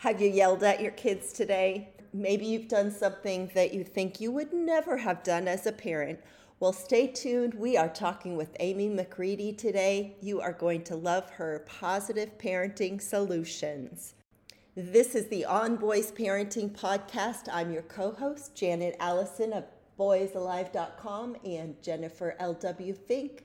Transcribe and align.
Have 0.00 0.22
you 0.22 0.30
yelled 0.30 0.62
at 0.62 0.80
your 0.80 0.92
kids 0.92 1.30
today? 1.30 1.90
Maybe 2.14 2.46
you've 2.46 2.68
done 2.68 2.90
something 2.90 3.50
that 3.54 3.74
you 3.74 3.84
think 3.84 4.18
you 4.18 4.32
would 4.32 4.50
never 4.50 4.96
have 4.96 5.22
done 5.22 5.46
as 5.46 5.66
a 5.66 5.72
parent. 5.72 6.20
Well, 6.58 6.72
stay 6.72 7.06
tuned. 7.06 7.52
We 7.52 7.76
are 7.76 7.90
talking 7.90 8.34
with 8.34 8.56
Amy 8.60 8.88
McCready 8.88 9.52
today. 9.52 10.16
You 10.22 10.40
are 10.40 10.54
going 10.54 10.84
to 10.84 10.96
love 10.96 11.28
her 11.32 11.66
positive 11.68 12.38
parenting 12.38 12.98
solutions. 13.02 14.14
This 14.74 15.14
is 15.14 15.26
the 15.26 15.44
On 15.44 15.76
Boys 15.76 16.10
Parenting 16.10 16.70
Podcast. 16.70 17.50
I'm 17.52 17.70
your 17.70 17.82
co 17.82 18.12
host, 18.12 18.54
Janet 18.54 18.96
Allison 19.00 19.52
of 19.52 19.64
boysalive.com 19.98 21.36
and 21.44 21.82
Jennifer 21.82 22.36
L.W. 22.38 22.94
Fink 22.94 23.44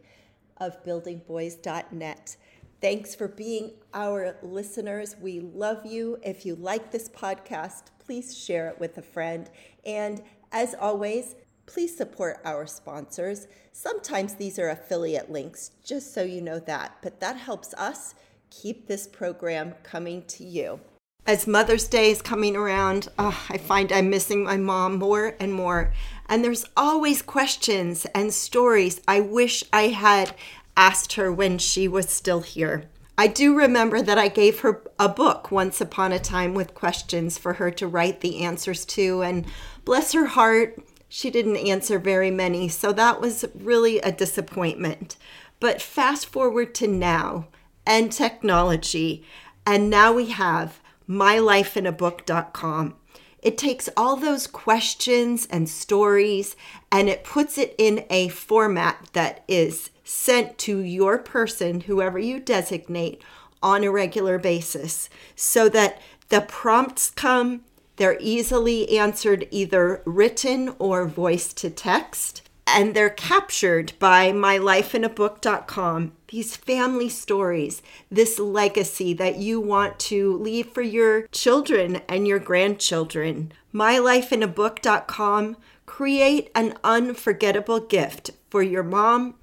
of 0.55 0.81
buildingboys.net. 0.85 2.37
Thanks 2.85 3.15
for 3.15 3.27
being 3.27 3.71
our 3.95 4.37
listeners. 4.43 5.15
We 5.19 5.39
love 5.39 5.87
you. 5.87 6.19
If 6.21 6.45
you 6.45 6.53
like 6.53 6.91
this 6.91 7.09
podcast, 7.09 7.85
please 7.97 8.37
share 8.37 8.69
it 8.69 8.79
with 8.79 8.99
a 8.99 9.01
friend. 9.01 9.49
And 9.87 10.21
as 10.51 10.75
always, 10.75 11.33
please 11.65 11.97
support 11.97 12.41
our 12.45 12.67
sponsors. 12.67 13.47
Sometimes 13.71 14.35
these 14.35 14.59
are 14.59 14.69
affiliate 14.69 15.31
links, 15.31 15.71
just 15.83 16.13
so 16.13 16.21
you 16.21 16.41
know 16.41 16.59
that, 16.59 16.97
but 17.01 17.19
that 17.21 17.37
helps 17.37 17.73
us 17.73 18.13
keep 18.51 18.87
this 18.87 19.07
program 19.07 19.73
coming 19.81 20.21
to 20.27 20.43
you. 20.43 20.79
As 21.25 21.47
Mother's 21.47 21.87
Day 21.87 22.11
is 22.11 22.21
coming 22.21 22.55
around, 22.55 23.07
oh, 23.17 23.47
I 23.49 23.57
find 23.57 23.91
I'm 23.91 24.11
missing 24.11 24.43
my 24.43 24.57
mom 24.57 24.99
more 24.99 25.35
and 25.39 25.51
more. 25.51 25.91
And 26.29 26.43
there's 26.43 26.65
always 26.77 27.23
questions 27.23 28.05
and 28.13 28.31
stories 28.31 29.01
I 29.07 29.21
wish 29.21 29.63
I 29.73 29.87
had 29.87 30.35
asked 30.77 31.13
her 31.13 31.31
when 31.31 31.57
she 31.57 31.87
was 31.87 32.09
still 32.09 32.41
here. 32.41 32.85
I 33.17 33.27
do 33.27 33.55
remember 33.55 34.01
that 34.01 34.17
I 34.17 34.27
gave 34.27 34.59
her 34.59 34.83
a 34.99 35.07
book 35.07 35.49
once 35.49 35.79
upon 35.79 36.11
a 36.11 36.19
time 36.19 36.53
with 36.53 36.73
questions 36.73 37.37
for 37.37 37.53
her 37.53 37.71
to 37.71 37.87
write 37.87 38.19
the 38.19 38.43
answers 38.43 38.83
to, 38.87 39.21
and 39.21 39.45
bless 39.85 40.11
her 40.11 40.25
heart, 40.25 40.83
she 41.07 41.29
didn't 41.29 41.55
answer 41.57 41.97
very 41.97 42.29
many, 42.29 42.67
so 42.67 42.91
that 42.91 43.21
was 43.21 43.45
really 43.55 43.99
a 43.99 44.11
disappointment. 44.11 45.15
But 45.61 45.81
fast 45.81 46.25
forward 46.25 46.75
to 46.75 46.87
now 46.87 47.47
and 47.85 48.11
technology, 48.11 49.23
and 49.65 49.89
now 49.89 50.11
we 50.11 50.31
have 50.31 50.81
mylifeinabook.com. 51.07 52.95
It 53.41 53.57
takes 53.57 53.89
all 53.95 54.15
those 54.15 54.47
questions 54.47 55.47
and 55.51 55.69
stories 55.69 56.55
and 56.91 57.07
it 57.07 57.23
puts 57.23 57.59
it 57.59 57.75
in 57.77 58.03
a 58.09 58.27
format 58.29 59.09
that 59.13 59.43
is 59.47 59.91
sent 60.05 60.57
to 60.59 60.79
your 60.79 61.17
person, 61.17 61.81
whoever 61.81 62.17
you 62.17 62.39
designate, 62.39 63.21
on 63.61 63.83
a 63.83 63.91
regular 63.91 64.37
basis 64.37 65.09
so 65.35 65.67
that 65.67 65.99
the 66.29 66.41
prompts 66.41 67.09
come, 67.09 67.61
they're 67.97 68.17
easily 68.19 68.97
answered 68.97 69.47
either 69.51 70.01
written 70.05 70.75
or 70.79 71.05
voice 71.07 71.51
to 71.53 71.69
text 71.69 72.41
and 72.67 72.93
they're 72.95 73.09
captured 73.09 73.93
by 73.99 74.31
mylifeinabook.com. 74.31 76.11
These 76.29 76.55
family 76.55 77.09
stories, 77.09 77.81
this 78.09 78.39
legacy 78.39 79.13
that 79.13 79.37
you 79.37 79.61
want 79.61 79.99
to 79.99 80.35
leave 80.37 80.69
for 80.69 80.81
your 80.81 81.27
children 81.27 82.01
and 82.09 82.27
your 82.27 82.39
grandchildren. 82.39 83.51
mylifeinabook.com. 83.73 85.57
Create 85.85 86.49
an 86.55 86.75
unforgettable 86.83 87.79
gift 87.79 88.31
for 88.49 88.63
your 88.63 88.83
mom, 88.83 89.35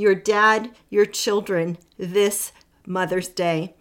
your 0.00 0.14
dad, 0.14 0.70
your 0.88 1.06
children 1.06 1.78
this 1.98 2.52
Mother's 2.86 3.28
Day. 3.28 3.74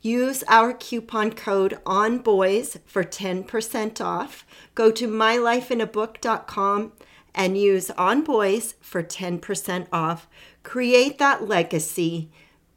Use 0.00 0.44
our 0.48 0.72
coupon 0.72 1.32
code 1.32 1.78
on 1.84 2.18
boys 2.18 2.78
for 2.86 3.02
10% 3.04 4.00
off. 4.00 4.46
Go 4.74 4.90
to 4.92 5.08
mylifeinabook.com 5.08 6.92
and 7.34 7.58
use 7.58 7.90
On 7.90 8.22
Boys 8.22 8.74
for 8.80 9.02
10% 9.02 9.86
off. 9.92 10.26
Create 10.62 11.18
that 11.18 11.46
legacy, 11.46 12.30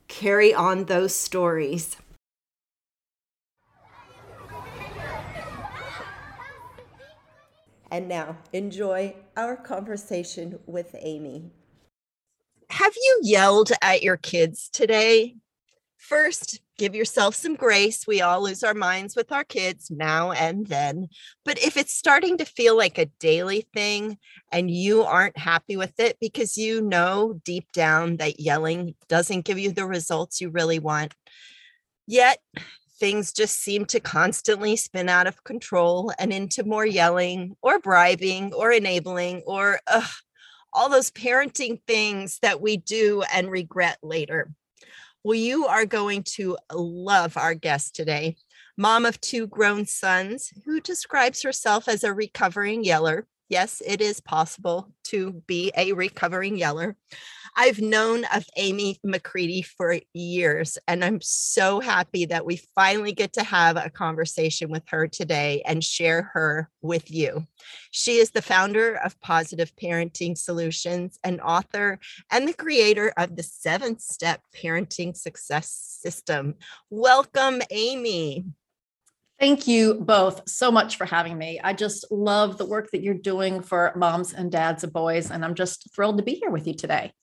carry 0.07 0.53
on 0.53 0.85
those 0.85 1.15
stories. 1.15 1.97
And 7.91 8.07
now, 8.07 8.37
enjoy 8.53 9.15
our 9.35 9.55
conversation 9.55 10.59
with 10.67 10.95
Amy. 10.99 11.51
Have 12.69 12.93
you 12.95 13.19
yelled 13.23 13.71
at 13.81 14.03
your 14.03 14.17
kids 14.17 14.69
today? 14.71 15.35
First, 15.97 16.61
give 16.77 16.95
yourself 16.95 17.35
some 17.35 17.55
grace. 17.55 18.07
We 18.07 18.21
all 18.21 18.43
lose 18.43 18.63
our 18.63 18.73
minds 18.73 19.15
with 19.15 19.31
our 19.31 19.43
kids 19.43 19.91
now 19.91 20.31
and 20.31 20.65
then. 20.67 21.09
But 21.43 21.59
if 21.59 21.77
it's 21.77 21.93
starting 21.93 22.37
to 22.37 22.45
feel 22.45 22.77
like 22.77 22.97
a 22.97 23.09
daily 23.19 23.67
thing 23.73 24.17
and 24.51 24.71
you 24.71 25.03
aren't 25.03 25.37
happy 25.37 25.77
with 25.77 25.99
it 25.99 26.17
because 26.21 26.57
you 26.57 26.81
know 26.81 27.39
deep 27.43 27.71
down 27.73 28.17
that 28.17 28.39
yelling 28.39 28.95
doesn't 29.07 29.45
give 29.45 29.59
you 29.59 29.71
the 29.71 29.85
results 29.85 30.39
you 30.39 30.49
really 30.49 30.79
want, 30.79 31.13
yet 32.07 32.39
things 32.99 33.33
just 33.33 33.59
seem 33.59 33.85
to 33.85 33.99
constantly 33.99 34.75
spin 34.75 35.09
out 35.09 35.27
of 35.27 35.43
control 35.43 36.11
and 36.19 36.31
into 36.31 36.63
more 36.63 36.85
yelling 36.85 37.55
or 37.61 37.79
bribing 37.79 38.53
or 38.53 38.71
enabling 38.71 39.41
or 39.45 39.79
ugh, 39.87 40.09
all 40.73 40.89
those 40.89 41.11
parenting 41.11 41.81
things 41.87 42.39
that 42.41 42.61
we 42.61 42.77
do 42.77 43.23
and 43.33 43.49
regret 43.49 43.97
later. 44.03 44.51
Well, 45.23 45.35
you 45.35 45.65
are 45.65 45.85
going 45.85 46.23
to 46.35 46.57
love 46.73 47.35
our 47.35 47.53
guest 47.53 47.95
today, 47.95 48.37
mom 48.77 49.05
of 49.05 49.19
two 49.19 49.47
grown 49.47 49.85
sons, 49.85 50.53
who 50.65 50.79
describes 50.79 51.41
herself 51.41 51.87
as 51.87 52.03
a 52.03 52.13
recovering 52.13 52.83
yeller. 52.83 53.27
Yes, 53.49 53.81
it 53.83 53.99
is 53.99 54.21
possible 54.21 54.93
to 55.05 55.41
be 55.47 55.71
a 55.75 55.93
recovering 55.93 56.55
yeller. 56.55 56.95
I've 57.57 57.81
known 57.81 58.25
of 58.25 58.45
Amy 58.57 58.99
McCready 59.03 59.63
for 59.63 59.99
years, 60.13 60.77
and 60.87 61.03
I'm 61.03 61.19
so 61.19 61.79
happy 61.79 62.25
that 62.25 62.45
we 62.45 62.61
finally 62.75 63.11
get 63.11 63.33
to 63.33 63.43
have 63.43 63.75
a 63.75 63.89
conversation 63.89 64.69
with 64.69 64.83
her 64.89 65.07
today 65.07 65.63
and 65.65 65.83
share 65.83 66.29
her 66.33 66.69
with 66.83 67.09
you. 67.09 67.47
She 67.89 68.17
is 68.17 68.29
the 68.29 68.43
founder 68.43 68.93
of 69.03 69.19
Positive 69.19 69.75
Parenting 69.75 70.37
Solutions, 70.37 71.17
an 71.23 71.39
author, 71.39 71.99
and 72.31 72.47
the 72.47 72.53
creator 72.53 73.11
of 73.17 73.35
the 73.35 73.43
seven 73.43 73.97
step 73.97 74.41
parenting 74.55 75.17
success 75.17 75.71
system. 76.01 76.53
Welcome, 76.91 77.63
Amy. 77.71 78.45
Thank 79.39 79.67
you 79.67 79.93
both 79.95 80.49
so 80.49 80.69
much 80.69 80.97
for 80.97 81.05
having 81.05 81.37
me. 81.37 81.59
I 81.63 81.73
just 81.73 82.11
love 82.11 82.57
the 82.57 82.65
work 82.65 82.91
that 82.91 83.01
you're 83.01 83.13
doing 83.13 83.61
for 83.61 83.93
moms 83.95 84.33
and 84.33 84.51
dads 84.51 84.83
of 84.83 84.91
boys, 84.91 85.31
and 85.31 85.45
I'm 85.45 85.55
just 85.55 85.93
thrilled 85.95 86.17
to 86.17 86.23
be 86.23 86.33
here 86.33 86.49
with 86.49 86.67
you 86.67 86.73
today 86.73 87.13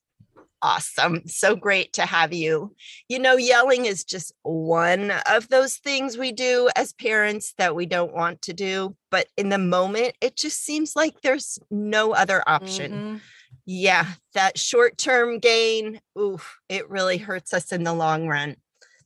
awesome. 0.62 1.22
So 1.26 1.54
great 1.54 1.92
to 1.94 2.02
have 2.02 2.32
you. 2.32 2.74
You 3.08 3.18
know, 3.18 3.36
yelling 3.36 3.84
is 3.84 4.04
just 4.04 4.32
one 4.42 5.12
of 5.30 5.48
those 5.48 5.76
things 5.76 6.18
we 6.18 6.32
do 6.32 6.68
as 6.74 6.92
parents 6.92 7.54
that 7.58 7.74
we 7.74 7.86
don't 7.86 8.14
want 8.14 8.42
to 8.42 8.52
do. 8.52 8.96
But 9.10 9.28
in 9.36 9.48
the 9.48 9.58
moment, 9.58 10.14
it 10.20 10.36
just 10.36 10.64
seems 10.64 10.96
like 10.96 11.20
there's 11.20 11.58
no 11.70 12.12
other 12.12 12.42
option. 12.46 12.92
Mm-hmm. 12.92 13.16
Yeah, 13.64 14.06
that 14.34 14.58
short 14.58 14.98
term 14.98 15.38
gain, 15.38 16.00
ooh, 16.18 16.40
it 16.68 16.90
really 16.90 17.18
hurts 17.18 17.54
us 17.54 17.72
in 17.72 17.84
the 17.84 17.94
long 17.94 18.26
run. 18.26 18.56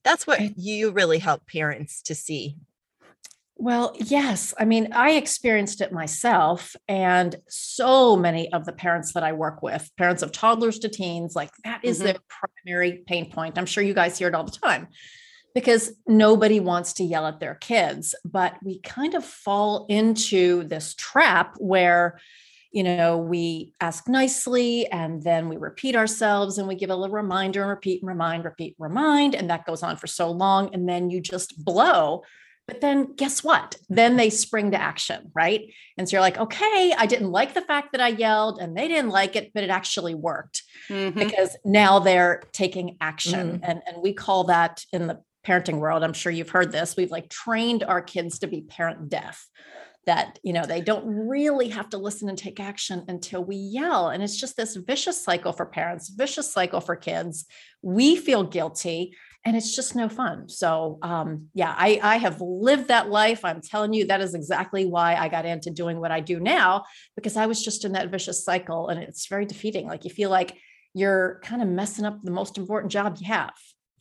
That's 0.02 0.26
what 0.26 0.58
you 0.58 0.92
really 0.92 1.18
help 1.18 1.46
parents 1.46 2.00
to 2.02 2.14
see 2.14 2.56
well, 3.60 3.94
yes. 3.98 4.54
I 4.58 4.64
mean, 4.64 4.92
I 4.94 5.12
experienced 5.12 5.82
it 5.82 5.92
myself, 5.92 6.74
and 6.88 7.36
so 7.46 8.16
many 8.16 8.50
of 8.54 8.64
the 8.64 8.72
parents 8.72 9.12
that 9.12 9.22
I 9.22 9.32
work 9.32 9.62
with, 9.62 9.90
parents 9.98 10.22
of 10.22 10.32
toddlers 10.32 10.78
to 10.80 10.88
teens, 10.88 11.36
like 11.36 11.50
that 11.64 11.84
is 11.84 11.98
mm-hmm. 11.98 12.06
their 12.06 12.16
primary 12.28 13.02
pain 13.06 13.30
point. 13.30 13.58
I'm 13.58 13.66
sure 13.66 13.84
you 13.84 13.92
guys 13.92 14.18
hear 14.18 14.28
it 14.28 14.34
all 14.34 14.44
the 14.44 14.50
time 14.50 14.88
because 15.54 15.92
nobody 16.06 16.58
wants 16.58 16.94
to 16.94 17.04
yell 17.04 17.26
at 17.26 17.38
their 17.38 17.54
kids, 17.54 18.14
but 18.24 18.54
we 18.64 18.80
kind 18.80 19.14
of 19.14 19.24
fall 19.24 19.84
into 19.90 20.64
this 20.64 20.94
trap 20.94 21.56
where 21.58 22.18
you 22.72 22.84
know, 22.84 23.18
we 23.18 23.72
ask 23.80 24.08
nicely 24.08 24.86
and 24.92 25.20
then 25.24 25.48
we 25.48 25.56
repeat 25.56 25.96
ourselves 25.96 26.56
and 26.56 26.68
we 26.68 26.76
give 26.76 26.90
a 26.90 26.94
little 26.94 27.16
reminder 27.16 27.62
and 27.62 27.70
repeat 27.70 28.00
and 28.00 28.08
remind, 28.08 28.44
repeat, 28.44 28.76
remind. 28.78 29.34
And 29.34 29.50
that 29.50 29.66
goes 29.66 29.82
on 29.82 29.96
for 29.96 30.06
so 30.06 30.30
long. 30.30 30.72
And 30.72 30.88
then 30.88 31.10
you 31.10 31.20
just 31.20 31.64
blow 31.64 32.22
but 32.70 32.80
then 32.80 33.14
guess 33.16 33.42
what? 33.42 33.76
Then 33.88 34.16
they 34.16 34.30
spring 34.30 34.70
to 34.70 34.80
action, 34.80 35.32
right? 35.34 35.72
And 35.98 36.08
so 36.08 36.14
you're 36.14 36.20
like, 36.20 36.38
okay, 36.38 36.94
I 36.96 37.04
didn't 37.06 37.32
like 37.32 37.52
the 37.52 37.62
fact 37.62 37.90
that 37.90 38.00
I 38.00 38.08
yelled 38.08 38.60
and 38.60 38.76
they 38.76 38.86
didn't 38.86 39.10
like 39.10 39.34
it, 39.34 39.50
but 39.52 39.64
it 39.64 39.70
actually 39.70 40.14
worked 40.14 40.62
mm-hmm. 40.88 41.18
because 41.18 41.56
now 41.64 41.98
they're 41.98 42.44
taking 42.52 42.96
action. 43.00 43.54
Mm-hmm. 43.54 43.64
And, 43.64 43.82
and 43.88 43.96
we 44.00 44.12
call 44.12 44.44
that 44.44 44.84
in 44.92 45.08
the 45.08 45.20
parenting 45.44 45.80
world, 45.80 46.04
I'm 46.04 46.12
sure 46.12 46.30
you've 46.30 46.50
heard 46.50 46.70
this, 46.70 46.96
we've 46.96 47.10
like 47.10 47.28
trained 47.28 47.82
our 47.82 48.00
kids 48.00 48.38
to 48.38 48.46
be 48.46 48.60
parent 48.60 49.08
deaf 49.08 49.44
that 50.06 50.38
you 50.42 50.54
know 50.54 50.64
they 50.64 50.80
don't 50.80 51.04
really 51.04 51.68
have 51.68 51.90
to 51.90 51.98
listen 51.98 52.30
and 52.30 52.38
take 52.38 52.58
action 52.58 53.04
until 53.08 53.44
we 53.44 53.54
yell 53.56 54.08
and 54.08 54.22
it's 54.22 54.40
just 54.40 54.56
this 54.56 54.74
vicious 54.74 55.22
cycle 55.22 55.52
for 55.52 55.66
parents 55.66 56.08
vicious 56.08 56.50
cycle 56.50 56.80
for 56.80 56.96
kids 56.96 57.44
we 57.82 58.16
feel 58.16 58.42
guilty 58.42 59.14
and 59.44 59.56
it's 59.56 59.74
just 59.74 59.96
no 59.96 60.08
fun. 60.08 60.48
So 60.48 60.98
um, 61.02 61.48
yeah, 61.54 61.74
I, 61.76 61.98
I 62.02 62.16
have 62.18 62.40
lived 62.40 62.88
that 62.88 63.08
life. 63.08 63.44
I'm 63.44 63.62
telling 63.62 63.92
you, 63.92 64.06
that 64.06 64.20
is 64.20 64.34
exactly 64.34 64.84
why 64.84 65.14
I 65.14 65.28
got 65.28 65.46
into 65.46 65.70
doing 65.70 65.98
what 65.98 66.10
I 66.10 66.20
do 66.20 66.38
now, 66.40 66.84
because 67.16 67.36
I 67.36 67.46
was 67.46 67.62
just 67.62 67.84
in 67.84 67.92
that 67.92 68.10
vicious 68.10 68.44
cycle 68.44 68.88
and 68.88 69.00
it's 69.00 69.26
very 69.28 69.46
defeating. 69.46 69.86
Like 69.86 70.04
you 70.04 70.10
feel 70.10 70.30
like 70.30 70.56
you're 70.92 71.40
kind 71.42 71.62
of 71.62 71.68
messing 71.68 72.04
up 72.04 72.22
the 72.22 72.30
most 72.30 72.58
important 72.58 72.92
job 72.92 73.16
you 73.18 73.28
have. 73.28 73.54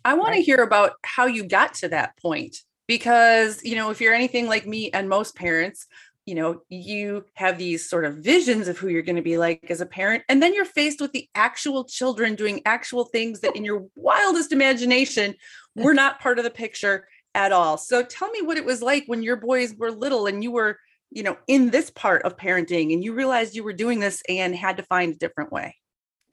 I 0.03 0.15
want 0.15 0.31
right? 0.31 0.37
to 0.37 0.43
hear 0.43 0.61
about 0.61 0.93
how 1.03 1.25
you 1.25 1.43
got 1.45 1.73
to 1.75 1.89
that 1.89 2.17
point 2.17 2.57
because, 2.87 3.63
you 3.63 3.75
know, 3.75 3.91
if 3.91 4.01
you're 4.01 4.13
anything 4.13 4.47
like 4.47 4.65
me 4.65 4.89
and 4.91 5.07
most 5.07 5.35
parents, 5.35 5.85
you 6.29 6.35
know 6.35 6.61
you 6.69 7.25
have 7.33 7.57
these 7.57 7.89
sort 7.89 8.05
of 8.05 8.17
visions 8.17 8.67
of 8.67 8.77
who 8.77 8.87
you're 8.87 9.01
going 9.01 9.15
to 9.15 9.21
be 9.23 9.39
like 9.39 9.65
as 9.69 9.81
a 9.81 9.85
parent 9.85 10.23
and 10.29 10.43
then 10.43 10.53
you're 10.53 10.63
faced 10.63 11.01
with 11.01 11.11
the 11.11 11.27
actual 11.33 11.83
children 11.83 12.35
doing 12.35 12.61
actual 12.65 13.05
things 13.05 13.39
that 13.39 13.55
in 13.55 13.65
your 13.65 13.87
wildest 13.95 14.51
imagination 14.51 15.33
were 15.75 15.93
not 15.93 16.19
part 16.19 16.37
of 16.37 16.43
the 16.43 16.51
picture 16.51 17.07
at 17.33 17.51
all 17.51 17.77
so 17.77 18.03
tell 18.03 18.29
me 18.29 18.43
what 18.43 18.57
it 18.57 18.65
was 18.65 18.83
like 18.83 19.03
when 19.07 19.23
your 19.23 19.37
boys 19.37 19.73
were 19.75 19.91
little 19.91 20.27
and 20.27 20.43
you 20.43 20.51
were 20.51 20.77
you 21.09 21.23
know 21.23 21.35
in 21.47 21.71
this 21.71 21.89
part 21.89 22.21
of 22.21 22.37
parenting 22.37 22.93
and 22.93 23.03
you 23.03 23.11
realized 23.11 23.55
you 23.55 23.63
were 23.63 23.73
doing 23.73 23.99
this 23.99 24.21
and 24.29 24.55
had 24.55 24.77
to 24.77 24.83
find 24.83 25.15
a 25.15 25.17
different 25.17 25.51
way 25.51 25.75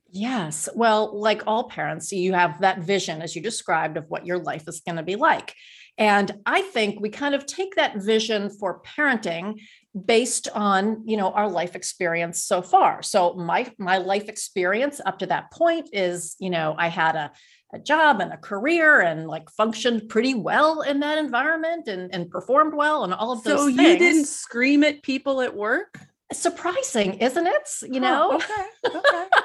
Yes. 0.08 0.68
Well, 0.74 1.18
like 1.18 1.42
all 1.46 1.68
parents, 1.68 2.12
you 2.12 2.32
have 2.32 2.60
that 2.60 2.78
vision, 2.78 3.20
as 3.20 3.34
you 3.34 3.42
described, 3.42 3.96
of 3.96 4.08
what 4.08 4.24
your 4.24 4.38
life 4.38 4.64
is 4.68 4.80
going 4.80 4.96
to 4.96 5.02
be 5.02 5.16
like. 5.16 5.52
And 5.98 6.30
I 6.44 6.62
think 6.62 7.00
we 7.00 7.08
kind 7.08 7.34
of 7.34 7.46
take 7.46 7.74
that 7.76 7.96
vision 7.96 8.50
for 8.50 8.82
parenting 8.82 9.60
based 10.04 10.48
on 10.54 11.02
you 11.06 11.16
know 11.16 11.32
our 11.32 11.48
life 11.48 11.74
experience 11.74 12.42
so 12.42 12.60
far. 12.60 13.02
So 13.02 13.34
my 13.34 13.72
my 13.78 13.98
life 13.98 14.28
experience 14.28 15.00
up 15.04 15.20
to 15.20 15.26
that 15.26 15.50
point 15.50 15.88
is 15.92 16.36
you 16.38 16.50
know 16.50 16.74
i 16.78 16.88
had 16.88 17.16
a, 17.16 17.32
a 17.72 17.78
job 17.78 18.20
and 18.20 18.32
a 18.32 18.36
career 18.36 19.00
and 19.00 19.26
like 19.26 19.48
functioned 19.50 20.08
pretty 20.08 20.34
well 20.34 20.82
in 20.82 21.00
that 21.00 21.18
environment 21.18 21.88
and, 21.88 22.12
and 22.14 22.30
performed 22.30 22.74
well 22.74 23.04
and 23.04 23.14
all 23.14 23.32
of 23.32 23.42
those 23.44 23.58
so 23.58 23.66
things. 23.66 23.78
you 23.78 23.98
didn't 23.98 24.26
scream 24.26 24.84
at 24.84 25.02
people 25.02 25.40
at 25.40 25.54
work? 25.54 25.98
Surprising 26.32 27.14
isn't 27.14 27.46
it? 27.46 27.68
You 27.82 28.00
know? 28.00 28.34
okay 28.34 28.66
okay. 28.86 29.26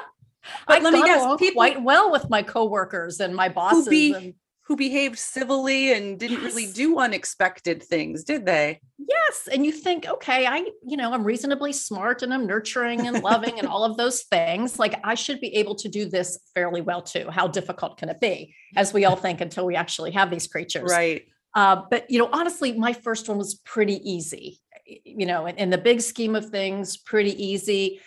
But 0.67 0.79
I 0.79 0.83
let 0.83 0.93
me 0.93 1.03
guess 1.03 1.23
people 1.37 1.61
quite 1.61 1.81
well 1.83 2.11
with 2.11 2.29
my 2.29 2.41
coworkers 2.41 3.19
and 3.19 3.35
my 3.35 3.47
bosses 3.47 3.87
be, 3.87 4.13
and 4.13 4.33
who 4.71 4.77
behaved 4.77 5.19
civilly 5.19 5.91
and 5.91 6.17
didn't 6.17 6.41
yes. 6.41 6.45
really 6.45 6.71
do 6.71 6.97
unexpected 6.97 7.83
things, 7.83 8.23
did 8.23 8.45
they? 8.45 8.79
Yes. 8.97 9.49
And 9.51 9.65
you 9.65 9.71
think, 9.73 10.07
okay, 10.07 10.47
I, 10.47 10.59
you 10.87 10.95
know, 10.95 11.11
I'm 11.11 11.25
reasonably 11.25 11.73
smart 11.73 12.21
and 12.21 12.33
I'm 12.33 12.47
nurturing 12.47 13.05
and 13.05 13.21
loving 13.21 13.59
and 13.59 13.67
all 13.67 13.83
of 13.83 13.97
those 13.97 14.21
things. 14.23 14.79
Like 14.79 14.97
I 15.03 15.15
should 15.15 15.41
be 15.41 15.53
able 15.57 15.75
to 15.75 15.89
do 15.89 16.05
this 16.05 16.39
fairly 16.55 16.79
well 16.79 17.01
too. 17.01 17.27
How 17.29 17.49
difficult 17.49 17.97
can 17.97 18.07
it 18.07 18.21
be? 18.21 18.55
As 18.77 18.93
we 18.93 19.03
all 19.03 19.17
think 19.17 19.41
until 19.41 19.65
we 19.65 19.75
actually 19.75 20.11
have 20.11 20.31
these 20.31 20.47
creatures. 20.47 20.89
Right. 20.89 21.23
Uh, 21.53 21.81
but, 21.91 22.09
you 22.09 22.17
know, 22.17 22.29
honestly, 22.31 22.71
my 22.71 22.93
first 22.93 23.27
one 23.27 23.37
was 23.37 23.55
pretty 23.65 23.99
easy, 24.09 24.61
you 25.03 25.25
know, 25.25 25.47
in, 25.47 25.57
in 25.57 25.69
the 25.69 25.77
big 25.77 25.99
scheme 25.99 26.33
of 26.33 26.49
things, 26.49 26.95
pretty 26.95 27.43
easy. 27.43 27.99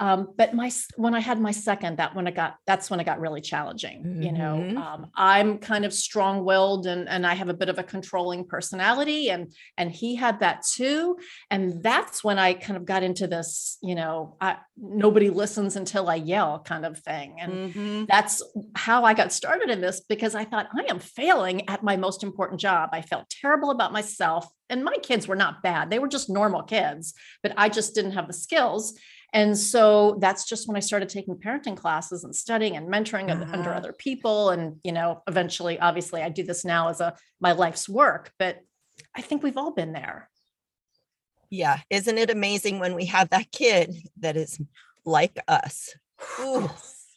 Um, 0.00 0.28
but 0.36 0.54
my 0.54 0.70
when 0.96 1.14
I 1.14 1.20
had 1.20 1.40
my 1.40 1.50
second, 1.50 1.98
that 1.98 2.14
when 2.14 2.26
it 2.28 2.34
got 2.34 2.56
that's 2.66 2.88
when 2.88 3.00
it 3.00 3.04
got 3.04 3.20
really 3.20 3.40
challenging. 3.40 4.04
Mm-hmm. 4.04 4.22
You 4.22 4.32
know, 4.32 4.56
mm-hmm. 4.62 4.78
um, 4.78 5.10
I'm 5.16 5.58
kind 5.58 5.84
of 5.84 5.92
strong-willed 5.92 6.86
and 6.86 7.08
and 7.08 7.26
I 7.26 7.34
have 7.34 7.48
a 7.48 7.54
bit 7.54 7.68
of 7.68 7.78
a 7.78 7.82
controlling 7.82 8.44
personality, 8.44 9.30
and 9.30 9.52
and 9.76 9.90
he 9.90 10.14
had 10.14 10.40
that 10.40 10.64
too. 10.64 11.18
And 11.50 11.82
that's 11.82 12.22
when 12.22 12.38
I 12.38 12.54
kind 12.54 12.76
of 12.76 12.84
got 12.84 13.02
into 13.02 13.26
this, 13.26 13.78
you 13.82 13.96
know, 13.96 14.36
I, 14.40 14.58
nobody 14.76 15.30
listens 15.30 15.74
until 15.74 16.08
I 16.08 16.16
yell 16.16 16.60
kind 16.60 16.86
of 16.86 16.98
thing. 16.98 17.36
And 17.40 17.52
mm-hmm. 17.52 18.04
that's 18.08 18.42
how 18.76 19.04
I 19.04 19.14
got 19.14 19.32
started 19.32 19.68
in 19.68 19.80
this 19.80 20.00
because 20.00 20.36
I 20.36 20.44
thought 20.44 20.68
I 20.76 20.86
am 20.90 21.00
failing 21.00 21.68
at 21.68 21.82
my 21.82 21.96
most 21.96 22.22
important 22.22 22.60
job. 22.60 22.90
I 22.92 23.02
felt 23.02 23.28
terrible 23.30 23.70
about 23.72 23.92
myself, 23.92 24.48
and 24.70 24.84
my 24.84 24.96
kids 25.02 25.26
were 25.26 25.34
not 25.34 25.60
bad; 25.60 25.90
they 25.90 25.98
were 25.98 26.08
just 26.08 26.30
normal 26.30 26.62
kids, 26.62 27.14
but 27.42 27.52
I 27.56 27.68
just 27.68 27.96
didn't 27.96 28.12
have 28.12 28.28
the 28.28 28.32
skills 28.32 28.96
and 29.32 29.56
so 29.58 30.16
that's 30.20 30.46
just 30.46 30.66
when 30.66 30.76
I 30.76 30.80
started 30.80 31.08
taking 31.08 31.36
parenting 31.36 31.76
classes 31.76 32.24
and 32.24 32.34
studying 32.34 32.76
and 32.76 32.88
mentoring 32.88 33.30
uh-huh. 33.30 33.52
under 33.52 33.74
other 33.74 33.92
people. 33.92 34.50
And, 34.50 34.80
you 34.82 34.92
know, 34.92 35.22
eventually, 35.26 35.78
obviously, 35.78 36.22
I 36.22 36.30
do 36.30 36.42
this 36.42 36.64
now 36.64 36.88
as 36.88 37.00
a 37.00 37.14
my 37.40 37.52
life's 37.52 37.88
work, 37.88 38.32
but 38.38 38.58
I 39.14 39.20
think 39.20 39.42
we've 39.42 39.58
all 39.58 39.72
been 39.72 39.92
there. 39.92 40.30
Yeah. 41.50 41.80
Isn't 41.90 42.18
it 42.18 42.30
amazing 42.30 42.78
when 42.78 42.94
we 42.94 43.06
have 43.06 43.30
that 43.30 43.52
kid 43.52 43.94
that 44.20 44.36
is 44.36 44.58
like 45.04 45.38
us? 45.46 45.94
Ooh, 46.40 46.70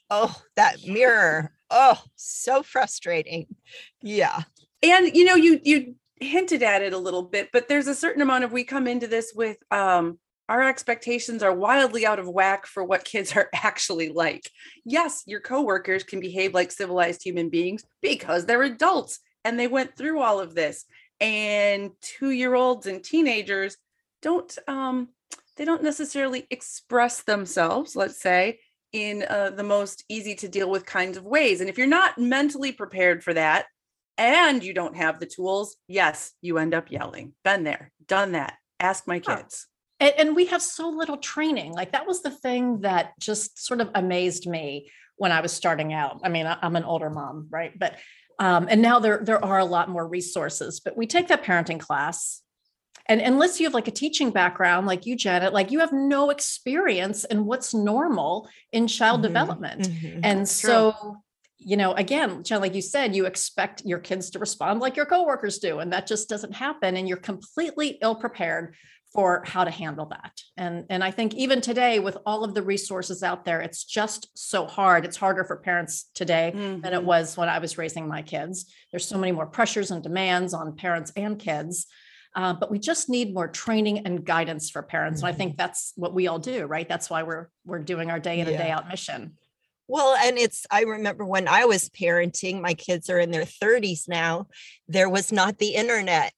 oh, 0.10 0.36
that 0.56 0.86
mirror. 0.86 1.54
Oh, 1.70 2.02
so 2.16 2.62
frustrating. 2.62 3.48
Yeah. 4.02 4.42
And 4.84 5.16
you 5.16 5.24
know, 5.24 5.36
you 5.36 5.60
you 5.64 5.96
hinted 6.18 6.62
at 6.62 6.82
it 6.82 6.94
a 6.94 6.98
little 6.98 7.24
bit, 7.24 7.50
but 7.54 7.68
there's 7.70 7.88
a 7.88 7.96
certain 7.96 8.22
amount 8.22 8.44
of 8.44 8.52
we 8.52 8.64
come 8.64 8.86
into 8.86 9.08
this 9.08 9.32
with 9.34 9.58
um 9.72 10.20
our 10.52 10.68
expectations 10.68 11.42
are 11.44 11.56
wildly 11.56 12.06
out 12.06 12.20
of 12.20 12.28
whack 12.28 12.66
for 12.66 12.84
what 12.84 13.06
kids 13.06 13.38
are 13.38 13.50
actually 13.56 14.10
like. 14.10 14.52
Yes, 14.84 15.24
your 15.26 15.40
coworkers 15.40 16.04
can 16.04 16.20
behave 16.20 16.54
like 16.54 16.74
civilized 16.74 17.24
human 17.24 17.48
beings 17.48 17.86
because 18.02 18.46
they're 18.46 18.64
adults 18.64 19.20
and 19.46 19.58
they 19.58 19.68
went 19.68 19.96
through 19.96 20.20
all 20.20 20.42
of 20.42 20.54
this. 20.54 20.84
And 21.22 21.92
2-year-olds 22.20 22.86
and 22.86 23.02
teenagers 23.02 23.78
don't 24.22 24.56
um 24.68 25.08
they 25.56 25.64
don't 25.64 25.84
necessarily 25.84 26.48
express 26.50 27.24
themselves, 27.24 27.96
let's 27.96 28.22
say, 28.22 28.60
in 28.92 29.24
uh, 29.30 29.52
the 29.52 29.64
most 29.64 30.04
easy 30.10 30.36
to 30.36 30.50
deal 30.50 30.70
with 30.70 30.86
kinds 30.86 31.18
of 31.18 31.24
ways. 31.24 31.62
And 31.62 31.70
if 31.70 31.78
you're 31.78 31.88
not 31.88 32.18
mentally 32.18 32.72
prepared 32.72 33.24
for 33.24 33.34
that 33.34 33.68
and 34.18 34.64
you 34.64 34.74
don't 34.74 34.98
have 34.98 35.20
the 35.20 35.26
tools, 35.26 35.78
yes, 35.88 36.34
you 36.42 36.58
end 36.58 36.74
up 36.74 36.92
yelling. 36.92 37.34
Been 37.44 37.64
there, 37.64 37.92
done 38.08 38.34
that. 38.34 38.56
Ask 38.80 39.08
my 39.08 39.20
kids 39.20 39.68
and, 40.02 40.14
and 40.18 40.36
we 40.36 40.48
have 40.48 40.62
so 40.62 40.90
little 40.90 41.18
training 41.18 41.72
like 41.72 41.94
that 41.94 42.08
was 42.08 42.22
the 42.22 42.32
thing 42.32 42.82
that 42.82 43.18
just 43.20 43.64
sort 43.64 43.80
of 43.80 43.90
amazed 43.96 44.48
me 44.48 44.92
when 45.16 45.32
i 45.32 45.40
was 45.40 45.54
starting 45.54 45.94
out 45.94 46.20
i 46.24 46.30
mean 46.30 46.46
i'm 46.46 46.76
an 46.76 46.84
older 46.84 47.10
mom 47.10 47.48
right 47.50 47.78
but 47.80 47.96
um, 48.40 48.68
and 48.72 48.82
now 48.82 48.98
there 48.98 49.22
there 49.24 49.44
are 49.44 49.60
a 49.60 49.66
lot 49.66 49.88
more 49.88 50.08
resources 50.08 50.80
but 50.80 50.98
we 50.98 51.06
take 51.06 51.28
that 51.28 51.44
parenting 51.44 51.80
class 51.80 52.42
and 53.08 53.22
unless 53.22 53.60
you 53.60 53.66
have 53.68 53.74
like 53.74 53.88
a 53.88 53.92
teaching 53.92 54.32
background 54.32 54.88
like 54.88 55.06
you 55.06 55.16
janet 55.16 55.54
like 55.54 55.72
you 55.72 55.80
have 55.80 55.94
no 55.94 56.32
experience 56.32 57.24
in 57.26 57.46
what's 57.46 57.74
normal 57.74 58.50
in 58.72 58.88
child 58.88 59.18
mm-hmm. 59.18 59.28
development 59.28 59.82
mm-hmm. 59.82 60.20
and 60.24 60.42
That's 60.42 60.52
so 60.52 60.96
true. 61.00 61.18
you 61.60 61.78
know 61.78 61.94
again 61.94 62.44
Jen, 62.44 62.62
like 62.62 62.74
you 62.74 62.82
said 62.82 63.16
you 63.16 63.28
expect 63.28 63.84
your 63.86 64.00
kids 64.00 64.32
to 64.32 64.40
respond 64.40 64.80
like 64.80 64.96
your 64.96 65.06
coworkers 65.06 65.60
do 65.60 65.78
and 65.78 65.94
that 65.94 66.08
just 66.08 66.28
doesn't 66.28 66.54
happen 66.54 66.98
and 66.98 67.08
you're 67.08 67.18
completely 67.18 68.00
ill 68.02 68.16
prepared 68.16 68.76
for 69.14 69.44
how 69.46 69.64
to 69.64 69.72
handle 69.72 70.06
that. 70.06 70.42
And, 70.56 70.86
and 70.90 71.04
I 71.04 71.12
think 71.12 71.34
even 71.34 71.60
today, 71.60 72.00
with 72.00 72.18
all 72.26 72.44
of 72.44 72.54
the 72.54 72.62
resources 72.62 73.24
out 73.24 73.44
there, 73.44 73.60
it's 73.60 73.84
just 73.84 74.30
so 74.34 74.66
hard. 74.66 75.04
It's 75.04 75.18
harder 75.18 75.44
for 75.44 75.58
parents 75.58 76.10
today 76.14 76.54
mm-hmm. 76.56 76.82
than 76.82 76.94
it 76.94 76.98
mm-hmm. 76.98 77.08
was 77.08 77.36
when 77.36 77.50
I 77.50 77.60
was 77.60 77.78
raising 77.78 78.08
my 78.08 78.22
kids. 78.22 78.72
There's 78.92 79.06
so 79.06 79.18
many 79.18 79.34
more 79.34 79.46
pressures 79.46 79.92
and 79.92 80.02
demands 80.02 80.54
on 80.54 80.76
parents 80.76 81.12
and 81.18 81.38
kids. 81.38 81.88
Uh, 82.34 82.54
but 82.54 82.72
we 82.72 82.80
just 82.80 83.10
need 83.10 83.34
more 83.34 83.50
training 83.50 84.06
and 84.06 84.24
guidance 84.24 84.70
for 84.70 84.82
parents. 84.82 85.20
Mm-hmm. 85.20 85.28
And 85.28 85.36
I 85.36 85.38
think 85.38 85.52
mm-hmm. 85.52 85.58
that's 85.58 85.92
what 85.98 86.14
we 86.14 86.28
all 86.28 86.40
do, 86.40 86.66
right? 86.66 86.88
That's 86.88 87.10
why 87.10 87.24
we're 87.24 87.50
we're 87.66 87.80
doing 87.80 88.10
our 88.10 88.20
day 88.20 88.40
in 88.40 88.46
yeah. 88.46 88.54
and 88.54 88.58
day 88.58 88.72
out 88.72 88.88
mission. 88.88 89.34
Well, 89.92 90.16
and 90.16 90.38
it's, 90.38 90.66
I 90.72 90.84
remember 90.84 91.26
when 91.26 91.50
I 91.50 91.66
was 91.66 91.90
parenting, 91.90 92.62
my 92.62 92.76
kids 92.76 93.10
are 93.10 93.20
in 93.20 93.32
their 93.32 93.44
30s 93.44 94.08
now, 94.08 94.48
there 94.88 95.10
was 95.10 95.34
not 95.34 95.58
the 95.58 95.76
internet. 95.76 96.32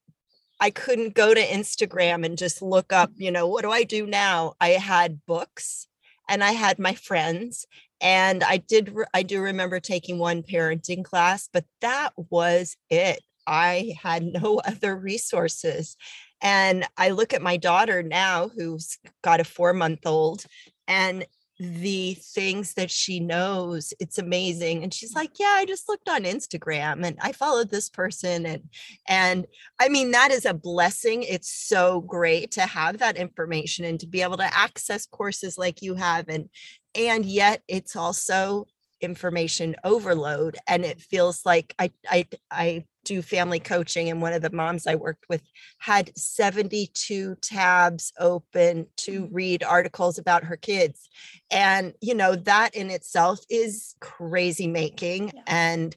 I 0.64 0.70
couldn't 0.70 1.14
go 1.14 1.34
to 1.34 1.46
Instagram 1.46 2.26
and 2.26 2.38
just 2.38 2.62
look 2.62 2.94
up, 2.94 3.12
mm-hmm. 3.12 3.24
you 3.24 3.32
know, 3.32 3.48
what 3.48 3.64
do 3.64 3.72
I 3.72 3.84
do 3.84 4.08
now? 4.08 4.54
I 4.62 4.70
had 4.70 5.20
books 5.26 5.90
and 6.30 6.42
I 6.42 6.54
had 6.54 6.80
my 6.80 6.94
friends 6.94 7.68
and 8.00 8.46
I 8.46 8.58
did 8.58 8.96
I 9.14 9.24
do 9.24 9.42
remember 9.42 9.82
taking 9.82 10.20
one 10.20 10.42
parenting 10.42 11.04
class, 11.04 11.50
but 11.52 11.66
that 11.82 12.14
was 12.16 12.78
it. 12.90 13.22
I 13.46 13.96
had 14.02 14.24
no 14.24 14.60
other 14.66 14.96
resources. 14.96 15.98
And 16.42 16.86
I 16.98 17.10
look 17.10 17.34
at 17.34 17.42
my 17.42 17.58
daughter 17.58 18.02
now 18.02 18.50
who's 18.56 18.98
got 19.22 19.42
a 19.42 19.44
4-month-old 19.44 20.46
and 20.88 21.26
the 21.60 22.16
things 22.16 22.74
that 22.74 22.90
she 22.90 23.20
knows 23.20 23.94
it's 24.00 24.18
amazing 24.18 24.82
and 24.82 24.92
she's 24.92 25.14
like 25.14 25.32
yeah 25.40 25.54
i 25.56 25.66
just 25.66 25.88
looked 25.88 26.10
on 26.10 26.24
instagram 26.24 27.06
and 27.06 27.16
i 27.22 27.32
followed 27.32 27.70
this 27.70 27.90
person 27.90 28.46
and 28.48 28.64
and 29.08 29.46
i 29.80 29.88
mean 29.88 30.10
that 30.12 30.32
is 30.32 30.46
a 30.46 30.54
blessing 30.54 31.22
it's 31.22 31.52
so 31.52 32.02
great 32.02 32.50
to 32.50 32.62
have 32.62 32.98
that 32.98 33.18
information 33.18 33.86
and 33.86 34.00
to 34.00 34.08
be 34.08 34.24
able 34.24 34.38
to 34.38 34.58
access 34.58 35.06
courses 35.06 35.56
like 35.56 35.84
you 35.84 35.94
have 35.94 36.28
and 36.28 36.50
and 36.96 37.24
yet 37.24 37.62
it's 37.68 37.96
also 37.96 38.66
information 39.02 39.76
overload 39.84 40.58
and 40.68 40.84
it 40.84 41.00
feels 41.02 41.46
like 41.46 41.76
i 41.78 41.92
i 42.10 42.26
i 42.50 42.84
do 43.04 43.22
family 43.22 43.60
coaching 43.60 44.10
and 44.10 44.22
one 44.22 44.34
of 44.34 44.42
the 44.42 44.52
moms 44.52 44.88
I 44.88 44.96
worked 44.96 45.26
with 45.30 45.42
had 45.80 46.18
72 46.18 47.36
tabs 47.42 48.12
open 48.20 48.88
to 48.98 49.24
Mm-hmm. 49.24 49.34
read 49.36 49.64
articles 49.64 50.18
about 50.18 50.44
her 50.46 50.58
kids. 50.58 51.10
And 51.52 51.94
you 52.02 52.16
know, 52.16 52.36
that 52.36 52.76
in 52.76 52.90
itself 52.90 53.40
is 53.50 53.96
crazy 54.00 54.68
making 54.68 55.32
Yeah. 55.34 55.42
and 55.48 55.96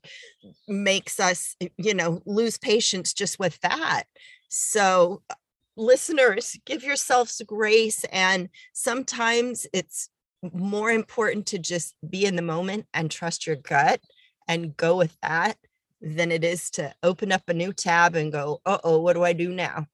makes 0.69 1.19
us, 1.21 1.57
you 1.77 1.95
know, 1.95 2.23
lose 2.27 2.59
patience 2.59 3.13
just 3.13 3.39
with 3.39 3.59
that. 3.61 4.05
So 4.49 5.23
uh, 5.31 5.35
listeners, 5.77 6.57
give 6.65 6.83
yourselves 6.85 7.41
grace 7.47 8.05
and 8.13 8.49
sometimes 8.73 9.67
it's 9.73 10.09
more 10.53 10.91
important 10.91 11.47
to 11.47 11.59
just 11.59 11.95
be 12.09 12.25
in 12.25 12.37
the 12.37 12.43
moment 12.43 12.87
and 12.95 13.11
trust 13.11 13.47
your 13.47 13.57
gut 13.57 14.01
and 14.49 14.77
go 14.77 14.97
with 14.97 15.17
that 15.23 15.57
than 16.01 16.31
it 16.31 16.45
is 16.45 16.71
to 16.71 16.95
open 17.03 17.33
up 17.33 17.43
a 17.49 17.55
new 17.55 17.73
tab 17.73 18.15
and 18.15 18.31
go, 18.33 18.61
uh 18.67 18.79
oh, 18.85 19.01
what 19.01 19.15
do 19.15 19.25
I 19.25 19.33
do 19.33 19.53
now? 19.53 19.87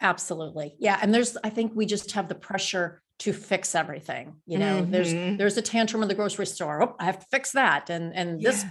Absolutely. 0.00 0.76
Yeah. 0.78 0.98
And 1.02 1.12
there's, 1.12 1.36
I 1.42 1.50
think 1.50 1.72
we 1.74 1.86
just 1.86 2.12
have 2.12 2.28
the 2.28 2.34
pressure 2.34 3.02
to 3.20 3.32
fix 3.32 3.74
everything. 3.74 4.36
You 4.46 4.58
know, 4.58 4.82
Mhm. 4.82 4.90
there's 4.92 5.12
there's 5.12 5.56
a 5.56 5.62
tantrum 5.62 6.02
in 6.02 6.08
the 6.08 6.14
grocery 6.14 6.46
store. 6.46 6.82
Oh, 6.82 6.96
I 7.00 7.06
have 7.06 7.18
to 7.18 7.26
fix 7.32 7.50
that. 7.52 7.90
And 7.90 8.14
and 8.14 8.40
this 8.40 8.64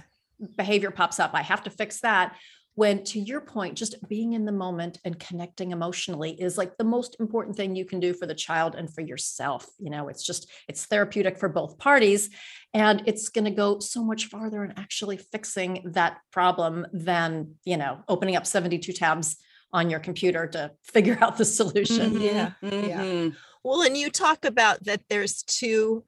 behavior 0.56 0.90
pops 0.90 1.20
up. 1.20 1.32
I 1.34 1.42
have 1.42 1.64
to 1.64 1.70
fix 1.70 2.00
that. 2.00 2.34
When 2.78 3.02
to 3.06 3.18
your 3.18 3.40
point, 3.40 3.76
just 3.76 3.96
being 4.08 4.34
in 4.34 4.44
the 4.44 4.52
moment 4.52 5.00
and 5.04 5.18
connecting 5.18 5.72
emotionally 5.72 6.40
is 6.40 6.56
like 6.56 6.76
the 6.76 6.84
most 6.84 7.16
important 7.18 7.56
thing 7.56 7.74
you 7.74 7.84
can 7.84 7.98
do 7.98 8.14
for 8.14 8.24
the 8.24 8.36
child 8.36 8.76
and 8.76 8.88
for 8.88 9.00
yourself. 9.00 9.66
You 9.80 9.90
know, 9.90 10.06
it's 10.06 10.24
just 10.24 10.48
it's 10.68 10.86
therapeutic 10.86 11.40
for 11.40 11.48
both 11.48 11.76
parties. 11.78 12.30
And 12.72 13.02
it's 13.04 13.30
going 13.30 13.46
to 13.46 13.50
go 13.50 13.80
so 13.80 14.04
much 14.04 14.26
farther 14.26 14.62
in 14.62 14.74
actually 14.76 15.16
fixing 15.16 15.90
that 15.92 16.18
problem 16.30 16.86
than, 16.92 17.56
you 17.64 17.76
know, 17.76 17.98
opening 18.08 18.36
up 18.36 18.46
72 18.46 18.92
tabs 18.92 19.38
on 19.72 19.90
your 19.90 19.98
computer 19.98 20.46
to 20.46 20.70
figure 20.84 21.18
out 21.20 21.36
the 21.36 21.44
solution. 21.44 22.12
Mhm. 22.12 22.22
Yeah, 22.22 22.52
yeah. 22.62 23.02
Mhm. 23.02 23.34
Well, 23.64 23.82
and 23.82 23.96
you 23.96 24.08
talk 24.08 24.44
about 24.44 24.84
that 24.84 25.00
there's 25.08 25.42
two 25.42 26.04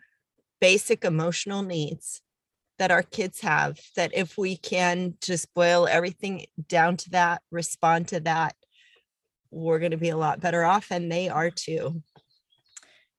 basic 0.60 1.04
emotional 1.04 1.64
needs 1.64 2.22
that 2.80 2.90
our 2.90 3.02
kids 3.02 3.40
have 3.40 3.78
that 3.94 4.10
if 4.14 4.38
we 4.38 4.56
can 4.56 5.12
just 5.20 5.52
boil 5.52 5.86
everything 5.86 6.46
down 6.66 6.96
to 6.96 7.10
that, 7.10 7.42
respond 7.50 8.08
to 8.08 8.20
that, 8.20 8.56
we're 9.50 9.78
going 9.78 9.90
to 9.90 9.98
be 9.98 10.08
a 10.08 10.16
lot 10.16 10.40
better 10.40 10.64
off 10.64 10.90
and 10.90 11.12
they 11.12 11.28
are 11.28 11.50
too. 11.50 12.02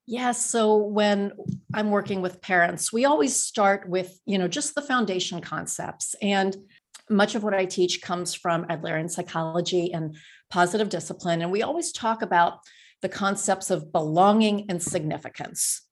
Yeah. 0.08 0.32
So 0.32 0.78
when 0.78 1.34
I'm 1.76 1.92
working 1.92 2.24
with 2.24 2.42
parents, 2.42 2.92
we 2.92 3.06
always 3.06 3.36
start 3.36 3.88
with, 3.88 4.20
you 4.26 4.40
know, 4.40 4.48
just 4.48 4.74
the 4.74 4.82
foundation 4.82 5.42
concepts. 5.42 6.16
And 6.24 6.58
much 7.08 7.36
of 7.36 7.44
what 7.44 7.54
I 7.54 7.66
teach 7.66 8.02
comes 8.02 8.34
from 8.34 8.66
Adlerian 8.66 9.12
psychology 9.12 9.94
and 9.94 10.18
positive 10.50 10.90
discipline. 10.90 11.44
And 11.44 11.52
we 11.52 11.62
always 11.62 11.92
talk 11.92 12.24
about 12.24 12.62
the 13.04 13.10
concepts 13.10 13.70
of 13.70 13.92
belonging 13.92 14.66
and 14.70 14.82
significance. 14.82 15.84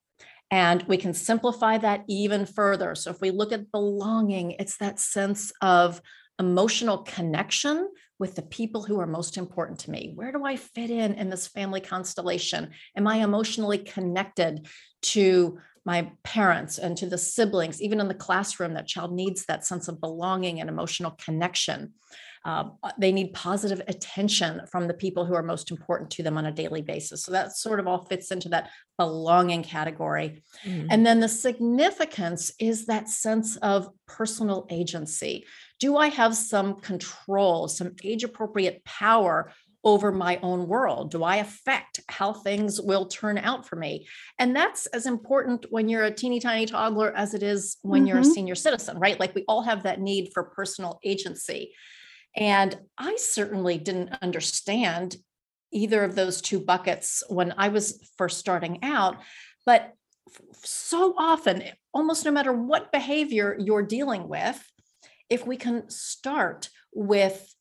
And 0.51 0.83
we 0.83 0.97
can 0.97 1.13
simplify 1.13 1.77
that 1.77 2.03
even 2.07 2.45
further. 2.45 2.95
So 2.95 3.11
if 3.11 3.21
we 3.21 3.31
look 3.31 3.51
at 3.51 3.71
belonging, 3.71 4.51
it's 4.51 4.77
that 4.77 4.99
sense 4.99 5.51
of 5.61 6.01
emotional 6.39 6.99
connection 6.99 7.89
with 8.17 8.35
the 8.35 8.41
people 8.41 8.83
who 8.83 8.99
are 8.99 9.07
most 9.07 9.37
important 9.37 9.79
to 9.79 9.91
me. 9.91 10.11
Where 10.15 10.31
do 10.31 10.43
I 10.45 10.55
fit 10.55 10.89
in 10.89 11.13
in 11.13 11.29
this 11.29 11.47
family 11.47 11.81
constellation? 11.81 12.71
Am 12.95 13.07
I 13.07 13.17
emotionally 13.17 13.77
connected 13.77 14.67
to 15.03 15.59
my 15.85 16.11
parents 16.23 16.77
and 16.77 16.97
to 16.97 17.05
the 17.05 17.17
siblings? 17.17 17.81
Even 17.81 17.99
in 17.99 18.07
the 18.07 18.13
classroom, 18.13 18.73
that 18.73 18.87
child 18.87 19.13
needs 19.13 19.45
that 19.45 19.65
sense 19.65 19.87
of 19.87 20.01
belonging 20.01 20.59
and 20.59 20.69
emotional 20.69 21.11
connection. 21.11 21.93
Um, 22.45 22.77
uh, 22.83 22.91
they 22.97 23.11
need 23.11 23.33
positive 23.33 23.81
attention 23.87 24.61
from 24.71 24.87
the 24.87 24.93
people 24.93 25.25
who 25.25 25.33
are 25.33 25.43
most 25.43 25.71
important 25.71 26.09
to 26.11 26.23
them 26.23 26.37
on 26.37 26.45
a 26.45 26.51
daily 26.51 26.81
basis. 26.81 27.23
So 27.23 27.31
that 27.33 27.57
sort 27.57 27.79
of 27.79 27.87
all 27.87 28.05
fits 28.05 28.31
into 28.31 28.49
that 28.49 28.69
belonging 28.97 29.63
category. 29.63 30.41
Mhm. 30.65 30.87
And 30.89 31.05
then 31.05 31.19
the 31.19 31.27
significance 31.27 32.51
is 32.59 32.85
that 32.85 33.09
sense 33.09 33.57
of 33.57 33.89
personal 34.07 34.67
agency. 34.69 35.45
Do 35.79 35.97
I 35.97 36.07
have 36.07 36.35
some 36.35 36.79
control, 36.79 37.67
some 37.67 37.95
age 38.03 38.23
appropriate 38.23 38.83
power 38.85 39.51
over 39.85 40.11
my 40.11 40.37
own 40.41 40.67
world? 40.67 41.11
Do 41.11 41.23
I 41.23 41.37
affect 41.37 42.01
how 42.09 42.33
things 42.33 42.81
will 42.81 43.05
turn 43.05 43.37
out 43.37 43.65
for 43.65 43.77
me? 43.77 44.07
And 44.37 44.53
that's 44.53 44.87
as 44.87 45.05
important 45.05 45.65
when 45.69 45.87
you're 45.87 46.03
a 46.03 46.11
teeny 46.13 46.41
tiny 46.41 46.65
toddler 46.65 47.15
as 47.15 47.33
it 47.33 47.43
is 47.43 47.77
when 47.81 48.05
you're 48.05 48.17
a 48.17 48.21
Mhm. 48.21 48.33
senior 48.33 48.55
citizen, 48.55 48.97
right? 48.99 49.17
Like 49.19 49.33
we 49.35 49.45
all 49.47 49.61
have 49.61 49.83
that 49.83 50.01
need 50.01 50.31
for 50.33 50.43
personal 50.43 50.99
agency. 51.03 51.73
And 52.35 52.77
I 52.97 53.15
certainly 53.17 53.77
didn't 53.77 54.17
understand 54.21 55.17
either 55.71 56.03
of 56.03 56.15
those 56.15 56.41
two 56.41 56.59
buckets 56.59 57.23
when 57.29 57.53
I 57.57 57.69
was 57.69 58.09
first 58.17 58.39
starting 58.39 58.79
out. 58.83 59.17
But 59.65 59.93
so 60.63 61.15
often, 61.17 61.61
eh, 61.61 61.71
almost 61.93 62.25
no 62.25 62.31
matter 62.31 62.53
what 62.53 62.91
behavior 62.91 63.55
you're 63.59 63.83
dealing 63.83 64.27
with, 64.27 64.63
if 65.29 65.45
we 65.45 65.57
can 65.57 65.89
start 65.89 66.69
with 66.93 67.53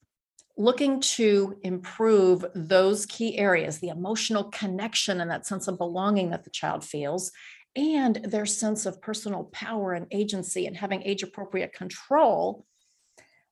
looking 0.56 1.00
to 1.00 1.56
improve 1.62 2.44
those 2.54 3.06
key 3.06 3.38
areas, 3.38 3.78
the 3.78 3.88
emotional 3.88 4.44
connection 4.44 5.20
and 5.20 5.30
that 5.30 5.46
sense 5.46 5.68
of 5.68 5.78
belonging 5.78 6.30
that 6.30 6.44
the 6.44 6.50
child 6.50 6.84
feels, 6.84 7.30
and 7.76 8.16
their 8.24 8.46
sense 8.46 8.86
of 8.86 9.00
personal 9.00 9.44
power 9.52 9.92
and 9.92 10.06
agency 10.10 10.66
and 10.66 10.76
having 10.76 11.02
age 11.02 11.22
appropriate 11.22 11.72
control, 11.72 12.64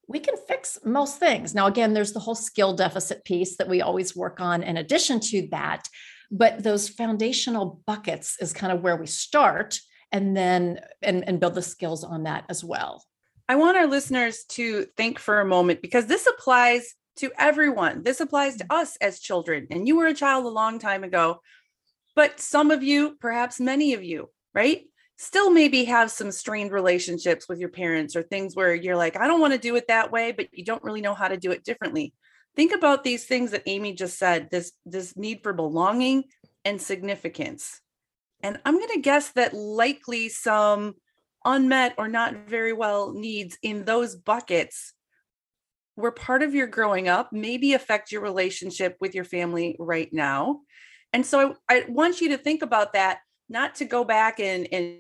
we 0.09 0.21
can 0.21 0.37
fix 0.49 0.79
most 0.85 1.19
things. 1.19 1.55
Now, 1.55 1.67
again, 1.67 1.93
there's 1.93 2.13
the 2.13 2.21
whole 2.21 2.35
skill 2.35 2.75
deficit 2.75 3.25
piece 3.25 3.57
that 3.57 3.69
we 3.69 3.83
always 3.83 4.15
work 4.15 4.41
on 4.41 4.63
in 4.63 4.77
addition 4.77 5.21
to 5.21 5.49
that. 5.51 5.89
But 6.31 6.63
those 6.63 6.89
foundational 6.89 7.83
buckets 7.87 8.37
is 8.41 8.53
kind 8.53 8.73
of 8.73 8.83
where 8.83 8.97
we 8.97 9.07
start 9.07 9.79
and 10.13 10.37
then 10.37 10.81
and, 11.03 11.29
and 11.29 11.41
build 11.41 11.55
the 11.55 11.63
skills 11.63 12.05
on 12.05 12.25
that 12.25 12.45
as 12.49 12.63
well. 12.65 13.05
I 13.49 13.57
want 13.57 13.77
our 13.77 13.87
listeners 13.87 14.45
to 14.51 14.87
think 14.97 15.19
for 15.19 15.41
a 15.41 15.47
moment 15.47 15.83
because 15.83 16.07
this 16.07 16.27
applies 16.27 16.95
to 17.17 17.31
everyone. 17.39 18.03
This 18.03 18.21
applies 18.21 18.57
to 18.57 18.67
us 18.71 18.97
as 18.97 19.21
children. 19.21 19.67
And 19.71 19.87
you 19.87 19.97
were 19.97 20.07
a 20.07 20.15
child 20.15 20.45
a 20.45 20.49
long 20.49 20.79
time 20.79 21.05
ago, 21.05 21.41
but 22.15 22.41
some 22.41 22.71
of 22.71 22.83
you, 22.83 23.17
perhaps 23.21 23.61
many 23.61 23.95
of 23.95 24.03
you, 24.03 24.31
right? 24.53 24.83
Still 25.19 25.51
maybe 25.51 25.85
have 25.85 26.11
some 26.11 26.31
strained 26.31 26.73
relationships 26.73 27.49
with 27.49 27.59
your 27.59 27.71
parents 27.71 28.15
or 28.15 28.23
things 28.23 28.55
where 28.55 28.75
you're 28.75 28.97
like, 28.97 29.17
I 29.17 29.27
don't 29.27 29.41
want 29.41 29.55
to 29.55 29.59
do 29.59 29.77
it 29.77 29.89
that 29.89 30.13
way, 30.13 30.33
but 30.33 30.49
you 30.53 30.65
don't 30.65 30.85
really 30.85 31.01
know 31.01 31.15
how 31.15 31.29
to 31.29 31.39
do 31.39 31.53
it 31.53 31.65
differently. 31.65 32.13
Think 32.55 32.75
about 32.75 33.03
these 33.03 33.25
things 33.25 33.51
that 33.51 33.63
Amy 33.67 33.95
just 33.95 34.19
said, 34.19 34.51
this 34.51 34.73
this 34.85 35.17
need 35.17 35.43
for 35.43 35.53
belonging 35.53 36.25
and 36.65 36.81
significance. 36.81 37.81
And 38.43 38.59
I'm 38.65 38.77
going 38.77 38.93
to 38.95 39.01
guess 39.01 39.31
that 39.31 39.55
likely 39.55 40.29
some 40.29 40.95
unmet 41.45 41.95
or 41.97 42.09
not 42.09 42.49
very 42.49 42.73
well 42.73 43.13
needs 43.13 43.57
in 43.63 43.85
those 43.85 44.17
buckets 44.17 44.93
were 45.97 46.13
part 46.13 46.43
of 46.43 46.55
your 46.55 46.67
growing 46.67 47.09
up, 47.09 47.33
maybe 47.33 47.73
affect 47.73 48.13
your 48.13 48.21
relationship 48.21 48.97
with 49.01 49.15
your 49.15 49.25
family 49.25 49.77
right 49.79 50.13
now. 50.13 50.61
And 51.13 51.25
so 51.25 51.57
I, 51.69 51.77
I 51.77 51.85
want 51.89 52.21
you 52.21 52.31
to 52.31 52.39
think 52.39 52.63
about 52.63 52.93
that, 52.93 53.21
not 53.49 53.77
to 53.77 53.87
go 53.87 54.05
back 54.05 54.39
and, 54.41 54.69
and 54.71 54.99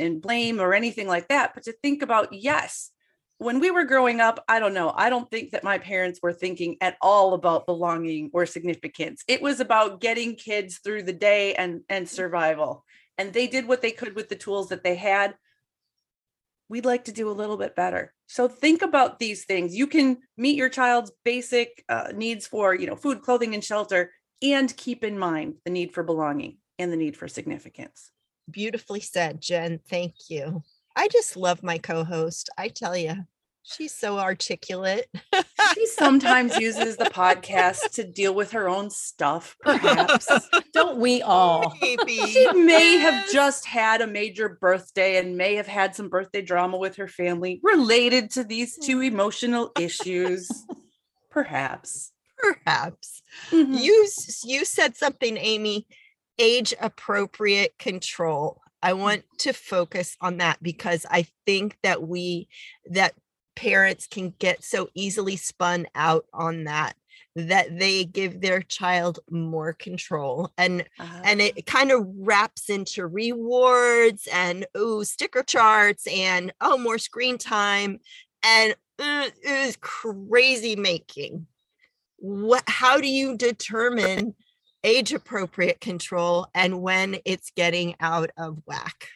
and 0.00 0.22
blame 0.22 0.60
or 0.60 0.74
anything 0.74 1.06
like 1.06 1.28
that, 1.28 1.52
but 1.54 1.64
to 1.64 1.72
think 1.82 2.02
about 2.02 2.32
yes, 2.32 2.90
when 3.38 3.60
we 3.60 3.70
were 3.70 3.84
growing 3.84 4.20
up, 4.20 4.42
I 4.48 4.60
don't 4.60 4.74
know, 4.74 4.92
I 4.94 5.10
don't 5.10 5.30
think 5.30 5.50
that 5.50 5.64
my 5.64 5.78
parents 5.78 6.20
were 6.22 6.32
thinking 6.32 6.76
at 6.80 6.96
all 7.02 7.34
about 7.34 7.66
belonging 7.66 8.30
or 8.32 8.46
significance. 8.46 9.24
It 9.26 9.42
was 9.42 9.60
about 9.60 10.00
getting 10.00 10.36
kids 10.36 10.78
through 10.78 11.02
the 11.02 11.12
day 11.12 11.54
and 11.54 11.82
and 11.88 12.08
survival. 12.08 12.84
And 13.18 13.32
they 13.32 13.46
did 13.46 13.68
what 13.68 13.82
they 13.82 13.92
could 13.92 14.16
with 14.16 14.28
the 14.28 14.34
tools 14.36 14.70
that 14.70 14.82
they 14.82 14.96
had 14.96 15.34
we'd 16.68 16.84
like 16.84 17.04
to 17.04 17.12
do 17.12 17.30
a 17.30 17.32
little 17.32 17.56
bit 17.56 17.76
better. 17.76 18.12
So 18.26 18.48
think 18.48 18.82
about 18.82 19.18
these 19.18 19.44
things. 19.44 19.76
You 19.76 19.86
can 19.86 20.18
meet 20.36 20.56
your 20.56 20.68
child's 20.68 21.12
basic 21.24 21.84
uh, 21.88 22.08
needs 22.14 22.46
for, 22.46 22.74
you 22.74 22.86
know, 22.86 22.96
food, 22.96 23.22
clothing, 23.22 23.54
and 23.54 23.62
shelter, 23.62 24.12
and 24.42 24.74
keep 24.76 25.04
in 25.04 25.18
mind 25.18 25.54
the 25.64 25.70
need 25.70 25.92
for 25.92 26.02
belonging 26.02 26.58
and 26.78 26.90
the 26.90 26.96
need 26.96 27.16
for 27.16 27.28
significance. 27.28 28.10
Beautifully 28.50 29.00
said, 29.00 29.40
Jen. 29.40 29.80
Thank 29.88 30.14
you. 30.28 30.62
I 30.96 31.08
just 31.08 31.36
love 31.36 31.62
my 31.62 31.78
co 31.78 32.04
host. 32.04 32.50
I 32.56 32.68
tell 32.68 32.96
you, 32.96 33.26
she's 33.62 33.92
so 33.94 34.18
articulate. 34.18 35.06
She 35.74 35.86
sometimes 35.86 36.56
uses 36.58 36.96
the 36.96 37.06
podcast 37.06 37.90
to 37.94 38.04
deal 38.04 38.34
with 38.34 38.52
her 38.52 38.68
own 38.68 38.90
stuff, 38.90 39.56
perhaps. 39.62 40.28
Don't 40.72 40.98
we 40.98 41.22
all? 41.22 41.74
Maybe. 41.80 42.18
She 42.26 42.52
may 42.52 42.98
have 42.98 43.28
just 43.32 43.66
had 43.66 44.02
a 44.02 44.06
major 44.06 44.50
birthday 44.60 45.16
and 45.16 45.36
may 45.36 45.54
have 45.56 45.66
had 45.66 45.96
some 45.96 46.08
birthday 46.08 46.42
drama 46.42 46.76
with 46.76 46.96
her 46.96 47.08
family 47.08 47.60
related 47.62 48.30
to 48.32 48.44
these 48.44 48.76
two 48.78 49.00
emotional 49.00 49.72
issues. 49.80 50.48
Perhaps. 51.30 52.12
Perhaps. 52.38 53.22
Mhm. 53.50 53.80
You 53.82 54.06
you 54.44 54.64
said 54.64 54.96
something, 54.96 55.36
Amy, 55.38 55.86
age 56.38 56.74
appropriate 56.80 57.78
control. 57.78 58.60
I 58.82 58.92
want 58.92 59.24
to 59.38 59.52
focus 59.52 60.16
on 60.20 60.38
that 60.38 60.62
because 60.62 61.06
I 61.10 61.26
think 61.46 61.76
that 61.82 62.02
we 62.02 62.48
that 62.90 63.14
parents 63.56 64.06
can 64.06 64.34
get 64.38 64.62
so 64.64 64.88
easily 64.94 65.36
spun 65.36 65.86
out 65.94 66.26
on 66.34 66.64
that 66.64 66.94
that 67.36 67.78
they 67.78 68.04
give 68.04 68.40
their 68.40 68.60
child 68.62 69.18
more 69.30 69.72
control 69.72 70.52
and 70.58 70.84
Uh-huh. 70.98 71.20
and 71.24 71.40
it 71.40 71.66
kind 71.66 71.90
of 71.92 72.06
wraps 72.16 72.68
into 72.68 73.06
rewards 73.06 74.28
and 74.32 74.66
oh 74.74 75.02
sticker 75.02 75.42
charts 75.42 76.06
and 76.08 76.52
oh 76.60 76.76
more 76.76 76.98
screen 76.98 77.38
time 77.38 77.98
and 78.44 78.74
uh, 78.98 79.28
it 79.42 79.66
is 79.66 79.76
crazy 79.80 80.76
making 80.76 81.46
what 82.18 82.62
how 82.66 83.00
do 83.00 83.08
you 83.08 83.36
determine 83.36 84.34
age 84.84 85.12
appropriate 85.12 85.80
control 85.80 86.46
and 86.54 86.80
when 86.82 87.16
it's 87.24 87.50
getting 87.56 87.96
out 88.00 88.30
of 88.36 88.58
whack 88.66 89.08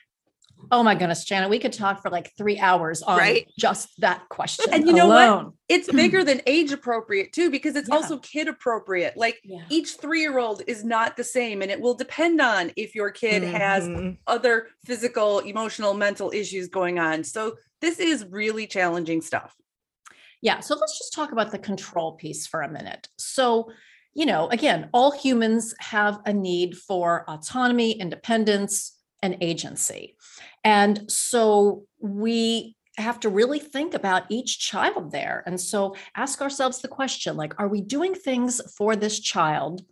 Oh 0.70 0.82
my 0.82 0.94
goodness, 0.96 1.24
Janet, 1.24 1.48
we 1.48 1.60
could 1.60 1.72
talk 1.72 2.02
for 2.02 2.10
like 2.10 2.32
three 2.36 2.58
hours 2.58 3.00
on 3.02 3.16
Right? 3.16 3.46
just 3.58 3.88
that 4.00 4.28
question. 4.28 4.66
And 4.74 4.86
you 4.86 4.92
know 4.92 5.06
what? 5.06 5.52
it's 5.68 5.90
bigger 5.92 6.24
than 6.24 6.42
age 6.46 6.72
appropriate 6.72 7.32
too, 7.32 7.48
because 7.48 7.74
it's 7.76 7.88
Yeah. 7.88 7.94
also 7.94 8.18
kid 8.18 8.48
appropriate. 8.48 9.16
Like 9.16 9.40
Yeah. 9.44 9.62
each 9.70 9.92
three 10.00 10.20
year 10.20 10.36
old 10.38 10.62
is 10.66 10.84
not 10.84 11.16
the 11.16 11.24
same, 11.24 11.62
and 11.62 11.70
it 11.70 11.80
will 11.80 11.94
depend 11.94 12.40
on 12.40 12.72
if 12.76 12.94
your 12.94 13.10
kid 13.10 13.44
has 13.44 13.88
Mhm. 13.88 14.18
other 14.26 14.68
physical, 14.84 15.38
emotional, 15.38 15.94
mental 15.94 16.32
issues 16.34 16.68
going 16.68 16.98
on. 16.98 17.24
So 17.24 17.56
this 17.80 17.98
is 17.98 18.26
really 18.28 18.66
challenging 18.66 19.22
stuff. 19.22 19.54
Yeah. 20.42 20.60
So 20.60 20.74
let's 20.74 20.98
just 20.98 21.14
talk 21.14 21.32
about 21.32 21.50
the 21.50 21.58
control 21.58 22.12
piece 22.12 22.46
for 22.46 22.60
a 22.62 22.68
minute. 22.70 23.08
So, 23.16 23.70
you 24.18 24.26
know, 24.26 24.48
again, 24.48 24.90
all 24.92 25.12
humans 25.12 25.76
have 25.78 26.18
a 26.26 26.32
need 26.32 26.76
for 26.76 27.24
autonomy, 27.30 27.92
independence, 27.92 28.98
and 29.22 29.36
agency. 29.40 30.16
And 30.64 31.08
so 31.08 31.84
we 32.00 32.74
have 32.96 33.20
to 33.20 33.28
really 33.28 33.60
think 33.60 33.94
about 33.94 34.24
each 34.28 34.58
child 34.58 35.12
there. 35.12 35.44
And 35.46 35.60
so 35.60 35.94
ask 36.16 36.42
ourselves 36.42 36.80
the 36.80 36.88
question 36.88 37.36
like, 37.36 37.54
are 37.60 37.68
we 37.68 37.80
doing 37.80 38.12
things 38.12 38.60
for 38.76 38.96
this 38.96 39.20
child 39.20 39.82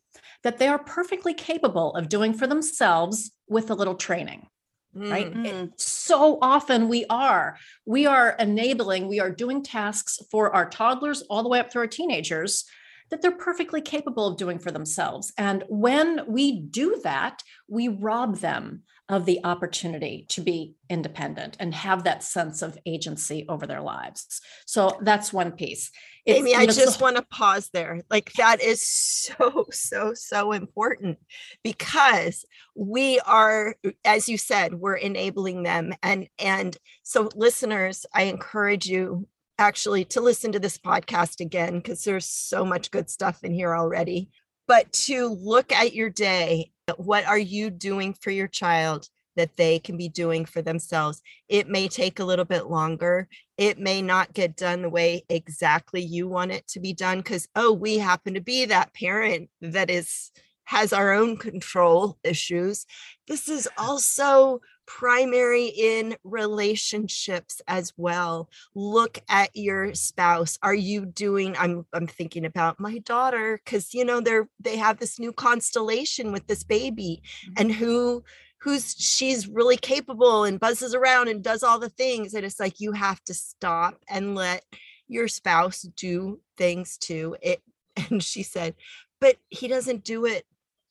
that 0.42 0.59
they 0.59 0.66
are 0.66 0.80
perfectly 0.80 1.33
capable 1.33 1.95
of 1.95 2.09
doing 2.09 2.35
for 2.35 2.49
themselves 2.49 3.30
with 3.49 3.71
a 3.71 3.75
little 3.75 3.95
training? 3.95 4.49
right? 4.92 5.30
Mm. 5.33 5.45
It- 5.45 5.80
so 5.80 6.38
often 6.40 6.88
we 6.88 7.04
are. 7.11 7.59
We 7.85 8.06
are 8.06 8.35
enabling, 8.38 9.09
we 9.09 9.21
are 9.21 9.30
doing 9.30 9.62
tasks 9.62 10.18
for 10.30 10.56
our 10.56 10.68
toddlers 10.71 11.21
all 11.28 11.42
the 11.42 11.50
way 11.50 11.61
up 11.61 11.71
through 11.71 11.83
our 11.83 11.87
teenagers 11.87 12.64
that 13.10 13.22
they're 13.22 13.32
perfectly 13.32 13.80
capable 13.80 14.26
of 14.26 14.36
doing 14.36 14.58
for 14.58 14.70
themselves. 14.70 15.32
And 15.38 15.64
when 15.68 16.20
we 16.26 16.60
do 16.60 17.00
that, 17.04 17.42
we 17.68 17.88
rob 17.88 18.38
them 18.38 18.82
of 19.08 19.25
the 19.25 19.38
opportunity 19.44 20.26
to 20.28 20.40
be 20.40 20.75
independent 20.90 21.56
and 21.60 21.72
have 21.72 22.02
that 22.02 22.25
sense 22.25 22.60
of 22.60 22.76
agency 22.84 23.46
over 23.48 23.64
their 23.64 23.80
lives. 23.80 24.40
So 24.66 24.98
that's 25.00 25.32
one 25.32 25.52
piece. 25.52 25.92
It's- 26.25 26.40
Amy, 26.40 26.56
I 26.56 26.66
know, 26.66 26.72
so- 26.72 26.84
just 26.84 27.00
want 27.00 27.14
to 27.14 27.22
pause 27.22 27.70
there. 27.72 28.02
Like 28.10 28.32
that 28.32 28.60
is 28.60 28.82
so, 28.84 29.66
so, 29.70 30.12
so 30.14 30.50
important 30.50 31.18
because 31.62 32.44
we 32.75 33.20
are, 33.20 33.76
as 34.04 34.28
you 34.28 34.38
said, 34.38 34.75
we're 34.75 34.96
enabling 34.96 35.62
them. 35.62 35.94
And 36.02 36.28
and 36.40 36.76
so 37.04 37.28
listeners, 37.36 38.06
I 38.12 38.22
encourage 38.25 38.86
you 38.86 39.28
actually 39.58 40.04
to 40.06 40.20
listen 40.20 40.52
to 40.52 40.58
this 40.58 40.78
podcast 40.78 41.40
again 41.40 41.76
because 41.76 42.04
there's 42.04 42.26
so 42.26 42.64
much 42.64 42.90
good 42.90 43.10
stuff 43.10 43.42
in 43.42 43.52
here 43.52 43.75
already. 43.75 44.30
But 44.68 44.92
to 45.04 45.28
look 45.28 45.72
at 45.72 45.94
your 45.94 46.10
day, 46.10 46.72
what 46.96 47.25
are 47.26 47.38
you 47.38 47.70
doing 47.70 48.14
for 48.14 48.30
your 48.30 48.48
child 48.48 49.08
that 49.36 49.56
they 49.56 49.78
can 49.78 49.96
be 49.96 50.08
doing 50.08 50.44
for 50.44 50.62
themselves? 50.62 51.22
It 51.48 51.68
may 51.68 51.88
take 51.88 52.18
a 52.18 52.25
little 52.25 52.44
bit 52.44 52.66
longer 52.66 53.28
it 53.58 53.78
may 53.78 54.02
not 54.02 54.34
get 54.34 54.56
done 54.56 54.82
the 54.82 54.90
way 54.90 55.25
exactly 55.28 56.02
you 56.02 56.28
want 56.28 56.52
it 56.52 56.66
to 56.68 56.80
be 56.80 56.92
done 56.92 57.18
because 57.18 57.48
oh 57.56 57.72
we 57.72 57.98
happen 57.98 58.34
to 58.34 58.40
be 58.40 58.66
that 58.66 58.92
parent 58.94 59.48
that 59.60 59.90
is 59.90 60.30
has 60.64 60.92
our 60.92 61.12
own 61.12 61.36
control 61.36 62.18
issues 62.25 62.86
this 63.28 63.48
is 63.48 63.68
also 63.78 64.60
primary 64.86 65.66
in 65.66 66.16
relationships 66.24 67.60
as 67.68 67.92
well. 67.96 68.48
Look 68.74 69.18
at 69.28 69.50
your 69.54 69.94
spouse. 69.94 70.58
Are 70.62 70.74
you 70.74 71.06
doing 71.06 71.56
i'm 71.58 71.86
i'm 71.92 72.06
thinking 72.06 72.44
about 72.44 72.80
my 72.80 72.98
daughter 72.98 73.60
cuz 73.66 73.94
you 73.94 74.04
know 74.04 74.20
they're 74.20 74.48
they 74.60 74.76
have 74.76 74.98
this 74.98 75.18
new 75.18 75.32
constellation 75.32 76.32
with 76.32 76.46
this 76.46 76.64
baby 76.64 77.22
mm-hmm. 77.22 77.52
and 77.56 77.72
who 77.72 78.22
who's 78.58 78.94
she's 78.99 79.49
really 79.49 79.76
capable 79.76 80.44
and 80.44 80.60
buzzes 80.60 80.94
around 80.94 81.28
and 81.28 81.42
does 81.42 81.62
all 81.62 81.78
the 81.78 81.88
things 81.90 82.34
and 82.34 82.44
it's 82.44 82.60
like 82.60 82.80
you 82.80 82.92
have 82.92 83.22
to 83.25 83.34
stop 83.34 84.00
and 84.08 84.34
let 84.34 84.64
your 85.08 85.28
spouse 85.28 85.82
do 85.82 86.40
things 86.56 86.96
too. 86.96 87.36
It 87.42 87.62
and 88.10 88.22
she 88.22 88.42
said 88.42 88.75
but 89.20 89.36
he 89.49 89.68
doesn't 89.68 90.04
do 90.04 90.26
it 90.26 90.44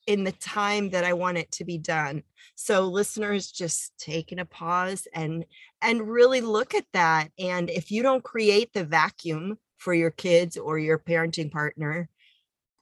in 0.06 0.24
the 0.24 0.32
time 0.32 0.90
that 0.90 1.04
i 1.04 1.12
want 1.12 1.38
it 1.38 1.50
to 1.50 1.64
be 1.64 1.78
done 1.78 2.22
so 2.54 2.86
listeners 2.86 3.50
just 3.50 3.92
taking 3.98 4.38
a 4.38 4.44
pause 4.44 5.06
and 5.14 5.44
and 5.82 6.08
really 6.08 6.40
look 6.40 6.74
at 6.74 6.86
that 6.92 7.28
and 7.38 7.70
if 7.70 7.90
you 7.90 8.02
don't 8.02 8.24
create 8.24 8.72
the 8.72 8.84
vacuum 8.84 9.58
for 9.78 9.92
your 9.92 10.10
kids 10.10 10.56
or 10.56 10.78
your 10.78 10.98
parenting 10.98 11.50
partner 11.50 12.08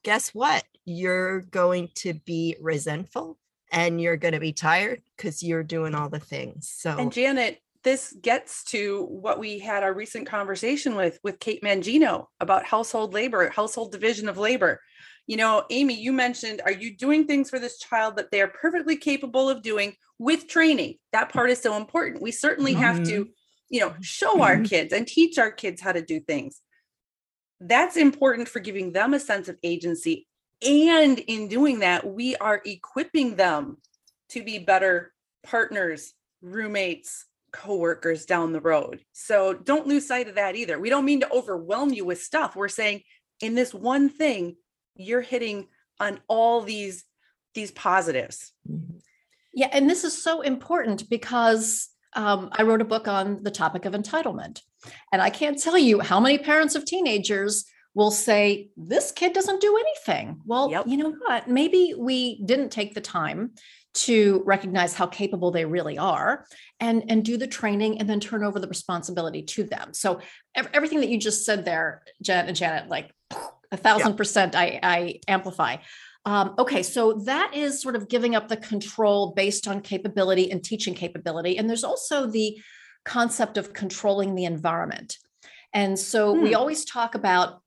guess 0.03 0.29
what 0.29 0.63
you're 0.85 1.41
going 1.41 1.89
to 1.95 2.13
be 2.13 2.55
resentful 2.61 3.37
and 3.71 3.99
you're 3.99 4.17
going 4.17 4.33
to 4.33 4.39
be 4.39 4.53
tired 4.53 5.01
because 5.17 5.43
you're 5.43 5.63
doing 5.63 5.95
all 5.95 6.09
the 6.09 6.19
things. 6.19 6.71
So, 6.73 6.97
And 6.97 7.11
Janet, 7.11 7.59
this 7.83 8.15
gets 8.21 8.63
to 8.65 9.05
what 9.05 9.39
we 9.39 9.59
had 9.59 9.83
our 9.83 9.93
recent 9.93 10.27
conversation 10.27 10.95
with 10.95 11.19
with 11.23 11.39
Kate 11.39 11.61
Mangino 11.61 12.27
about 12.39 12.65
household 12.65 13.13
labor, 13.13 13.49
household 13.49 13.91
division 13.91 14.29
of 14.29 14.37
labor. 14.37 14.81
You 15.27 15.37
know, 15.37 15.65
Amy, 15.69 15.95
you 15.95 16.11
mentioned, 16.11 16.61
are 16.63 16.71
you 16.71 16.95
doing 16.95 17.25
things 17.25 17.49
for 17.49 17.57
this 17.57 17.79
child 17.79 18.17
that 18.17 18.31
they 18.31 18.41
are 18.41 18.47
perfectly 18.47 18.95
capable 18.95 19.49
of 19.49 19.63
doing 19.63 19.95
with 20.19 20.47
training? 20.47 20.95
That 21.13 21.31
part 21.31 21.49
is 21.49 21.59
so 21.59 21.75
important. 21.77 22.21
We 22.21 22.31
certainly 22.31 22.73
have 22.73 23.03
to, 23.03 23.29
you 23.69 23.79
know, 23.79 23.95
show 24.01 24.41
our 24.41 24.57
Mhm. 24.57 24.69
kids 24.69 24.93
and 24.93 25.07
teach 25.07 25.39
our 25.39 25.51
kids 25.51 25.81
how 25.81 25.93
to 25.93 26.01
do 26.01 26.19
things. 26.19 26.61
That's 27.59 27.97
important 27.97 28.49
for 28.49 28.59
giving 28.59 28.91
them 28.91 29.13
a 29.13 29.19
sense 29.19 29.49
of 29.49 29.57
agency. 29.63 30.27
And 30.61 31.19
in 31.19 31.47
doing 31.47 31.79
that, 31.79 32.05
we 32.05 32.35
are 32.35 32.61
equipping 32.63 33.35
them 33.35 33.81
to 34.29 34.43
be 34.43 34.59
better 34.59 35.13
partners, 35.43 36.13
roommates, 36.41 37.25
coworkers 37.51 38.25
down 38.25 38.51
the 38.51 38.61
road. 38.61 39.03
So 39.13 39.53
don't 39.53 39.87
lose 39.87 40.07
sight 40.07 40.27
of 40.27 40.35
that 40.35 40.55
either. 40.55 40.77
We 40.77 40.89
don't 40.89 41.05
mean 41.05 41.21
to 41.21 41.31
overwhelm 41.31 41.93
you 41.93 42.05
with 42.05 42.21
stuff. 42.21 42.55
We're 42.55 42.67
saying 42.67 43.03
in 43.39 43.55
this 43.55 43.73
one 43.73 44.09
thing, 44.09 44.57
you're 44.95 45.21
hitting 45.21 45.67
on 45.99 46.19
all 46.27 46.61
these 46.61 47.03
these 47.53 47.71
positives. 47.71 48.51
Mhm. 48.69 48.99
Yeah, 49.53 49.69
and 49.71 49.89
this 49.89 50.03
is 50.03 50.21
so 50.21 50.41
important 50.41 51.09
because 51.09 51.89
um, 52.17 52.49
I 52.53 52.63
wrote 52.63 52.81
a 52.81 52.85
book 52.85 53.07
on 53.07 53.43
the 53.43 53.51
topic 53.51 53.85
of 53.85 53.93
entitlement. 53.93 54.61
And 55.11 55.21
I 55.21 55.29
can't 55.29 55.61
tell 55.61 55.77
you 55.77 55.99
how 55.99 56.19
many 56.19 56.37
parents 56.37 56.75
of 56.75 56.85
teenagers 56.85 57.65
will 57.93 58.11
say, 58.11 58.69
This 58.77 59.11
kid 59.11 59.33
doesn't 59.33 59.61
do 59.61 59.77
anything. 59.77 60.39
Well, 60.45 60.69
Yep. 60.69 60.87
you 60.87 60.97
know 60.97 61.15
what? 61.25 61.49
Maybe 61.49 61.93
we 61.97 62.41
didn't 62.45 62.69
take 62.69 62.93
the 62.93 63.01
time 63.01 63.51
to 63.95 64.43
recognize 64.45 64.93
how 64.93 65.07
capable 65.07 65.51
they 65.51 65.63
really 65.65 65.97
are 65.97 66.45
and 66.81 67.03
and 67.09 67.23
do 67.23 67.37
the 67.37 67.47
training 67.47 67.99
and 67.99 68.09
then 68.09 68.19
turn 68.19 68.43
over 68.43 68.59
the 68.59 68.67
responsibility 68.67 69.41
to 69.41 69.63
them 69.63 69.93
so 69.93 70.19
everything 70.53 70.99
that 70.99 71.07
you 71.07 71.17
just 71.17 71.45
said 71.45 71.63
there 71.63 72.03
janet 72.21 72.49
and 72.49 72.57
janet 72.57 72.89
like 72.89 73.09
a 73.71 73.77
thousand 73.77 74.15
percent 74.15 74.55
i 74.55 74.79
i 74.83 75.19
amplify 75.27 75.77
um, 76.27 76.55
okay 76.57 76.81
so 76.81 77.13
that 77.13 77.53
is 77.53 77.81
sort 77.81 77.95
of 77.95 78.09
giving 78.09 78.35
up 78.35 78.47
the 78.47 78.57
control 78.57 79.33
based 79.33 79.67
on 79.67 79.81
capability 79.81 80.51
and 80.51 80.63
teaching 80.63 80.93
capability 80.93 81.57
and 81.57 81.69
there's 81.69 81.83
also 81.83 82.25
the 82.25 82.57
concept 83.03 83.57
of 83.57 83.73
controlling 83.73 84.33
the 84.35 84.45
environment 84.45 85.17
and 85.73 85.99
so 85.99 86.33
we 86.33 86.49
Hmm. 86.49 86.55
always 86.55 86.85
talk 86.85 87.15
about 87.15 87.61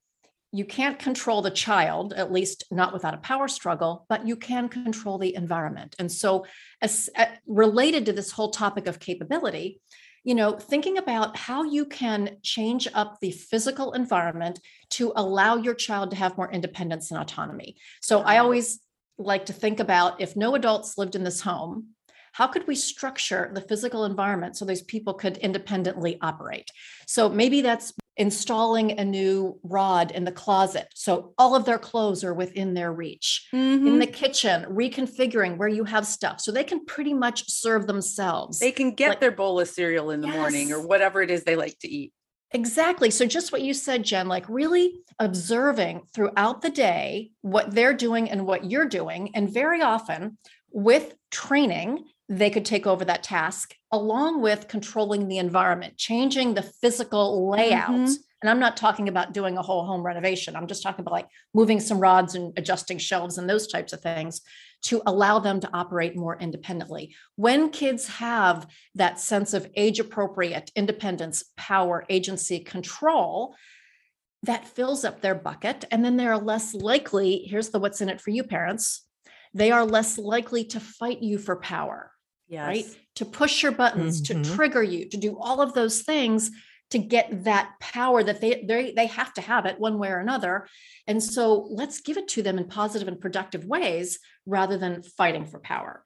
you 0.51 0.65
can't 0.65 0.99
control 0.99 1.43
the 1.43 1.51
child, 1.51 2.15
at 2.15 2.33
least 2.33 2.65
not 2.71 2.95
without 2.95 3.13
a 3.13 3.19
power 3.19 3.49
struggle, 3.49 4.07
but 4.09 4.27
you 4.27 4.35
can 4.35 4.69
control 4.71 5.19
the 5.19 5.35
environment. 5.35 5.95
And 5.99 6.11
so, 6.11 6.47
as 6.81 7.11
uh, 7.17 7.27
related 7.47 8.07
to 8.07 8.15
this 8.15 8.31
whole 8.31 8.51
topic 8.51 8.87
of 8.87 8.99
capability, 8.99 9.81
you 10.25 10.35
know, 10.35 10.53
thinking 10.53 10.99
about 10.99 11.37
how 11.37 11.65
you 11.65 11.85
can 11.85 12.37
change 12.43 12.89
up 12.95 13.19
the 13.21 13.31
physical 13.31 13.93
environment 13.93 14.61
to 14.91 15.13
allow 15.17 15.57
your 15.57 15.75
child 15.75 16.11
to 16.11 16.17
have 16.17 16.37
more 16.37 16.51
independence 16.51 17.11
and 17.11 17.21
autonomy. 17.21 17.77
So, 18.01 18.21
I 18.21 18.39
always 18.39 18.81
like 19.19 19.47
to 19.47 19.53
think 19.53 19.81
about 19.81 20.21
if 20.21 20.37
no 20.37 20.55
adults 20.55 20.97
lived 20.97 21.17
in 21.17 21.25
this 21.25 21.41
home, 21.41 21.89
how 22.33 22.47
could 22.47 22.67
we 22.67 22.77
structure 22.77 23.51
the 23.53 23.61
physical 23.61 24.05
environment 24.05 24.57
so 24.57 24.65
these 24.65 24.83
people 24.83 25.15
could 25.15 25.39
independently 25.39 26.19
operate? 26.21 26.71
So 27.07 27.29
maybe 27.29 27.63
that's 27.63 27.93
installing 28.19 28.99
a 28.99 29.05
new 29.05 29.59
rod 29.63 30.11
in 30.11 30.25
the 30.25 30.33
closet 30.33 30.89
so 30.95 31.33
all 31.39 31.55
of 31.55 31.65
their 31.65 31.79
clothes 31.79 32.25
are 32.25 32.35
within 32.35 32.75
their 32.75 32.93
reach. 32.93 33.47
In 33.53 33.81
Mhm. 33.85 34.01
the 34.01 34.07
kitchen, 34.07 34.65
reconfiguring 34.65 35.57
where 35.57 35.69
you 35.69 35.85
have 35.85 36.07
stuff 36.07 36.41
so 36.41 36.51
they 36.51 36.65
can 36.65 36.85
pretty 36.85 37.15
much 37.15 37.49
serve 37.49 37.87
themselves. 37.87 38.59
They 38.59 38.73
can 38.73 38.93
get 38.93 39.09
like- 39.11 39.21
their 39.21 39.31
bowl 39.31 39.61
of 39.61 39.69
cereal 39.69 40.11
in 40.11 40.21
the 40.21 40.27
morning 40.27 40.73
or 40.73 40.85
whatever 40.87 41.23
it 41.23 41.31
is 41.31 41.45
they 41.45 41.57
like 41.57 41.79
to 41.81 41.89
eat. 41.89 42.13
Exactly. 42.53 43.11
So, 43.11 43.27
just 43.27 43.53
what 43.53 43.61
you 43.63 43.75
said, 43.75 44.03
Jen, 44.05 44.27
like 44.27 44.49
really 44.49 44.95
observing 45.19 46.03
throughout 46.15 46.63
the 46.63 46.71
day 46.71 47.31
what 47.43 47.75
they're 47.75 47.93
doing 47.95 48.31
and 48.31 48.47
what 48.47 48.71
you're 48.71 48.89
doing. 48.89 49.31
And 49.35 49.53
very 49.53 49.83
often 49.83 50.39
with 50.71 51.15
training, 51.31 52.05
they 52.29 52.51
could 52.51 52.65
take 52.65 52.87
over 52.87 53.05
that 53.05 53.23
task 53.23 53.75
along 53.91 54.43
with 54.43 54.69
controlling 54.69 55.29
the 55.29 55.39
environment, 55.39 55.97
changing 55.97 56.55
the 56.55 56.63
physical 56.63 57.49
layout. 57.51 57.91
Mm-hmm. 57.91 58.13
And 58.41 58.51
I'm 58.51 58.61
not 58.61 58.77
talking 58.77 59.09
about 59.09 59.33
doing 59.33 59.57
a 59.57 59.63
whole 59.63 59.85
home 59.85 60.05
renovation. 60.05 60.55
I'm 60.55 60.69
just 60.69 60.83
talking 60.83 61.01
about 61.01 61.13
like 61.13 61.29
moving 61.55 61.81
some 61.81 61.99
rods 61.99 62.35
and 62.35 62.53
adjusting 62.57 62.99
shelves 62.99 63.39
and 63.39 63.49
those 63.49 63.67
types 63.67 63.93
of 63.93 64.01
things 64.01 64.43
to 64.83 65.03
allow 65.07 65.41
them 65.41 65.59
to 65.61 65.71
operate 65.73 66.17
more 66.17 66.37
independently. 66.39 67.17
When 67.35 67.71
kids 67.71 68.07
have 68.07 68.69
that 68.95 69.19
sense 69.19 69.55
of 69.55 69.69
age 69.75 69.99
appropriate 69.99 70.71
independence, 70.77 71.45
power, 71.57 72.05
agency, 72.09 72.61
control, 72.61 73.57
that 74.45 74.69
fills 74.69 75.05
up 75.05 75.21
their 75.21 75.35
bucket. 75.35 75.85
And 75.91 76.05
then 76.05 76.17
they're 76.17 76.39
less 76.39 76.75
likely, 76.75 77.39
here's 77.39 77.71
the 77.71 77.81
what's 77.81 78.01
in 78.01 78.09
it 78.09 78.21
for 78.21 78.31
you 78.31 78.45
parents, 78.45 79.05
they 79.53 79.73
are 79.73 79.85
less 79.85 80.17
likely 80.19 80.65
to 80.67 80.79
fight 80.79 81.23
you 81.23 81.39
for 81.39 81.57
power. 81.57 82.13
Yes. 82.49 82.67
Right? 82.67 82.87
To 83.17 83.25
push 83.25 83.63
your 83.63 83.73
buttons, 83.73 84.23
mm-hmm. 84.23 84.43
to 84.43 84.55
trigger 84.55 84.83
you, 84.83 85.09
to 85.09 85.17
do 85.17 85.39
all 85.39 85.61
of 85.61 85.75
those 85.75 86.03
things 86.03 86.51
to 86.91 86.99
get 86.99 87.45
that 87.45 87.73
power 87.81 88.23
that 88.23 88.41
they 88.41 88.65
they 88.67 88.93
they 88.93 89.07
have 89.07 89.33
to 89.35 89.41
have 89.41 89.67
it 89.67 89.79
one 89.79 89.99
way 89.99 90.09
or 90.09 90.19
another. 90.19 90.67
And 91.07 91.23
so 91.23 91.69
let's 91.71 92.01
give 92.01 92.17
it 92.17 92.29
to 92.29 92.43
them 92.43 92.59
in 92.59 92.67
positive 92.67 93.09
and 93.09 93.21
productive 93.21 93.65
ways 93.65 94.19
rather 94.47 94.79
than 94.79 95.03
fighting 95.03 95.45
for 95.45 95.59
power. 95.59 96.05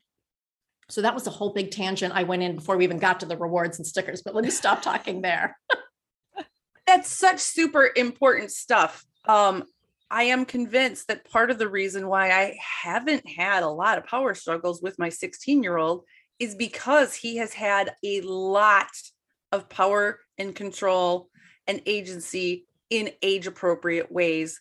So 0.88 1.02
that 1.02 1.14
was 1.14 1.26
a 1.26 1.31
whole 1.31 1.52
big 1.52 1.70
tangent 1.70 2.14
I 2.14 2.24
went 2.24 2.42
in 2.42 2.57
before 2.57 2.76
we 2.76 2.85
even 2.85 2.98
got 2.98 3.20
to 3.20 3.26
the 3.26 3.37
rewards 3.37 3.78
and 3.78 3.87
stickers, 3.87 4.22
but 4.22 4.35
let 4.35 4.44
me 4.44 4.50
stop 4.50 4.83
talking 4.83 5.22
there. 5.22 5.57
That's 6.87 7.09
such 7.09 7.38
super 7.38 7.90
important 7.96 8.50
stuff. 8.50 9.05
Um, 9.24 9.64
I 10.11 10.24
am 10.24 10.44
convinced 10.44 11.09
that 11.09 11.31
part 11.31 11.50
of 11.50 11.59
the 11.59 11.68
reason 11.68 12.09
why 12.09 12.31
I 12.31 12.59
haven't 12.83 13.26
had 13.26 13.62
a 13.62 13.68
lot 13.68 13.96
of 13.96 14.05
power 14.05 14.35
struggles 14.35 14.83
with 14.83 14.98
my 14.98 15.09
16 15.09 15.62
year 15.62 15.78
old 15.78 16.05
is 16.38 16.55
because 16.55 17.14
he 17.14 17.37
has 17.37 17.53
had 17.53 17.92
a 18.05 18.21
lot 18.23 18.90
of 19.53 19.68
power 19.68 20.21
and 20.38 20.55
control 20.55 21.29
and 21.66 21.83
agency 21.87 22.66
in 22.90 23.11
age 23.23 23.47
appropriate 23.47 24.11
ways 24.11 24.61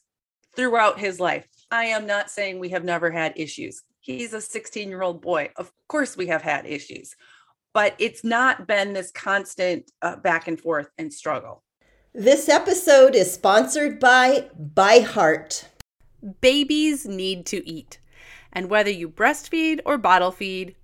throughout 0.56 1.00
his 1.00 1.20
life. 1.20 1.48
I 1.72 1.86
am 1.86 2.06
not 2.06 2.30
saying 2.30 2.60
we 2.60 2.70
have 2.70 2.84
never 2.84 3.10
had 3.10 3.34
issues. 3.36 3.84
He's 4.00 4.34
a 4.34 4.42
16 4.42 4.90
year 4.90 5.02
old 5.02 5.22
boy. 5.22 5.52
Of 5.56 5.72
course, 5.88 6.18
we 6.18 6.28
have 6.28 6.42
had 6.42 6.66
issues, 6.66 7.16
but 7.74 7.96
it's 8.00 8.24
not 8.24 8.68
been 8.68 8.94
this 8.94 9.12
constant 9.12 9.90
uh, 10.02 10.18
back 10.18 10.48
and 10.48 10.60
forth 10.60 10.90
and 10.98 11.14
struggle. 11.14 11.64
This 12.14 12.50
episode 12.50 13.16
is 13.16 13.32
sponsored 13.32 14.00
by 14.00 14.50
ByHeart. 14.74 15.66
Babies 16.42 17.06
need 17.06 17.46
to 17.48 17.68
eat. 17.68 18.00
And 18.52 18.70
whether 18.70 18.90
you 18.90 19.08
breastfeed 19.08 19.80
or 19.86 19.98
bottle 19.98 20.32
feed, 20.32 20.76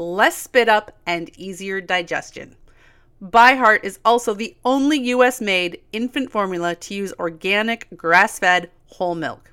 less 0.00 0.36
spit 0.36 0.68
up, 0.68 0.96
and 1.06 1.30
easier 1.38 1.80
digestion. 1.80 2.56
ByHeart 3.22 3.84
is 3.84 3.98
also 4.04 4.32
the 4.32 4.56
only 4.64 4.98
US 5.10 5.40
made 5.40 5.80
infant 5.92 6.30
formula 6.30 6.74
to 6.74 6.94
use 6.94 7.12
organic 7.18 7.86
grass 7.96 8.38
fed 8.38 8.70
whole 8.86 9.14
milk. 9.14 9.52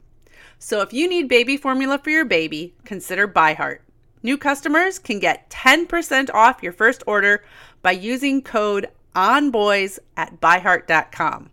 So 0.58 0.82
if 0.82 0.94
you 0.94 1.10
need 1.10 1.28
baby 1.28 1.58
formula 1.58 2.00
for 2.00 2.10
your 2.10 2.26
baby, 2.26 2.74
consider 2.86 3.28
ByHeart. 3.28 3.80
New 4.24 4.38
customers 4.38 4.98
can 4.98 5.20
get 5.20 5.50
10% 5.50 6.34
off 6.34 6.64
your 6.64 6.72
first 6.72 7.04
order 7.06 7.44
by 7.82 7.92
using 7.92 8.42
code 8.42 8.88
ONBOYS 9.16 10.00
at 10.16 10.40
byheart.com. 10.40 11.52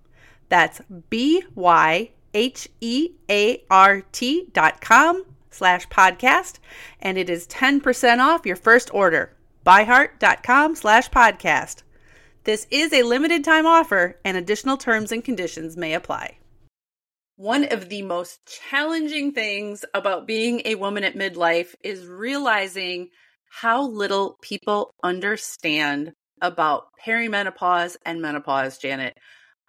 That's 0.48 0.80
B 1.10 1.42
Y 1.54 2.10
H 2.32 2.68
E 2.80 3.10
A 3.30 3.62
R 3.70 4.02
T 4.12 4.48
dot 4.52 4.80
com 4.80 5.24
slash 5.54 5.88
podcast, 5.88 6.58
and 7.00 7.16
it 7.16 7.30
is 7.30 7.46
10% 7.48 8.18
off 8.18 8.44
your 8.44 8.56
first 8.56 8.92
order. 8.92 9.36
Byheart.com 9.64 10.74
slash 10.74 11.08
podcast. 11.10 11.82
This 12.44 12.66
is 12.70 12.92
a 12.92 13.04
limited 13.04 13.42
time 13.44 13.64
offer, 13.64 14.18
and 14.24 14.36
additional 14.36 14.76
terms 14.76 15.12
and 15.12 15.24
conditions 15.24 15.76
may 15.76 15.94
apply. 15.94 16.38
One 17.36 17.64
of 17.64 17.88
the 17.88 18.02
most 18.02 18.40
challenging 18.70 19.32
things 19.32 19.84
about 19.94 20.26
being 20.26 20.62
a 20.64 20.74
woman 20.74 21.02
at 21.04 21.16
midlife 21.16 21.74
is 21.82 22.06
realizing 22.06 23.08
how 23.50 23.88
little 23.88 24.36
people 24.42 24.94
understand 25.02 26.12
about 26.42 26.88
perimenopause 27.04 27.96
and 28.04 28.20
menopause, 28.20 28.78
Janet. 28.78 29.16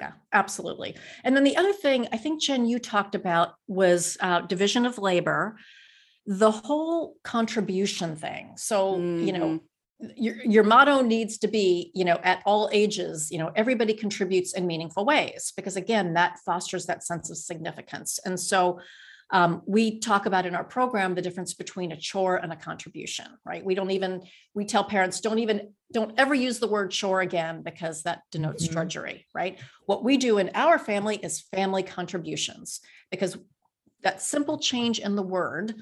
Yeah, 0.00 0.12
absolutely. 0.32 0.96
And 1.22 1.36
then 1.36 1.44
the 1.44 1.56
other 1.56 1.72
thing 1.72 2.08
I 2.12 2.16
think, 2.16 2.42
Jen, 2.42 2.66
you 2.66 2.78
talked 2.78 3.14
about 3.14 3.54
was 3.68 4.16
uh, 4.20 4.40
division 4.40 4.86
of 4.86 4.98
labor, 4.98 5.56
the 6.26 6.50
whole 6.50 7.14
contribution 7.22 8.16
thing. 8.16 8.54
So, 8.56 8.94
mm-hmm. 8.94 9.26
you 9.26 9.32
know, 9.32 9.46
mm-hmm. 9.46 10.10
your, 10.16 10.36
your 10.42 10.64
motto 10.64 11.00
needs 11.00 11.38
to 11.38 11.48
be, 11.48 11.92
you 11.94 12.04
know, 12.04 12.18
at 12.24 12.42
all 12.44 12.68
ages, 12.72 13.30
you 13.30 13.38
know, 13.38 13.52
everybody 13.54 13.94
contributes 13.94 14.54
in 14.54 14.66
meaningful 14.66 15.04
ways, 15.04 15.52
because 15.56 15.76
again, 15.76 16.14
that 16.14 16.38
fosters 16.44 16.86
that 16.86 17.04
sense 17.04 17.30
of 17.30 17.36
significance. 17.36 18.18
And 18.24 18.38
so 18.40 18.80
um, 19.34 19.62
we 19.66 19.98
talk 19.98 20.26
about 20.26 20.46
in 20.46 20.54
our 20.54 20.62
program 20.62 21.14
the 21.16 21.20
difference 21.20 21.54
between 21.54 21.90
a 21.90 21.96
chore 21.96 22.36
and 22.36 22.52
a 22.52 22.56
contribution 22.56 23.26
right 23.44 23.64
we 23.64 23.74
don't 23.74 23.90
even 23.90 24.22
we 24.54 24.64
tell 24.64 24.84
parents 24.84 25.20
don't 25.20 25.40
even 25.40 25.72
don't 25.92 26.14
ever 26.18 26.34
use 26.34 26.60
the 26.60 26.68
word 26.68 26.90
chore 26.90 27.20
again 27.20 27.62
because 27.62 28.04
that 28.04 28.22
denotes 28.30 28.64
mm-hmm. 28.64 28.74
drudgery 28.74 29.26
right 29.34 29.58
what 29.86 30.04
we 30.04 30.16
do 30.16 30.38
in 30.38 30.50
our 30.54 30.78
family 30.78 31.16
is 31.16 31.42
family 31.52 31.82
contributions 31.82 32.80
because 33.10 33.36
that 34.02 34.22
simple 34.22 34.58
change 34.58 35.00
in 35.00 35.16
the 35.16 35.22
word 35.22 35.74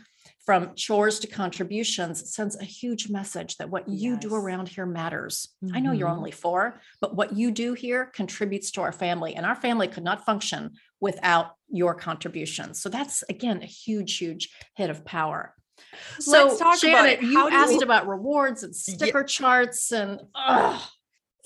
from 0.45 0.75
chores 0.75 1.21
to 1.21 1.27
contributions 1.27 2.35
sends 2.35 2.57
a 2.57 2.65
huge 2.65 3.09
message 3.09 3.57
that 3.59 3.71
what 3.71 3.89
you 3.89 4.13
yes. 4.13 4.23
do 4.23 4.35
around 4.35 4.69
here 4.69 4.87
matters. 4.87 5.49
Mm-hmm. 5.65 5.77
I 5.77 5.81
know 5.81 5.93
you're 5.93 6.09
mm-hmm. 6.09 6.19
only 6.19 6.31
four, 6.33 6.81
but 7.01 7.15
what 7.15 7.37
you 7.37 7.51
do 7.51 7.75
here 7.75 8.07
contributes 8.07 8.73
to 8.73 8.83
our 8.83 8.93
family, 8.93 9.35
and 9.35 9.47
our 9.47 9.55
family 9.55 9.87
could 9.87 10.03
not 10.03 10.25
function 10.25 10.73
without 11.01 11.55
your 11.69 11.95
contributions. 11.95 12.81
So 12.83 12.89
that's 12.89 13.23
again 13.29 13.63
a 13.63 13.67
huge, 13.67 14.19
huge 14.19 14.51
hit 14.75 14.91
of 14.91 15.05
power. 15.05 15.55
So 16.19 16.47
Let's 16.47 16.59
talk 16.59 16.81
Janet, 16.81 17.19
about 17.19 17.31
you 17.31 17.49
asked 17.49 17.79
we... 17.79 17.83
about 17.83 18.09
rewards 18.09 18.63
and 18.63 18.75
sticker 18.75 19.21
yeah. 19.21 19.27
charts 19.27 19.93
and 19.93 20.21
ugh. 20.35 20.81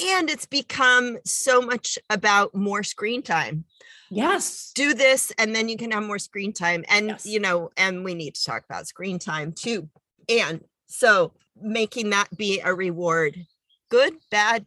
and 0.02 0.30
it's 0.30 0.46
become 0.46 1.18
so 1.24 1.60
much 1.60 1.98
about 2.10 2.54
more 2.54 2.82
screen 2.82 3.22
time. 3.22 3.64
Yes. 4.10 4.72
Do 4.74 4.94
this 4.94 5.32
and 5.38 5.54
then 5.54 5.68
you 5.68 5.76
can 5.76 5.90
have 5.90 6.04
more 6.04 6.18
screen 6.18 6.52
time. 6.52 6.84
And 6.88 7.08
yes. 7.08 7.26
you 7.26 7.40
know, 7.40 7.70
and 7.76 8.04
we 8.04 8.14
need 8.14 8.34
to 8.34 8.44
talk 8.44 8.64
about 8.64 8.86
screen 8.86 9.18
time 9.18 9.52
too. 9.52 9.88
And 10.28 10.62
so 10.86 11.32
making 11.60 12.10
that 12.10 12.36
be 12.36 12.60
a 12.60 12.74
reward. 12.74 13.46
Good, 13.88 14.14
bad, 14.30 14.66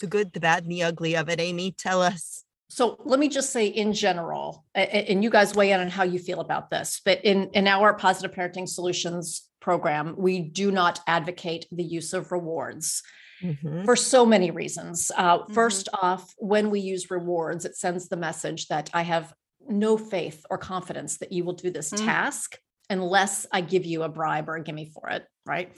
the 0.00 0.06
good, 0.06 0.32
the 0.32 0.40
bad, 0.40 0.62
and 0.62 0.72
the 0.72 0.84
ugly 0.84 1.16
of 1.16 1.28
it. 1.28 1.40
Amy, 1.40 1.72
tell 1.72 2.00
us 2.00 2.44
so 2.68 3.00
let 3.04 3.18
me 3.18 3.28
just 3.28 3.50
say 3.50 3.66
in 3.66 3.92
general 3.92 4.64
and 4.74 5.24
you 5.24 5.30
guys 5.30 5.54
weigh 5.54 5.72
in 5.72 5.80
on 5.80 5.88
how 5.88 6.02
you 6.02 6.18
feel 6.18 6.40
about 6.40 6.70
this 6.70 7.00
but 7.04 7.24
in 7.24 7.50
in 7.54 7.66
our 7.66 7.94
positive 7.94 8.36
parenting 8.36 8.68
solutions 8.68 9.48
program 9.60 10.14
we 10.16 10.40
do 10.40 10.70
not 10.70 11.00
advocate 11.06 11.66
the 11.72 11.82
use 11.82 12.12
of 12.12 12.30
rewards 12.30 13.02
mm-hmm. 13.42 13.84
for 13.84 13.96
so 13.96 14.24
many 14.24 14.50
reasons 14.50 15.10
uh, 15.16 15.38
mm-hmm. 15.38 15.52
first 15.52 15.88
off 16.02 16.34
when 16.38 16.70
we 16.70 16.80
use 16.80 17.10
rewards 17.10 17.64
it 17.64 17.76
sends 17.76 18.08
the 18.08 18.16
message 18.16 18.68
that 18.68 18.90
i 18.94 19.02
have 19.02 19.32
no 19.68 19.96
faith 19.96 20.44
or 20.50 20.58
confidence 20.58 21.18
that 21.18 21.32
you 21.32 21.44
will 21.44 21.54
do 21.54 21.70
this 21.70 21.90
mm-hmm. 21.90 22.06
task 22.06 22.58
unless 22.90 23.46
i 23.52 23.60
give 23.60 23.84
you 23.84 24.02
a 24.02 24.08
bribe 24.08 24.48
or 24.48 24.56
a 24.56 24.62
gimme 24.62 24.90
for 24.94 25.08
it 25.10 25.24
right 25.46 25.72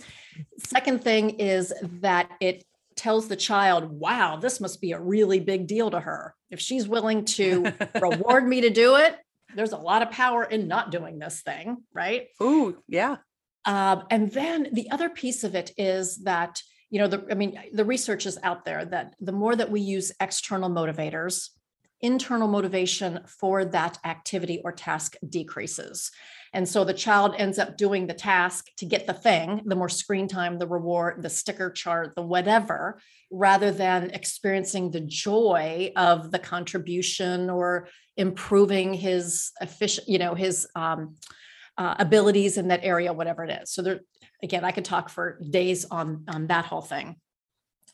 second 0.59 1.03
thing 1.03 1.31
is 1.31 1.73
that 2.01 2.31
it 2.41 2.65
tells 3.01 3.29
the 3.29 3.37
child, 3.37 3.85
wow, 3.91 4.37
this 4.37 4.61
must 4.61 4.79
be 4.79 4.93
a 4.93 5.01
really 5.01 5.41
big 5.41 5.67
deal 5.67 5.91
to 5.91 5.99
her. 5.99 6.35
If 6.51 6.61
she's 6.61 6.87
willing 6.87 7.25
to 7.37 7.73
reward 8.01 8.47
me 8.47 8.61
to 8.61 8.71
do 8.71 8.97
it, 8.97 9.17
there's 9.57 9.73
a 9.73 9.79
lot 9.79 10.03
of 10.03 10.11
power 10.11 10.45
in 10.45 10.69
not 10.69 10.91
doing 10.91 11.19
this 11.19 11.41
thing, 11.41 11.79
right? 11.95 12.27
Ooh, 12.43 12.77
yeah. 12.87 13.17
Um, 13.65 14.05
and 14.11 14.31
then 14.31 14.69
the 14.73 14.91
other 14.91 15.09
piece 15.09 15.45
of 15.45 15.55
it 15.55 15.73
is 15.79 16.19
that, 16.25 16.63
you 16.91 16.99
know, 16.99 17.07
the, 17.07 17.25
I 17.31 17.35
mean, 17.35 17.59
the 17.73 17.85
research 17.85 18.27
is 18.27 18.39
out 18.43 18.65
there 18.65 18.85
that 18.85 19.15
the 19.21 19.33
more 19.33 19.55
that 19.57 19.71
we 19.71 19.81
use 19.81 20.13
external 20.21 20.69
motivators, 20.69 21.51
internal 22.01 22.49
motivation 22.49 23.21
for 23.27 23.65
that 23.65 23.99
activity 24.05 24.61
or 24.65 24.73
task 24.73 25.17
decreases. 25.29 26.11
And 26.53 26.69
so 26.69 26.83
the 26.83 26.95
child 26.95 27.35
ends 27.39 27.59
up 27.61 27.77
doing 27.77 28.07
the 28.07 28.15
task 28.15 28.67
to 28.79 28.87
get 28.87 29.07
the 29.07 29.13
thing, 29.13 29.63
the 29.67 29.77
more 29.77 29.89
screen 29.89 30.27
time, 30.27 30.59
the 30.59 30.67
reward, 30.67 31.23
the 31.23 31.31
sticker 31.31 31.71
chart, 31.71 32.15
the 32.17 32.23
whatever, 32.23 33.01
rather 33.31 33.71
than 33.71 34.11
experiencing 34.11 34.91
the 34.91 35.01
joy 35.01 35.93
of 35.95 36.33
the 36.33 36.41
contribution 36.41 37.51
or 37.51 37.89
improving 38.17 38.95
his 38.95 39.53
efficient, 39.61 40.09
you 40.09 40.19
know, 40.19 40.35
his 40.35 40.67
um, 40.75 41.15
uh, 41.79 41.95
abilities 42.01 42.59
in 42.59 42.69
that 42.69 42.81
area, 42.83 43.13
whatever 43.13 43.45
it 43.45 43.63
is. 43.63 43.71
So 43.71 43.83
there, 43.83 44.01
again, 44.43 44.65
I 44.65 44.73
could 44.73 44.85
talk 44.85 45.09
for 45.09 45.39
days 45.49 45.85
on 45.91 46.25
on 46.29 46.47
that 46.49 46.67
whole 46.67 46.83
thing. 46.83 47.17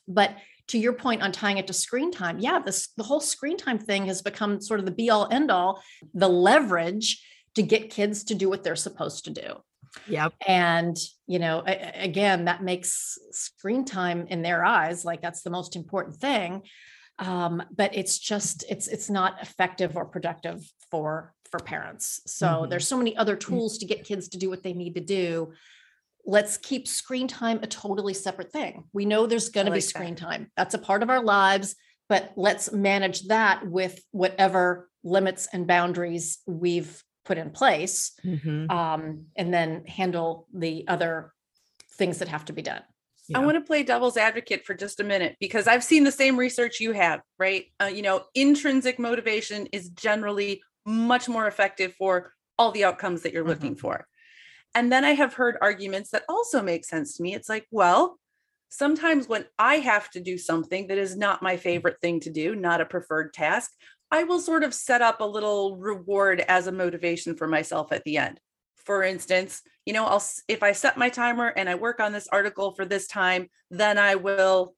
But 0.08 0.36
to 0.68 0.78
your 0.78 0.92
point 0.92 1.22
on 1.22 1.32
tying 1.32 1.58
it 1.58 1.66
to 1.68 1.72
screen 1.72 2.10
time, 2.10 2.38
yeah, 2.38 2.58
this 2.58 2.88
the 2.96 3.04
whole 3.04 3.20
screen 3.20 3.56
time 3.56 3.78
thing 3.78 4.06
has 4.06 4.22
become 4.22 4.60
sort 4.60 4.80
of 4.80 4.86
the 4.86 4.92
be 4.92 5.10
all 5.10 5.28
end 5.30 5.50
all, 5.50 5.82
the 6.14 6.28
leverage 6.28 7.24
to 7.54 7.62
get 7.62 7.90
kids 7.90 8.24
to 8.24 8.34
do 8.34 8.48
what 8.48 8.62
they're 8.62 8.76
supposed 8.76 9.24
to 9.24 9.30
do. 9.30 9.56
Yep. 10.08 10.34
And, 10.46 10.96
you 11.26 11.38
know, 11.38 11.62
again, 11.66 12.44
that 12.44 12.62
makes 12.62 13.18
screen 13.30 13.84
time 13.84 14.26
in 14.28 14.42
their 14.42 14.64
eyes 14.64 15.04
like 15.04 15.22
that's 15.22 15.42
the 15.42 15.50
most 15.50 15.74
important 15.74 16.16
thing. 16.16 16.62
Um, 17.18 17.62
but 17.74 17.96
it's 17.96 18.18
just 18.18 18.64
it's 18.68 18.88
it's 18.88 19.08
not 19.08 19.40
effective 19.40 19.96
or 19.96 20.04
productive 20.04 20.62
for 20.90 21.32
for 21.50 21.58
parents. 21.60 22.20
So 22.26 22.46
mm-hmm. 22.46 22.70
there's 22.70 22.86
so 22.86 22.98
many 22.98 23.16
other 23.16 23.36
mm. 23.36 23.40
tools 23.40 23.78
to 23.78 23.86
get 23.86 24.04
kids 24.04 24.28
to 24.28 24.38
do 24.38 24.50
what 24.50 24.62
they 24.62 24.74
need 24.74 24.96
to 24.96 25.00
do. 25.00 25.52
Let's 26.26 26.56
keep 26.56 26.88
screen 26.88 27.28
time 27.28 27.60
a 27.62 27.66
totally 27.66 28.14
separate 28.14 28.52
thing. 28.52 28.84
We 28.92 29.04
know 29.04 29.26
there's 29.26 29.48
going 29.48 29.66
to 29.66 29.70
like 29.70 29.78
be 29.78 29.82
screen 29.82 30.14
that. 30.14 30.20
time. 30.20 30.50
That's 30.56 30.74
a 30.74 30.78
part 30.78 31.02
of 31.02 31.10
our 31.10 31.22
lives, 31.22 31.76
but 32.08 32.32
let's 32.36 32.72
manage 32.72 33.28
that 33.28 33.66
with 33.66 34.00
whatever 34.10 34.88
limits 35.04 35.48
and 35.52 35.66
boundaries 35.66 36.38
we've 36.46 37.02
put 37.24 37.38
in 37.38 37.50
place 37.50 38.12
mm-hmm. 38.24 38.70
um, 38.70 39.26
and 39.36 39.54
then 39.54 39.84
handle 39.86 40.46
the 40.52 40.86
other 40.88 41.32
things 41.92 42.18
that 42.18 42.28
have 42.28 42.44
to 42.44 42.52
be 42.52 42.62
done 42.62 42.82
yeah. 43.28 43.38
I 43.38 43.44
want 43.44 43.56
to 43.56 43.60
play 43.60 43.82
devil's 43.82 44.16
advocate 44.16 44.64
for 44.64 44.74
just 44.74 45.00
a 45.00 45.04
minute 45.04 45.36
because 45.40 45.66
I've 45.66 45.84
seen 45.84 46.04
the 46.04 46.12
same 46.12 46.36
research 46.36 46.80
you 46.80 46.92
have, 46.92 47.20
right? 47.38 47.66
Uh, 47.80 47.86
you 47.86 48.02
know, 48.02 48.24
intrinsic 48.34 48.98
motivation 48.98 49.66
is 49.72 49.90
generally 49.90 50.62
much 50.84 51.28
more 51.28 51.46
effective 51.46 51.94
for 51.94 52.32
all 52.58 52.70
the 52.72 52.84
outcomes 52.84 53.22
that 53.22 53.32
you're 53.32 53.42
mm-hmm. 53.42 53.50
looking 53.50 53.76
for. 53.76 54.06
And 54.76 54.92
then 54.92 55.06
I 55.06 55.12
have 55.12 55.32
heard 55.32 55.56
arguments 55.62 56.10
that 56.10 56.24
also 56.28 56.62
make 56.62 56.84
sense 56.84 57.16
to 57.16 57.22
me. 57.22 57.34
It's 57.34 57.48
like, 57.48 57.66
well, 57.70 58.18
sometimes 58.68 59.26
when 59.26 59.46
I 59.58 59.76
have 59.76 60.10
to 60.10 60.20
do 60.20 60.36
something 60.36 60.88
that 60.88 60.98
is 60.98 61.16
not 61.16 61.42
my 61.42 61.56
favorite 61.56 61.98
thing 62.02 62.20
to 62.20 62.30
do, 62.30 62.54
not 62.54 62.82
a 62.82 62.84
preferred 62.84 63.32
task, 63.32 63.70
I 64.10 64.24
will 64.24 64.38
sort 64.38 64.62
of 64.62 64.74
set 64.74 65.00
up 65.00 65.20
a 65.20 65.24
little 65.24 65.78
reward 65.78 66.44
as 66.46 66.66
a 66.66 66.72
motivation 66.72 67.36
for 67.36 67.48
myself 67.48 67.90
at 67.90 68.04
the 68.04 68.18
end. 68.18 68.38
For 68.84 69.02
instance, 69.02 69.62
you 69.86 69.94
know, 69.94 70.04
I'll 70.04 70.22
if 70.46 70.62
I 70.62 70.72
set 70.72 70.98
my 70.98 71.08
timer 71.08 71.48
and 71.48 71.70
I 71.70 71.74
work 71.76 71.98
on 71.98 72.12
this 72.12 72.28
article 72.28 72.72
for 72.72 72.84
this 72.84 73.06
time, 73.06 73.48
then 73.70 73.96
I 73.96 74.16
will 74.16 74.76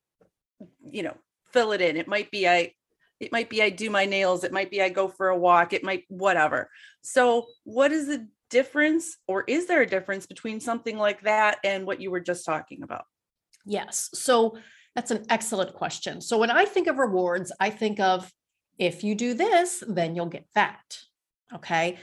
you 0.81 1.03
know, 1.03 1.17
fill 1.53 1.73
it 1.73 1.81
in. 1.81 1.97
It 1.97 2.09
might 2.09 2.31
be 2.31 2.49
I 2.49 2.73
it 3.21 3.33
might 3.33 3.51
be 3.51 3.63
I 3.63 3.71
do 3.71 3.91
my 3.91 4.05
nails, 4.05 4.45
it 4.45 4.53
might 4.53 4.71
be 4.71 4.83
I 4.83 4.89
go 4.89 5.09
for 5.09 5.29
a 5.29 5.39
walk, 5.39 5.73
it 5.73 5.85
might 5.85 6.05
whatever. 6.09 6.71
So, 7.03 7.47
what 7.65 7.93
is 7.93 8.07
the 8.07 8.29
difference 8.51 9.17
or 9.27 9.45
is 9.47 9.67
there 9.67 9.83
a 9.83 9.87
difference 9.87 10.27
between 10.27 10.61
something 10.61 10.97
like 10.97 11.23
that 11.23 11.59
and 11.65 11.87
what 11.87 12.01
you 12.01 12.11
were 12.11 12.21
just 12.21 12.45
talking 12.45 12.83
about? 12.83 13.05
Yes. 13.65 14.11
So, 14.15 14.59
that's 14.95 15.11
an 15.11 15.27
excellent 15.29 15.75
question. 15.75 16.21
So, 16.21 16.39
when 16.39 16.51
I 16.51 16.65
think 16.65 16.87
of 16.87 16.99
rewards, 16.99 17.53
I 17.61 17.71
think 17.71 18.01
of 18.01 18.31
if 18.79 19.03
you 19.03 19.15
do 19.15 19.35
this, 19.35 19.83
then 19.87 20.15
you'll 20.15 20.27
get 20.27 20.47
that. 20.55 20.99
Okay. 21.55 21.99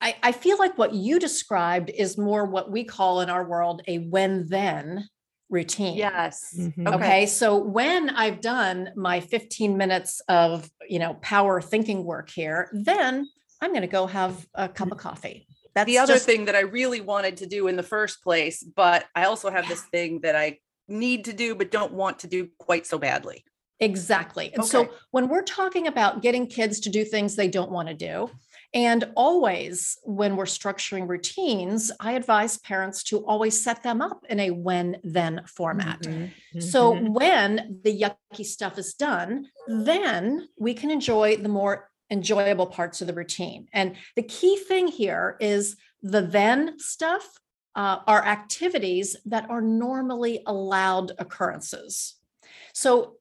I, 0.00 0.16
I 0.22 0.32
feel 0.32 0.58
like 0.58 0.76
what 0.76 0.94
you 0.94 1.18
described 1.18 1.90
is 1.90 2.18
more 2.18 2.44
what 2.44 2.70
we 2.70 2.84
call 2.84 3.20
in 3.20 3.30
our 3.30 3.44
world 3.44 3.82
a 3.86 3.98
when 3.98 4.48
then 4.48 5.08
routine. 5.52 5.96
Yes. 5.96 6.54
Mm-hmm. 6.58 6.88
Okay. 6.88 6.96
okay. 6.96 7.26
So 7.26 7.56
when 7.56 8.10
I've 8.10 8.40
done 8.40 8.90
my 8.96 9.20
15 9.20 9.76
minutes 9.76 10.20
of, 10.28 10.68
you 10.88 10.98
know, 10.98 11.14
power 11.20 11.60
thinking 11.60 12.04
work 12.04 12.30
here, 12.30 12.70
then 12.72 13.28
I'm 13.60 13.70
going 13.70 13.82
to 13.82 13.86
go 13.86 14.06
have 14.06 14.46
a 14.54 14.68
cup 14.68 14.90
of 14.90 14.98
coffee. 14.98 15.46
That's 15.74 15.86
the 15.86 15.98
other 15.98 16.14
just, 16.14 16.26
thing 16.26 16.46
that 16.46 16.56
I 16.56 16.60
really 16.60 17.00
wanted 17.00 17.36
to 17.38 17.46
do 17.46 17.68
in 17.68 17.76
the 17.76 17.82
first 17.82 18.22
place, 18.22 18.62
but 18.62 19.04
I 19.14 19.24
also 19.24 19.50
have 19.50 19.64
yeah. 19.64 19.70
this 19.70 19.82
thing 19.82 20.20
that 20.22 20.34
I 20.34 20.58
need 20.88 21.26
to 21.26 21.32
do 21.32 21.54
but 21.54 21.70
don't 21.70 21.92
want 21.92 22.18
to 22.20 22.26
do 22.26 22.48
quite 22.58 22.86
so 22.86 22.98
badly. 22.98 23.44
Exactly. 23.80 24.50
And 24.52 24.60
okay. 24.60 24.68
so 24.68 24.90
when 25.10 25.28
we're 25.28 25.42
talking 25.42 25.86
about 25.86 26.22
getting 26.22 26.46
kids 26.46 26.80
to 26.80 26.90
do 26.90 27.04
things 27.04 27.36
they 27.36 27.48
don't 27.48 27.70
want 27.70 27.88
to 27.88 27.94
do, 27.94 28.30
And 28.74 29.12
always, 29.16 29.98
when 30.02 30.34
we're 30.34 30.44
structuring 30.44 31.06
routines, 31.06 31.92
I 32.00 32.12
advise 32.12 32.56
parents 32.56 33.02
to 33.04 33.18
always 33.26 33.62
set 33.62 33.82
them 33.82 34.00
up 34.00 34.24
in 34.30 34.40
a 34.40 34.50
when 34.50 34.96
then 35.04 35.42
format. 35.46 36.00
Mm-hmm. 36.00 36.60
So, 36.60 36.94
mm-hmm. 36.94 37.12
when 37.12 37.80
the 37.84 38.00
yucky 38.02 38.46
stuff 38.46 38.78
is 38.78 38.94
done, 38.94 39.46
then 39.68 40.48
we 40.58 40.72
can 40.72 40.90
enjoy 40.90 41.36
the 41.36 41.50
more 41.50 41.90
enjoyable 42.10 42.66
parts 42.66 43.02
of 43.02 43.08
the 43.08 43.14
routine. 43.14 43.68
And 43.74 43.96
the 44.16 44.22
key 44.22 44.56
thing 44.56 44.88
here 44.88 45.36
is 45.38 45.76
the 46.02 46.22
then 46.22 46.78
stuff 46.78 47.28
uh, 47.74 47.98
are 48.06 48.24
activities 48.24 49.16
that 49.26 49.50
are 49.50 49.62
normally 49.62 50.42
allowed 50.46 51.12
occurrences. 51.18 52.16
So, 52.72 53.16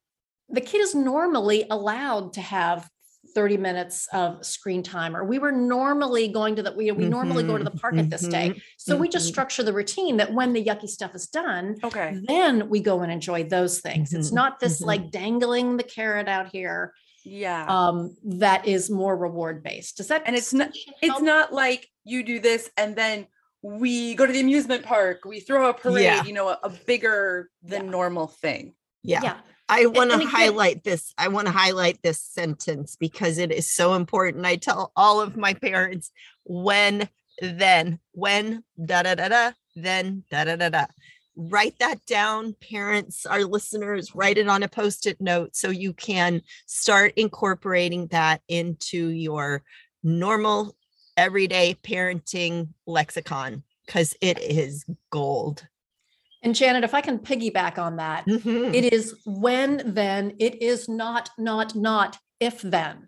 the 0.47 0.61
kid 0.61 0.79
is 0.79 0.95
normally 0.95 1.65
allowed 1.69 2.33
to 2.33 2.41
have 2.41 2.89
30 3.33 3.57
minutes 3.57 4.07
of 4.13 4.45
screen 4.45 4.83
time 4.83 5.15
or 5.15 5.23
we 5.23 5.39
were 5.39 5.51
normally 5.51 6.27
going 6.27 6.55
to 6.55 6.63
the 6.63 6.71
we, 6.71 6.91
we 6.91 7.03
mm-hmm, 7.03 7.11
normally 7.11 7.43
go 7.43 7.57
to 7.57 7.63
the 7.63 7.71
park 7.71 7.93
mm-hmm, 7.93 8.01
at 8.01 8.09
this 8.09 8.27
day 8.27 8.49
mm-hmm, 8.49 8.59
so 8.77 8.93
mm-hmm. 8.93 9.01
we 9.01 9.09
just 9.09 9.25
mm-hmm. 9.25 9.33
structure 9.33 9.63
the 9.63 9.73
routine 9.73 10.17
that 10.17 10.33
when 10.33 10.53
the 10.53 10.63
yucky 10.63 10.87
stuff 10.87 11.15
is 11.15 11.27
done 11.27 11.75
okay 11.83 12.19
then 12.27 12.69
we 12.69 12.79
go 12.79 13.01
and 13.01 13.11
enjoy 13.11 13.43
those 13.43 13.79
things 13.79 14.13
it's 14.13 14.27
mm-hmm, 14.27 14.35
not 14.35 14.59
this 14.59 14.81
like 14.81 15.11
dangling 15.11 15.77
the 15.77 15.83
carrot 15.83 16.27
out 16.27 16.47
here 16.47 16.93
yeah 17.23 17.65
um 17.67 18.15
that 18.23 18.67
is 18.67 18.89
more 18.89 19.15
reward 19.15 19.63
based 19.63 19.97
does 19.97 20.07
that 20.07 20.23
and 20.25 20.35
it's 20.35 20.53
not 20.53 20.71
it's 21.01 21.21
not 21.21 21.53
like 21.53 21.87
you 22.03 22.23
do 22.23 22.39
this 22.39 22.69
and 22.77 22.95
then 22.95 23.27
we 23.61 24.15
go 24.15 24.25
to 24.25 24.33
the 24.33 24.39
amusement 24.39 24.83
park 24.83 25.23
we 25.25 25.39
throw 25.39 25.69
a 25.69 25.73
parade 25.73 26.03
yeah. 26.03 26.23
you 26.23 26.33
know 26.33 26.49
a, 26.49 26.59
a 26.63 26.69
bigger 26.87 27.49
than 27.63 27.85
yeah. 27.85 27.91
normal 27.91 28.27
thing 28.27 28.73
yeah. 29.03 29.21
yeah. 29.23 29.37
I 29.71 29.85
want 29.85 30.11
to 30.11 30.27
highlight 30.27 30.83
this. 30.83 31.13
I 31.17 31.29
want 31.29 31.47
to 31.47 31.53
highlight 31.53 32.01
this 32.03 32.19
sentence 32.19 32.97
because 32.97 33.37
it 33.37 33.53
is 33.53 33.71
so 33.71 33.93
important. 33.93 34.45
I 34.45 34.57
tell 34.57 34.91
all 34.97 35.21
of 35.21 35.37
my 35.37 35.53
parents 35.53 36.11
when, 36.43 37.07
then, 37.41 37.99
when, 38.11 38.65
da 38.85 39.03
da 39.03 39.15
da 39.15 39.29
da, 39.29 39.51
then, 39.77 40.25
da 40.29 40.43
da 40.43 40.57
da 40.57 40.69
da. 40.69 40.85
Write 41.37 41.79
that 41.79 42.05
down, 42.05 42.53
parents, 42.69 43.25
our 43.25 43.45
listeners, 43.45 44.13
write 44.13 44.37
it 44.37 44.49
on 44.49 44.61
a 44.61 44.67
post 44.67 45.07
it 45.07 45.21
note 45.21 45.55
so 45.55 45.69
you 45.69 45.93
can 45.93 46.41
start 46.65 47.13
incorporating 47.15 48.07
that 48.07 48.41
into 48.49 49.07
your 49.07 49.63
normal, 50.03 50.75
everyday 51.15 51.75
parenting 51.75 52.67
lexicon 52.85 53.63
because 53.85 54.17
it 54.19 54.37
is 54.37 54.83
gold. 55.11 55.65
And 56.43 56.55
Janet, 56.55 56.83
if 56.83 56.93
I 56.93 57.01
can 57.01 57.19
piggyback 57.19 57.77
on 57.77 57.97
that, 57.97 58.25
mm-hmm. 58.25 58.73
it 58.73 58.91
is 58.91 59.15
when 59.25 59.93
then, 59.93 60.35
it 60.39 60.61
is 60.61 60.89
not, 60.89 61.29
not, 61.37 61.75
not 61.75 62.17
if 62.39 62.61
then. 62.61 63.07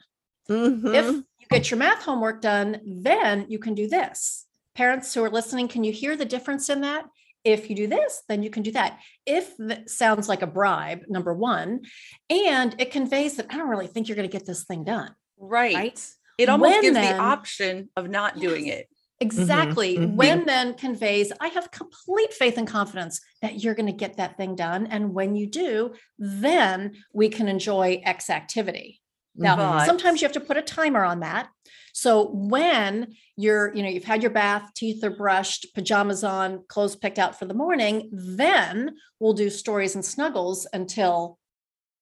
Mm-hmm. 0.49 0.93
If 0.93 1.05
you 1.05 1.47
get 1.49 1.71
your 1.71 1.79
math 1.79 2.03
homework 2.03 2.41
done, 2.41 2.79
then 2.85 3.45
you 3.49 3.57
can 3.59 3.73
do 3.73 3.87
this. 3.87 4.45
Parents 4.75 5.13
who 5.13 5.23
are 5.23 5.29
listening, 5.29 5.67
can 5.67 5.83
you 5.83 5.91
hear 5.91 6.15
the 6.15 6.25
difference 6.25 6.69
in 6.69 6.81
that? 6.81 7.05
If 7.43 7.69
you 7.69 7.75
do 7.75 7.87
this, 7.87 8.21
then 8.29 8.41
you 8.41 8.49
can 8.49 8.63
do 8.63 8.71
that. 8.71 8.99
If 9.25 9.57
that 9.57 9.89
sounds 9.89 10.29
like 10.29 10.41
a 10.41 10.47
bribe, 10.47 11.01
number 11.09 11.33
one, 11.33 11.81
and 12.29 12.75
it 12.79 12.91
conveys 12.91 13.35
that 13.35 13.47
I 13.49 13.57
don't 13.57 13.67
really 13.67 13.87
think 13.87 14.07
you're 14.07 14.15
going 14.15 14.29
to 14.29 14.31
get 14.31 14.45
this 14.45 14.63
thing 14.63 14.83
done. 14.83 15.13
Right. 15.37 15.75
right? 15.75 16.07
It 16.37 16.49
almost 16.49 16.71
when 16.71 16.81
gives 16.81 16.95
then, 16.95 17.17
the 17.17 17.23
option 17.23 17.89
of 17.97 18.09
not 18.09 18.37
yes. 18.37 18.49
doing 18.49 18.67
it. 18.67 18.87
Mm-hmm, 19.23 19.41
exactly. 19.41 19.97
Mm-hmm. 19.97 20.15
When 20.15 20.45
then 20.45 20.73
conveys, 20.75 21.31
I 21.39 21.47
have 21.49 21.71
complete 21.71 22.33
faith 22.33 22.57
and 22.57 22.67
confidence 22.67 23.21
that 23.41 23.63
you're 23.63 23.75
going 23.75 23.87
to 23.87 23.93
get 23.93 24.17
that 24.17 24.37
thing 24.37 24.55
done. 24.55 24.87
And 24.87 25.13
when 25.13 25.35
you 25.35 25.47
do, 25.47 25.93
then 26.17 26.93
we 27.13 27.29
can 27.29 27.47
enjoy 27.47 28.01
X 28.03 28.29
activity. 28.29 29.01
Now, 29.35 29.55
but... 29.55 29.85
sometimes 29.85 30.21
you 30.21 30.25
have 30.25 30.33
to 30.33 30.39
put 30.39 30.57
a 30.57 30.61
timer 30.61 31.03
on 31.03 31.21
that. 31.21 31.49
So 31.93 32.29
when 32.31 33.15
you're, 33.35 33.73
you 33.75 33.83
know, 33.83 33.89
you've 33.89 34.03
had 34.03 34.23
your 34.23 34.31
bath, 34.31 34.71
teeth 34.75 35.03
are 35.03 35.11
brushed, 35.11 35.73
pajamas 35.75 36.23
on, 36.23 36.63
clothes 36.67 36.95
picked 36.95 37.19
out 37.19 37.37
for 37.37 37.45
the 37.45 37.53
morning, 37.53 38.09
then 38.11 38.95
we'll 39.19 39.33
do 39.33 39.49
stories 39.49 39.95
and 39.95 40.03
snuggles 40.03 40.67
until 40.73 41.37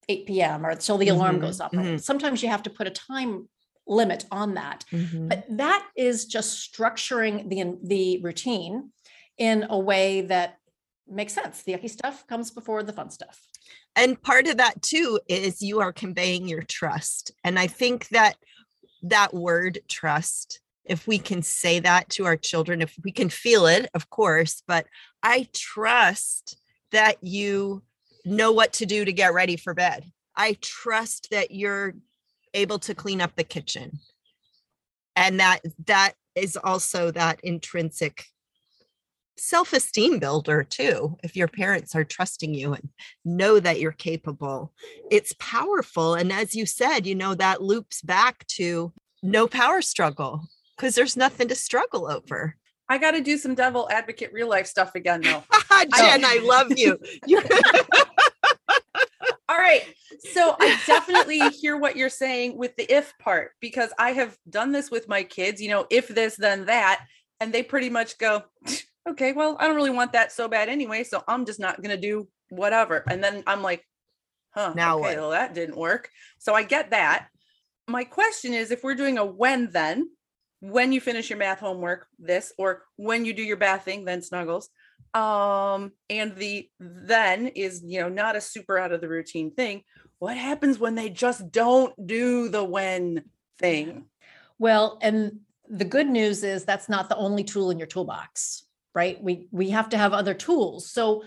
8 0.08 0.26
p.m. 0.28 0.66
or 0.66 0.70
until 0.70 0.98
the 0.98 1.10
alarm 1.10 1.36
mm-hmm. 1.36 1.46
goes 1.46 1.60
up. 1.60 1.74
Mm-hmm. 1.74 1.98
Sometimes 1.98 2.42
you 2.42 2.50
have 2.50 2.64
to 2.64 2.70
put 2.70 2.88
a 2.88 2.92
time 2.92 3.48
limit 3.88 4.26
on 4.32 4.54
that. 4.56 4.86
Mm-hmm. 4.92 5.28
But 5.28 5.46
that 5.50 5.88
is 5.96 6.26
just 6.26 6.72
structuring 6.72 7.50
the 7.50 7.78
the 7.84 8.22
routine 8.22 8.92
in 9.38 9.66
a 9.70 9.80
way 9.80 10.22
that 10.22 10.58
makes 11.08 11.34
sense. 11.34 11.64
The 11.64 11.74
yucky 11.74 11.90
stuff 11.90 12.26
comes 12.28 12.52
before 12.52 12.84
the 12.84 12.94
fun 12.94 13.10
stuff. 13.10 13.40
And 13.96 14.22
part 14.22 14.48
of 14.48 14.58
that 14.58 14.82
too 14.82 15.20
is 15.28 15.62
you 15.62 15.82
are 15.82 15.92
conveying 15.92 16.48
your 16.48 16.64
trust. 16.64 17.32
And 17.44 17.60
I 17.60 17.68
think 17.68 18.08
that 18.10 18.36
that 19.04 19.34
word 19.34 19.80
trust 19.88 20.60
if 20.86 21.08
we 21.08 21.18
can 21.18 21.42
say 21.42 21.80
that 21.80 22.10
to 22.10 22.26
our 22.26 22.38
children 22.38 22.82
if 22.82 22.96
we 23.04 23.12
can 23.12 23.30
feel 23.30 23.66
it 23.66 23.90
of 23.94 24.10
course 24.10 24.62
but 24.68 24.86
i 25.24 25.48
trust 25.54 26.58
that 26.92 27.18
you 27.24 27.82
know 28.26 28.52
what 28.52 28.74
to 28.74 28.86
do 28.86 29.04
to 29.04 29.14
get 29.14 29.34
ready 29.34 29.58
for 29.58 29.74
bed 29.74 30.06
i 30.36 30.56
trust 30.62 31.28
that 31.32 31.52
you're 31.52 31.96
able 32.54 32.80
to 32.80 32.96
clean 32.96 33.22
up 33.22 33.36
the 33.36 33.44
kitchen 33.44 34.00
and 35.16 35.40
that 35.40 35.60
that 35.86 36.14
is 36.36 36.58
also 36.58 37.12
that 37.12 37.40
intrinsic 37.44 38.26
self-esteem 39.38 40.20
builder 40.20 40.64
too 40.64 41.18
if 41.24 41.36
your 41.36 41.48
parents 41.48 41.96
are 41.96 42.04
trusting 42.04 42.54
you 42.54 42.74
and 42.74 42.90
know 43.26 43.60
that 43.60 43.80
you're 43.80 43.92
capable 43.92 44.72
it's 45.10 45.34
powerful 45.40 46.14
and 46.14 46.32
as 46.32 46.54
you 46.54 46.66
said 46.66 47.08
you 47.08 47.16
know 47.16 47.34
that 47.34 47.62
loops 47.62 48.02
back 48.02 48.46
to 48.48 48.94
no 49.24 49.48
power 49.48 49.82
struggle 49.82 50.42
because 50.76 50.96
there's 50.96 51.18
nothing 51.18 51.48
to 51.48 51.56
struggle 51.56 52.10
over 52.10 52.56
I 52.92 52.98
got 52.98 53.12
to 53.12 53.22
do 53.22 53.38
some 53.38 53.56
devil 53.56 53.88
advocate 53.90 54.34
real 54.34 54.50
life 54.50 54.68
stuff 54.68 54.96
again, 54.96 55.22
though. 55.22 55.44
Jen, 55.96 56.26
I, 56.26 56.40
I 56.42 56.44
love 56.44 56.78
you. 56.78 57.00
All 59.50 59.58
right. 59.58 59.84
So 60.34 60.56
I 60.60 60.80
definitely 60.86 61.40
hear 61.50 61.78
what 61.78 61.96
you're 61.96 62.10
saying 62.10 62.58
with 62.58 62.76
the 62.76 62.84
if 62.94 63.14
part 63.20 63.52
because 63.60 63.92
I 63.98 64.12
have 64.12 64.38
done 64.50 64.72
this 64.72 64.92
with 64.92 65.08
my 65.08 65.24
kids, 65.24 65.62
you 65.62 65.70
know, 65.70 65.86
if 65.90 66.08
this, 66.08 66.36
then 66.36 66.66
that. 66.66 67.06
And 67.40 67.54
they 67.54 67.64
pretty 67.64 67.90
much 67.90 68.18
go, 68.18 68.44
okay, 69.10 69.34
well, 69.34 69.58
I 69.60 69.68
don't 69.68 69.76
really 69.76 69.90
want 69.90 70.14
that 70.14 70.32
so 70.32 70.48
bad 70.48 70.70
anyway. 70.70 71.04
So 71.04 71.24
I'm 71.28 71.46
just 71.46 71.60
not 71.60 71.82
going 71.82 71.96
to 71.96 72.02
do 72.02 72.28
whatever. 72.50 73.04
And 73.10 73.24
then 73.24 73.44
I'm 73.48 73.62
like, 73.62 73.86
huh, 74.52 74.74
now 74.76 74.98
okay, 74.98 75.02
what? 75.02 75.18
well, 75.18 75.32
that 75.32 75.54
didn't 75.54 75.78
work. 75.78 76.10
So 76.40 76.54
I 76.54 76.64
get 76.64 76.92
that. 76.92 77.28
My 77.88 78.04
question 78.04 78.54
is 78.54 78.72
if 78.72 78.84
we're 78.84 78.96
doing 78.96 79.18
a 79.18 79.26
when 79.26 79.72
then, 79.72 80.10
when 80.60 80.92
you 80.94 81.02
finish 81.02 81.30
your 81.30 81.40
math 81.40 81.60
homework, 81.60 82.08
this, 82.20 82.54
or 82.58 82.84
when 82.96 83.26
you 83.26 83.34
do 83.34 83.42
your 83.42 83.58
bathing, 83.58 84.06
then 84.06 84.22
snuggles, 84.22 84.70
um 85.14 85.92
and 86.10 86.36
the 86.38 86.70
then 86.80 87.48
is 87.48 87.84
you 87.86 88.00
know 88.00 88.10
not 88.10 88.36
a 88.36 88.42
super 88.42 88.78
out 88.78 88.92
of 88.92 89.02
the 89.02 89.10
routine 89.10 89.52
thing. 89.52 89.84
What 90.20 90.38
happens 90.38 90.80
when 90.80 90.96
they 90.96 91.10
just 91.10 91.52
don't 91.52 91.94
do 92.06 92.50
the 92.50 92.64
when 92.64 93.24
thing? 93.60 94.06
Well 94.60 95.00
and 95.02 95.40
the 95.70 95.86
good 95.86 96.08
news 96.08 96.44
is 96.44 96.66
that's 96.66 96.90
not 96.90 97.10
the 97.10 97.18
only 97.18 97.44
tool 97.44 97.72
in 97.72 97.78
your 97.78 97.88
toolbox 97.88 98.66
right? 98.94 99.22
We 99.22 99.48
we 99.52 99.70
have 99.70 99.90
to 99.90 99.98
have 99.98 100.14
other 100.14 100.34
tools. 100.34 100.92
So 100.92 101.24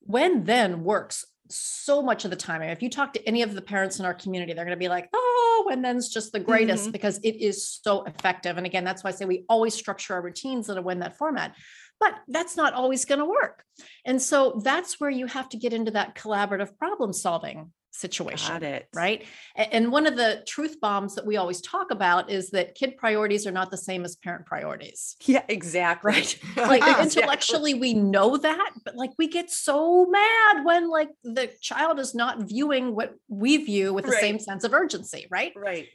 when 0.00 0.44
then 0.44 0.84
works 0.84 1.24
so 1.50 2.00
much 2.02 2.24
of 2.24 2.30
the 2.30 2.36
time. 2.36 2.62
If 2.62 2.82
you 2.82 2.88
talk 2.88 3.12
to 3.12 3.28
any 3.28 3.42
of 3.42 3.54
the 3.54 3.60
parents 3.60 3.98
in 3.98 4.06
our 4.06 4.14
community 4.14 4.54
they're 4.54 4.64
going 4.64 4.76
to 4.76 4.82
be 4.82 4.88
like 4.88 5.08
oh 5.12 5.64
when 5.66 5.82
then's 5.82 6.08
just 6.08 6.32
the 6.32 6.40
greatest 6.40 6.84
mm-hmm. 6.84 6.92
because 6.92 7.18
it 7.18 7.36
is 7.36 7.66
so 7.66 8.02
effective. 8.04 8.56
And 8.56 8.66
again 8.66 8.84
that's 8.84 9.04
why 9.04 9.10
i 9.10 9.12
say 9.12 9.24
we 9.24 9.44
always 9.48 9.74
structure 9.74 10.14
our 10.14 10.22
routines 10.22 10.68
in 10.68 10.78
a 10.78 10.82
when 10.82 11.00
that 11.00 11.18
format 11.18 11.54
but 12.00 12.14
that's 12.28 12.56
not 12.56 12.74
always 12.74 13.04
going 13.04 13.20
to 13.20 13.24
work. 13.24 13.64
And 14.04 14.20
so 14.20 14.60
that's 14.62 15.00
where 15.00 15.10
you 15.10 15.26
have 15.26 15.48
to 15.50 15.56
get 15.56 15.72
into 15.72 15.90
that 15.92 16.14
collaborative 16.14 16.76
problem 16.78 17.12
solving 17.12 17.72
situation 17.94 18.84
right? 18.92 19.24
And 19.54 19.92
one 19.92 20.06
of 20.06 20.16
the 20.16 20.42
truth 20.48 20.80
bombs 20.80 21.14
that 21.14 21.24
we 21.24 21.36
always 21.36 21.60
talk 21.60 21.92
about 21.92 22.28
is 22.28 22.50
that 22.50 22.74
kid 22.74 22.96
priorities 22.96 23.46
are 23.46 23.52
not 23.52 23.70
the 23.70 23.76
same 23.76 24.04
as 24.04 24.16
parent 24.16 24.46
priorities. 24.46 25.16
Yeah 25.24 25.44
exactly. 25.48 26.12
Right? 26.12 26.38
Like 26.56 27.00
intellectually 27.00 27.74
we 27.74 27.94
know 27.94 28.36
that 28.36 28.70
but 28.84 28.96
like 28.96 29.12
we 29.16 29.28
get 29.28 29.50
so 29.50 30.06
mad 30.06 30.64
when 30.64 30.90
like 30.90 31.10
the 31.22 31.50
child 31.60 32.00
is 32.00 32.14
not 32.14 32.40
viewing 32.48 32.96
what 32.96 33.14
we 33.28 33.58
view 33.58 33.94
with 33.94 34.06
the 34.06 34.10
right. 34.10 34.20
same 34.20 34.38
sense 34.40 34.64
of 34.64 34.74
urgency 34.74 35.26
right? 35.30 35.52
Right 35.54 35.88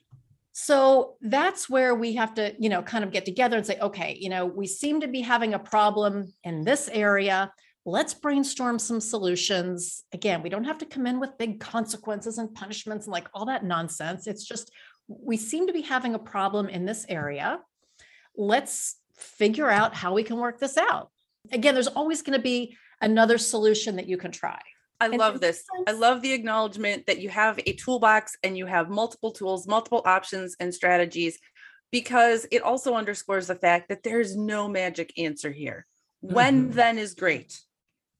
so 0.62 1.16
that's 1.22 1.70
where 1.70 1.96
we 1.96 2.16
have 2.16 2.34
to, 2.34 2.54
you 2.60 2.68
know, 2.68 2.82
kind 2.84 3.06
of 3.06 3.14
get 3.14 3.24
together 3.24 3.56
and 3.56 3.66
say, 3.66 3.80
okay, 3.80 4.18
you 4.20 4.28
know, 4.28 4.46
we 4.46 4.68
seem 4.68 5.00
to 5.00 5.08
be 5.08 5.22
having 5.22 5.54
a 5.54 5.60
problem 5.60 6.34
in 6.44 6.66
this 6.66 6.90
area. 6.92 7.54
Let's 7.86 8.14
brainstorm 8.14 8.78
some 8.78 9.00
solutions. 9.00 10.04
Again, 10.12 10.44
we 10.44 10.50
don't 10.50 10.66
have 10.66 10.80
to 10.80 10.86
come 10.86 11.08
in 11.08 11.22
with 11.22 11.38
big 11.38 11.62
consequences 11.62 12.40
and 12.40 12.54
punishments 12.54 13.06
and 13.06 13.14
like 13.14 13.30
all 13.34 13.46
that 13.46 13.64
nonsense. 13.64 14.28
It's 14.28 14.44
just 14.44 14.70
we 15.08 15.38
seem 15.38 15.68
to 15.68 15.74
be 15.74 15.82
having 15.82 16.14
a 16.14 16.20
problem 16.20 16.68
in 16.68 16.84
this 16.84 17.06
area. 17.08 17.62
Let's 18.36 18.98
figure 19.16 19.70
out 19.70 19.96
how 19.96 20.14
we 20.14 20.24
can 20.24 20.40
work 20.40 20.60
this 20.60 20.76
out. 20.76 21.10
Again, 21.54 21.74
there's 21.74 21.88
always 21.88 22.22
going 22.22 22.38
to 22.38 22.44
be 22.44 22.76
another 23.00 23.38
solution 23.38 23.96
that 23.96 24.10
you 24.10 24.18
can 24.18 24.34
try. 24.34 24.60
I 25.02 25.08
love 25.08 25.40
this. 25.40 25.64
I 25.88 25.92
love 25.92 26.22
the 26.22 26.34
acknowledgement 26.34 27.06
that 27.08 27.20
you 27.20 27.30
have 27.30 27.60
a 27.66 27.74
toolbox 27.74 28.38
and 28.44 28.58
you 28.58 28.66
have 28.66 28.90
multiple 28.90 29.32
tools, 29.32 29.68
multiple 29.68 30.02
options 30.06 30.56
and 30.60 30.74
strategies 30.74 31.40
because 31.92 32.46
it 32.52 32.62
also 32.62 32.96
underscores 32.96 33.48
the 33.48 33.56
fact 33.56 33.90
that 33.90 34.04
there's 34.04 34.36
no 34.36 34.68
magic 34.68 35.14
answer 35.18 35.52
here. 35.52 35.86
When 36.22 36.70
Mhm. 36.70 36.74
then 36.74 36.98
is 37.00 37.16
great, 37.16 37.60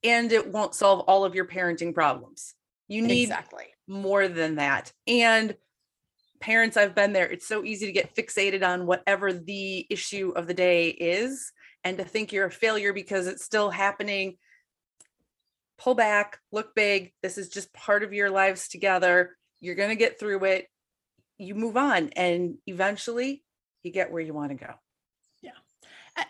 and 0.04 0.32
it 0.32 0.48
won't 0.48 0.74
solve 0.74 1.02
all 1.02 1.26
of 1.26 1.36
your 1.36 1.46
parenting 1.46 1.94
problems. 1.94 2.56
You 2.88 3.02
need 3.02 3.24
exactly. 3.24 3.68
more 3.86 4.28
than 4.30 4.56
that. 4.56 4.94
And 5.06 5.58
parents, 6.40 6.78
I've 6.78 6.96
been 6.96 7.12
there. 7.12 7.30
It's 7.30 7.46
so 7.46 7.64
easy 7.66 7.86
to 7.88 7.92
get 7.92 8.16
fixated 8.16 8.64
on 8.66 8.88
whatever 8.88 9.34
the 9.34 9.86
issue 9.90 10.32
of 10.36 10.48
the 10.48 10.54
day 10.54 10.90
is 10.90 11.52
and 11.84 11.98
to 11.98 12.06
think 12.06 12.32
you're 12.32 12.46
a 12.46 12.52
failure 12.52 12.94
because 12.94 13.28
it's 13.28 13.44
still 13.44 13.70
happening. 13.70 14.38
Pull 15.80 15.96
back, 15.96 16.40
look 16.52 16.76
big. 16.76 17.14
This 17.24 17.38
is 17.38 17.50
just 17.50 17.74
part 17.74 18.04
of 18.04 18.14
your 18.14 18.30
lives 18.30 18.68
together. 18.68 19.38
You're 19.60 19.76
going 19.76 19.90
to 19.90 19.96
get 19.96 20.20
through 20.20 20.44
it. 20.46 20.68
You 21.38 21.56
move 21.56 21.78
on, 21.78 22.10
and 22.16 22.58
eventually 22.68 23.44
you 23.84 23.92
get 23.92 24.12
where 24.12 24.22
you 24.22 24.34
want 24.34 24.50
to 24.52 24.56
go. 24.56 24.74
Yeah. 25.42 25.52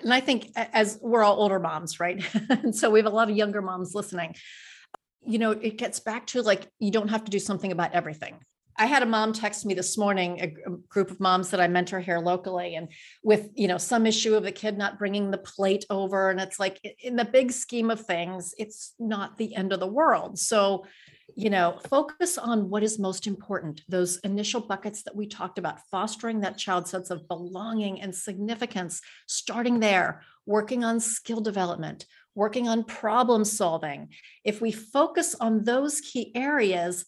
And 0.01 0.13
I 0.13 0.19
think 0.19 0.51
as 0.55 0.99
we're 1.01 1.23
all 1.23 1.39
older 1.41 1.59
moms, 1.59 1.99
right? 1.99 2.23
and 2.49 2.75
so 2.75 2.91
we 2.91 2.99
have 2.99 3.07
a 3.07 3.15
lot 3.15 3.29
of 3.29 3.35
younger 3.35 3.61
moms 3.61 3.95
listening. 3.95 4.35
You 5.21 5.39
know, 5.39 5.51
it 5.51 5.77
gets 5.77 5.99
back 5.99 6.27
to 6.27 6.41
like 6.43 6.67
you 6.79 6.91
don't 6.91 7.09
have 7.09 7.25
to 7.25 7.31
do 7.31 7.39
something 7.39 7.71
about 7.71 7.93
everything. 7.93 8.39
I 8.79 8.85
had 8.85 9.03
a 9.03 9.05
mom 9.05 9.33
text 9.33 9.65
me 9.65 9.73
this 9.73 9.97
morning, 9.97 10.39
a 10.39 10.47
group 10.87 11.11
of 11.11 11.19
moms 11.19 11.49
that 11.49 11.59
I 11.59 11.67
mentor 11.67 11.99
here 11.99 12.19
locally, 12.19 12.75
and 12.75 12.87
with 13.23 13.49
you 13.53 13.67
know 13.67 13.77
some 13.77 14.05
issue 14.05 14.35
of 14.35 14.43
the 14.43 14.53
kid 14.53 14.77
not 14.77 14.97
bringing 14.97 15.29
the 15.29 15.37
plate 15.37 15.85
over, 15.89 16.29
and 16.29 16.39
it's 16.39 16.59
like 16.59 16.79
in 17.03 17.17
the 17.17 17.25
big 17.25 17.51
scheme 17.51 17.91
of 17.91 17.99
things, 17.99 18.55
it's 18.57 18.93
not 18.97 19.37
the 19.37 19.53
end 19.53 19.73
of 19.73 19.81
the 19.81 19.87
world. 19.87 20.39
So, 20.39 20.85
you 21.35 21.49
know, 21.49 21.77
focus 21.89 22.37
on 22.37 22.69
what 22.69 22.81
is 22.81 22.97
most 22.97 23.27
important. 23.27 23.81
Those 23.89 24.17
initial 24.19 24.61
buckets 24.61 25.03
that 25.03 25.15
we 25.15 25.27
talked 25.27 25.59
about, 25.59 25.81
fostering 25.91 26.39
that 26.41 26.57
child's 26.57 26.89
sense 26.89 27.09
of 27.09 27.27
belonging 27.27 27.99
and 27.99 28.15
significance 28.15 29.01
starting 29.27 29.81
there, 29.81 30.21
working 30.45 30.85
on 30.85 31.01
skill 31.01 31.41
development, 31.41 32.05
working 32.33 32.69
on 32.69 32.85
problem 32.85 33.43
solving. 33.43 34.07
If 34.45 34.61
we 34.61 34.71
focus 34.71 35.35
on 35.37 35.65
those 35.65 35.99
key 35.99 36.31
areas, 36.33 37.05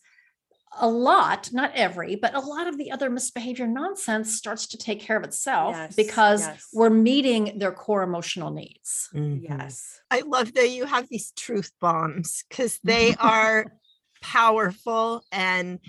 a 0.80 0.88
lot, 0.88 1.52
not 1.52 1.72
every, 1.76 2.16
but 2.16 2.34
a 2.34 2.40
lot 2.40 2.68
of 2.68 2.78
the 2.78 2.92
other 2.92 3.10
misbehavior 3.10 3.68
nonsense 3.68 4.36
starts 4.38 4.68
to 4.68 4.78
take 4.78 5.00
care 5.02 5.18
of 5.18 5.24
itself 5.24 5.76
Yes, 5.76 5.96
because 5.96 6.42
yes. 6.42 6.68
we're 6.74 6.90
meeting 6.90 7.58
their 7.60 7.74
core 7.74 8.04
emotional 8.04 8.52
needs. 8.52 9.10
Mhm. 9.14 9.42
Yes. 9.44 10.00
I 10.10 10.22
love 10.22 10.54
that 10.54 10.70
you 10.70 10.86
have 10.86 11.10
these 11.10 11.32
truth 11.34 11.72
bombs 11.82 12.44
because 12.48 12.80
they 12.84 13.16
are 13.20 13.74
powerful. 14.22 15.24
And 15.32 15.80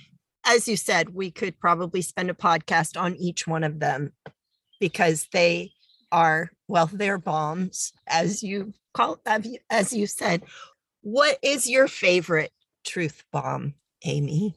as 0.45 0.67
you 0.67 0.77
said, 0.77 1.11
we 1.11 1.31
could 1.31 1.59
probably 1.61 2.03
spend 2.03 2.31
a 2.31 2.35
podcast 2.35 3.01
on 3.01 3.15
each 3.17 3.47
one 3.47 3.63
of 3.63 3.79
them 3.79 4.13
because 4.81 5.29
they 5.33 5.73
are, 6.11 6.51
well, 6.67 6.91
they're 6.93 7.19
bombs, 7.19 7.93
as 8.09 8.43
you 8.43 8.75
call 8.95 9.21
as 9.71 9.93
you 9.93 10.07
said. 10.07 10.43
What 11.03 11.39
is 11.43 11.71
your 11.71 11.89
favorite 11.89 12.51
truth 12.85 13.23
bomb, 13.33 13.75
Amy? 14.05 14.57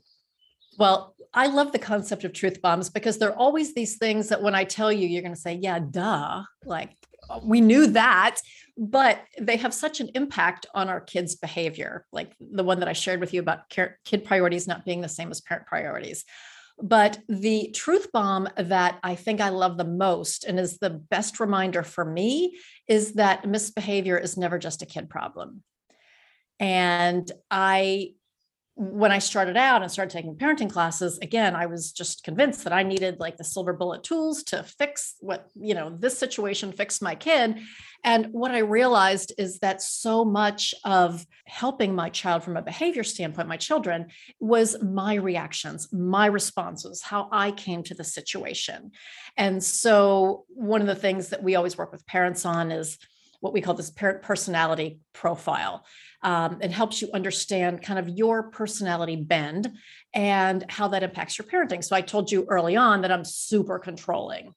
Well, 0.78 1.16
I 1.34 1.48
love 1.48 1.72
the 1.72 1.80
concept 1.80 2.24
of 2.24 2.34
truth 2.34 2.62
bombs 2.62 2.90
because 2.90 3.18
they're 3.18 3.38
always 3.38 3.74
these 3.74 3.98
things 3.98 4.30
that 4.30 4.42
when 4.42 4.56
I 4.56 4.64
tell 4.64 4.92
you, 4.92 5.08
you're 5.08 5.22
going 5.22 5.34
to 5.34 5.40
say, 5.40 5.54
yeah, 5.54 5.80
duh. 5.80 6.44
Like 6.64 6.92
"Uh, 7.30 7.42
we 7.44 7.60
knew 7.62 7.88
that, 7.88 8.40
but 8.78 9.20
they 9.40 9.58
have 9.58 9.74
such 9.74 10.00
an 10.00 10.10
impact 10.16 10.66
on 10.74 10.88
our 10.88 11.02
kids' 11.02 11.36
behavior, 11.36 12.06
like 12.12 12.34
the 12.40 12.64
one 12.64 12.80
that 12.80 12.88
I 12.88 12.94
shared 12.94 13.20
with 13.20 13.34
you 13.34 13.42
about 13.42 13.70
kid 13.70 14.24
priorities 14.24 14.68
not 14.68 14.86
being 14.86 15.02
the 15.02 15.10
same 15.10 15.30
as 15.30 15.42
parent 15.42 15.68
priorities. 15.68 16.24
But 16.82 17.20
the 17.30 17.72
truth 17.74 18.12
bomb 18.12 18.50
that 18.58 19.00
I 19.02 19.16
think 19.16 19.40
I 19.40 19.50
love 19.50 19.78
the 19.78 19.86
most 19.86 20.44
and 20.44 20.60
is 20.60 20.78
the 20.78 20.90
best 20.90 21.40
reminder 21.40 21.84
for 21.84 22.04
me 22.04 22.58
is 22.88 23.14
that 23.14 23.48
misbehavior 23.48 24.18
is 24.18 24.38
never 24.38 24.60
just 24.60 24.82
a 24.82 24.86
kid 24.86 25.10
problem. 25.10 25.64
And 26.60 27.30
I 27.50 28.16
when 28.78 29.12
I 29.12 29.20
started 29.20 29.56
out 29.56 29.82
and 29.82 29.92
started 29.92 30.12
taking 30.12 30.36
parenting 30.36 30.70
classes, 30.70 31.18
again, 31.20 31.56
I 31.56 31.66
was 31.66 31.94
just 31.94 32.26
convinced 32.26 32.66
that 32.66 32.74
I 32.74 32.84
needed 32.84 33.22
like 33.22 33.38
the 33.38 33.44
silver 33.46 33.72
bullet 33.72 34.04
tools 34.04 34.44
to 34.46 34.64
fix 34.64 35.16
what, 35.22 35.48
you 35.56 35.74
know, 35.74 35.96
this 35.98 36.18
situation 36.18 36.74
fix 36.74 37.02
my 37.02 37.16
kid. 37.16 37.60
And 38.04 38.28
what 38.34 38.52
I 38.52 38.60
realized 38.60 39.32
is 39.38 39.60
that 39.60 39.82
so 39.82 40.26
much 40.26 40.76
of 40.84 41.26
helping 41.46 41.96
my 41.96 42.10
child 42.10 42.44
from 42.44 42.58
a 42.58 42.62
behavior 42.62 43.04
standpoint, 43.04 43.48
my 43.48 43.58
children, 43.58 44.08
was 44.42 44.76
my 44.84 45.16
reactions, 45.16 45.88
my 45.94 46.26
responses, 46.26 47.02
how 47.02 47.30
I 47.32 47.52
came 47.52 47.82
to 47.84 47.96
the 47.96 48.04
situation. 48.04 48.92
And 49.38 49.64
so 49.64 50.44
one 50.50 50.82
of 50.82 50.88
the 50.88 50.96
things 50.96 51.30
that 51.30 51.44
we 51.44 51.56
always 51.56 51.78
work 51.78 51.94
with 51.94 52.06
parents 52.06 52.46
on 52.46 52.74
is 52.74 52.98
what 53.46 53.54
we 53.54 53.62
call 53.62 53.76
this 53.76 53.92
parent 53.92 54.22
personality 54.22 55.00
profile 55.14 55.86
um, 56.26 56.58
it 56.60 56.72
helps 56.72 57.04
you 57.04 57.10
understand 57.14 57.84
kind 57.84 58.00
of 58.00 58.10
your 58.10 58.50
personality 58.50 59.16
bend 59.16 59.72
and 60.12 60.66
how 60.70 60.88
that 60.88 61.04
impacts 61.04 61.38
your 61.38 61.46
parenting. 61.46 61.84
So 61.84 61.96
I 61.96 62.02
told 62.02 62.32
you 62.32 62.48
early 62.50 62.76
on 62.76 63.02
that 63.02 63.12
I'm 63.12 63.24
super 63.24 63.78
controlling. 63.78 64.56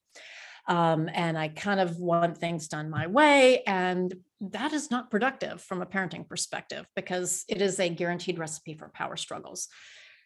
Um, 0.66 1.10
and 1.12 1.36
I 1.36 1.48
kind 1.48 1.78
of 1.78 1.98
want 1.98 2.38
things 2.38 2.68
done 2.68 2.88
my 2.88 3.06
way. 3.06 3.62
And 3.66 4.14
that 4.40 4.72
is 4.72 4.90
not 4.90 5.10
productive 5.10 5.60
from 5.60 5.82
a 5.82 5.86
parenting 5.86 6.26
perspective 6.26 6.86
because 6.96 7.44
it 7.48 7.60
is 7.60 7.78
a 7.78 7.90
guaranteed 7.90 8.38
recipe 8.38 8.72
for 8.72 8.88
power 8.88 9.18
struggles. 9.18 9.68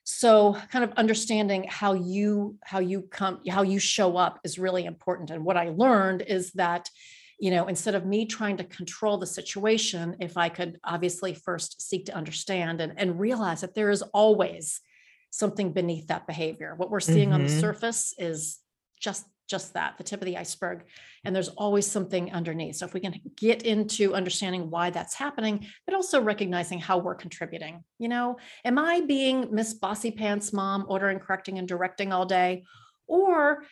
So 0.05 0.57
kind 0.71 0.85
of 0.85 0.93
understanding 0.93 1.67
how 1.69 1.95
you 1.95 2.57
how 2.65 2.81
you 2.81 3.03
come 3.03 3.41
how 3.49 3.63
you 3.63 3.81
show 3.81 4.17
up 4.17 4.41
is 4.45 4.61
really 4.61 4.85
important. 4.85 5.31
And 5.31 5.45
what 5.45 5.57
I 5.57 5.71
learned 5.71 6.23
is 6.23 6.53
that 6.53 6.89
you 7.43 7.51
know, 7.51 7.67
instead 7.67 7.97
of 7.97 8.07
me 8.07 8.25
trying 8.25 8.57
to 8.57 8.63
control 8.63 9.19
the 9.19 9.27
situation, 9.27 10.15
if 10.21 10.37
I 10.37 10.49
could 10.49 10.79
obviously 10.85 11.35
first 11.35 11.83
seek 11.83 12.07
to 12.07 12.15
understand 12.15 12.81
and, 12.81 12.93
and 12.97 13.19
realize 13.19 13.63
that 13.63 13.75
there 13.75 13.91
is 13.91 14.01
always 14.15 14.81
something 15.31 15.73
beneath 15.73 16.07
that 16.07 16.29
behavior. 16.29 16.77
What 16.77 16.89
we're 16.89 17.01
seeing 17.01 17.33
on 17.33 17.43
the 17.43 17.49
Mhm. 17.49 17.61
surface 17.61 18.15
is 18.17 18.61
just 19.01 19.27
just 19.49 19.75
that, 19.75 19.99
the 19.99 20.05
tip 20.05 20.21
of 20.21 20.25
the 20.25 20.39
iceberg. 20.39 20.85
And 21.25 21.35
there's 21.35 21.49
always 21.49 21.87
something 21.91 22.33
underneath. 22.33 22.77
So 22.77 22.87
if 22.87 22.95
we 22.95 23.01
can 23.01 23.21
get 23.37 23.65
into 23.65 24.15
understanding 24.15 24.71
why 24.71 24.91
that's 24.91 25.15
happening, 25.15 25.67
but 25.85 25.95
also 25.95 26.23
recognizing 26.23 26.79
how 26.79 26.99
we're 26.99 27.17
contributing, 27.17 27.85
you 27.99 28.09
know, 28.09 28.37
am 28.65 28.79
I 28.79 29.01
being 29.01 29.53
Miss 29.53 29.75
Bossy 29.75 30.13
Pants 30.13 30.53
mom, 30.55 30.87
ordering, 30.89 31.19
correcting, 31.19 31.59
and 31.59 31.69
directing 31.69 32.13
all 32.13 32.25
day? 32.25 32.63
Or 33.09 33.65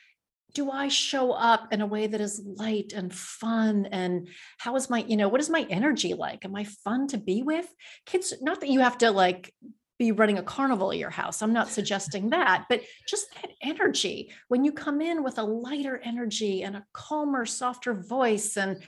do 0.55 0.71
I 0.71 0.89
show 0.89 1.33
up 1.33 1.73
in 1.73 1.81
a 1.81 1.87
way 1.87 2.07
that 2.07 2.21
is 2.21 2.43
light 2.45 2.93
and 2.95 3.13
fun? 3.13 3.87
And 3.87 4.29
how 4.59 4.77
is 4.77 4.91
my, 4.91 5.05
you 5.07 5.17
know, 5.17 5.29
what 5.29 5.41
is 5.41 5.51
my 5.51 5.67
energy 5.71 6.15
like? 6.15 6.45
Am 6.45 6.55
I 6.55 6.65
fun 6.65 7.09
to 7.09 7.19
be 7.19 7.43
with? 7.43 7.67
Kids, 8.07 8.35
not 8.41 8.61
that 8.61 8.71
you 8.71 8.81
have 8.81 8.99
to 8.99 9.11
like 9.11 9.53
be 9.99 10.13
running 10.13 10.39
a 10.39 10.43
carnival 10.43 10.91
at 10.93 10.99
your 10.99 11.11
house. 11.11 11.43
I'm 11.43 11.53
not 11.53 11.69
suggesting 11.69 12.31
that, 12.31 12.67
but 12.69 12.83
just 13.09 13.27
that 13.35 13.51
energy. 13.63 14.33
When 14.49 14.65
you 14.65 14.73
come 14.73 15.01
in 15.01 15.23
with 15.23 15.39
a 15.39 15.45
lighter 15.45 16.01
energy 16.03 16.63
and 16.63 16.77
a 16.77 16.85
calmer, 16.93 17.47
softer 17.47 17.95
voice, 17.95 18.57
and 18.57 18.83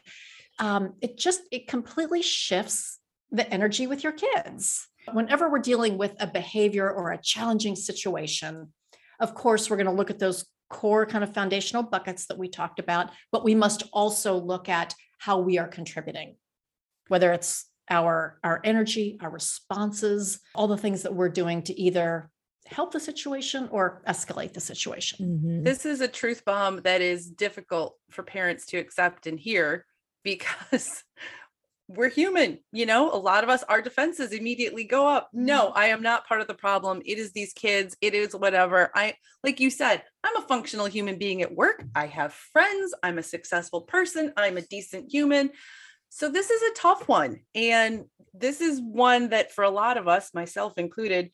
um, 0.59 0.95
it 1.01 1.19
just, 1.19 1.43
it 1.51 1.69
completely 1.69 2.23
shifts 2.23 2.99
the 3.31 3.49
energy 3.53 3.87
with 3.87 4.03
your 4.03 4.13
kids. 4.13 4.87
Whenever 5.13 5.51
we're 5.51 5.59
dealing 5.59 5.99
with 5.99 6.15
a 6.21 6.27
behavior 6.27 6.91
or 6.91 7.11
a 7.11 7.21
challenging 7.21 7.75
situation, 7.75 8.73
of 9.21 9.35
course, 9.35 9.69
we're 9.69 9.77
going 9.77 9.87
to 9.87 9.93
look 9.93 10.11
at 10.11 10.19
those 10.19 10.45
core 10.73 11.05
kind 11.05 11.23
of 11.23 11.35
foundational 11.35 11.83
buckets 11.83 12.27
that 12.27 12.39
we 12.39 12.49
talked 12.49 12.79
about, 12.79 13.11
but 13.31 13.45
we 13.45 13.55
must 13.55 13.85
also 13.93 14.37
look 14.39 14.69
at 14.69 14.95
how 15.19 15.39
we 15.39 15.59
are 15.59 15.69
contributing, 15.69 16.35
whether 17.09 17.33
it's 17.33 17.67
our 17.91 18.39
our 18.43 18.61
energy, 18.65 19.19
our 19.21 19.31
responses, 19.31 20.41
all 20.55 20.67
the 20.67 20.79
things 20.79 21.03
that 21.03 21.15
we're 21.15 21.29
doing 21.29 21.63
to 21.63 21.79
either 21.79 22.31
help 22.67 22.93
the 22.93 23.01
situation 23.01 23.69
or 23.71 24.03
escalate 24.09 24.55
the 24.55 24.61
situation. 24.61 25.19
Mhm. 25.45 25.65
This 25.65 25.85
is 25.85 26.01
a 26.01 26.09
truth 26.09 26.45
bomb 26.45 26.81
that 26.83 27.03
is 27.03 27.29
difficult 27.29 27.99
for 28.11 28.23
parents 28.23 28.65
to 28.67 28.79
accept 28.79 29.27
and 29.27 29.39
hear 29.39 29.85
because 30.25 31.05
we're 31.89 32.09
human. 32.09 32.59
You 32.73 32.87
know, 32.87 33.13
a 33.13 33.17
lot 33.17 33.45
of 33.45 33.51
us, 33.51 33.63
our 33.65 33.83
defenses 33.83 34.33
immediately 34.33 34.85
go 34.85 35.07
up. 35.07 35.29
No, 35.33 35.67
mm-hmm. 35.67 35.79
I 35.79 35.87
am 35.87 36.03
not 36.03 36.27
part 36.27 36.41
of 36.41 36.47
the 36.47 36.55
problem. 36.55 37.03
It 37.05 37.19
is 37.19 37.33
these 37.33 37.53
kids. 37.53 37.97
It 38.01 38.15
is 38.15 38.35
whatever. 38.35 38.91
I, 38.95 39.15
like 39.45 39.61
you 39.61 39.71
said, 39.71 40.03
I'm 40.25 40.37
a 40.37 40.47
functional 40.47 40.87
human 40.87 41.19
being 41.19 41.43
at 41.43 41.55
work. 41.55 41.85
I 41.95 42.07
have 42.07 42.33
friends. 42.33 42.95
I'm 43.03 43.19
a 43.19 43.23
successful 43.23 43.83
person. 43.83 44.33
I'm 44.37 44.57
a 44.57 44.63
decent 44.63 45.11
human. 45.11 45.51
So 46.09 46.29
this 46.29 46.51
is 46.51 46.63
a 46.63 46.75
tough 46.75 47.09
one. 47.09 47.41
And 47.55 48.05
this 48.35 48.61
is 48.61 48.81
one 48.81 49.31
that 49.31 49.53
for 49.53 49.65
a 49.65 49.71
lot 49.71 49.97
of 49.97 50.09
us, 50.09 50.35
myself 50.35 50.75
included, 50.77 51.31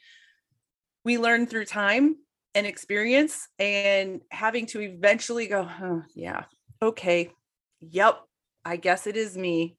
we 1.05 1.19
learn 1.19 1.47
through 1.47 1.65
time 1.67 2.17
and 2.55 2.67
experience 2.67 3.49
and 3.59 4.21
having 4.31 4.67
to 4.67 4.81
eventually 4.81 5.47
go, 5.47 5.63
huh, 5.63 6.01
yeah, 6.15 6.45
okay, 6.83 7.31
yep, 7.81 8.21
I 8.65 8.77
guess 8.77 9.07
it 9.07 9.17
is 9.17 9.37
me. 9.37 9.77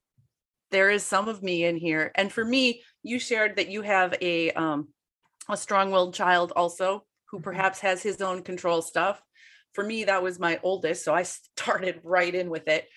There 0.71 0.89
is 0.89 1.03
some 1.03 1.27
of 1.27 1.41
me 1.43 1.65
in 1.65 1.77
here. 1.77 2.11
And 2.15 2.31
for 2.31 2.45
me, 2.45 2.83
you 3.03 3.19
shared 3.19 3.55
that 3.57 3.69
you 3.69 3.81
have 3.81 4.15
a 4.21 4.51
um 4.53 4.89
a 5.49 5.57
strong-willed 5.57 6.13
child 6.13 6.53
also 6.55 7.05
who 7.31 7.39
Mhm. 7.39 7.43
perhaps 7.43 7.79
has 7.81 8.03
his 8.03 8.21
own 8.21 8.43
control 8.43 8.81
stuff. 8.81 9.21
For 9.73 9.83
me, 9.83 10.05
that 10.05 10.23
was 10.23 10.39
my 10.39 10.59
oldest. 10.63 11.03
So 11.05 11.13
I 11.13 11.23
started 11.57 12.01
right 12.03 12.33
in 12.33 12.49
with 12.49 12.67
it. 12.67 12.89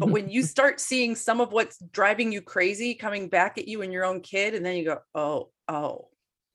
But 0.00 0.10
when 0.12 0.28
you 0.30 0.42
start 0.42 0.80
seeing 0.80 1.16
some 1.16 1.40
of 1.40 1.52
what's 1.52 1.78
driving 1.92 2.32
you 2.32 2.42
crazy 2.42 2.94
coming 2.94 3.28
back 3.28 3.58
at 3.58 3.68
you 3.68 3.82
and 3.82 3.92
your 3.92 4.04
own 4.04 4.20
kid, 4.22 4.54
and 4.54 4.64
then 4.64 4.76
you 4.76 4.84
go, 4.84 5.00
oh, 5.14 5.52
oh, 5.68 6.10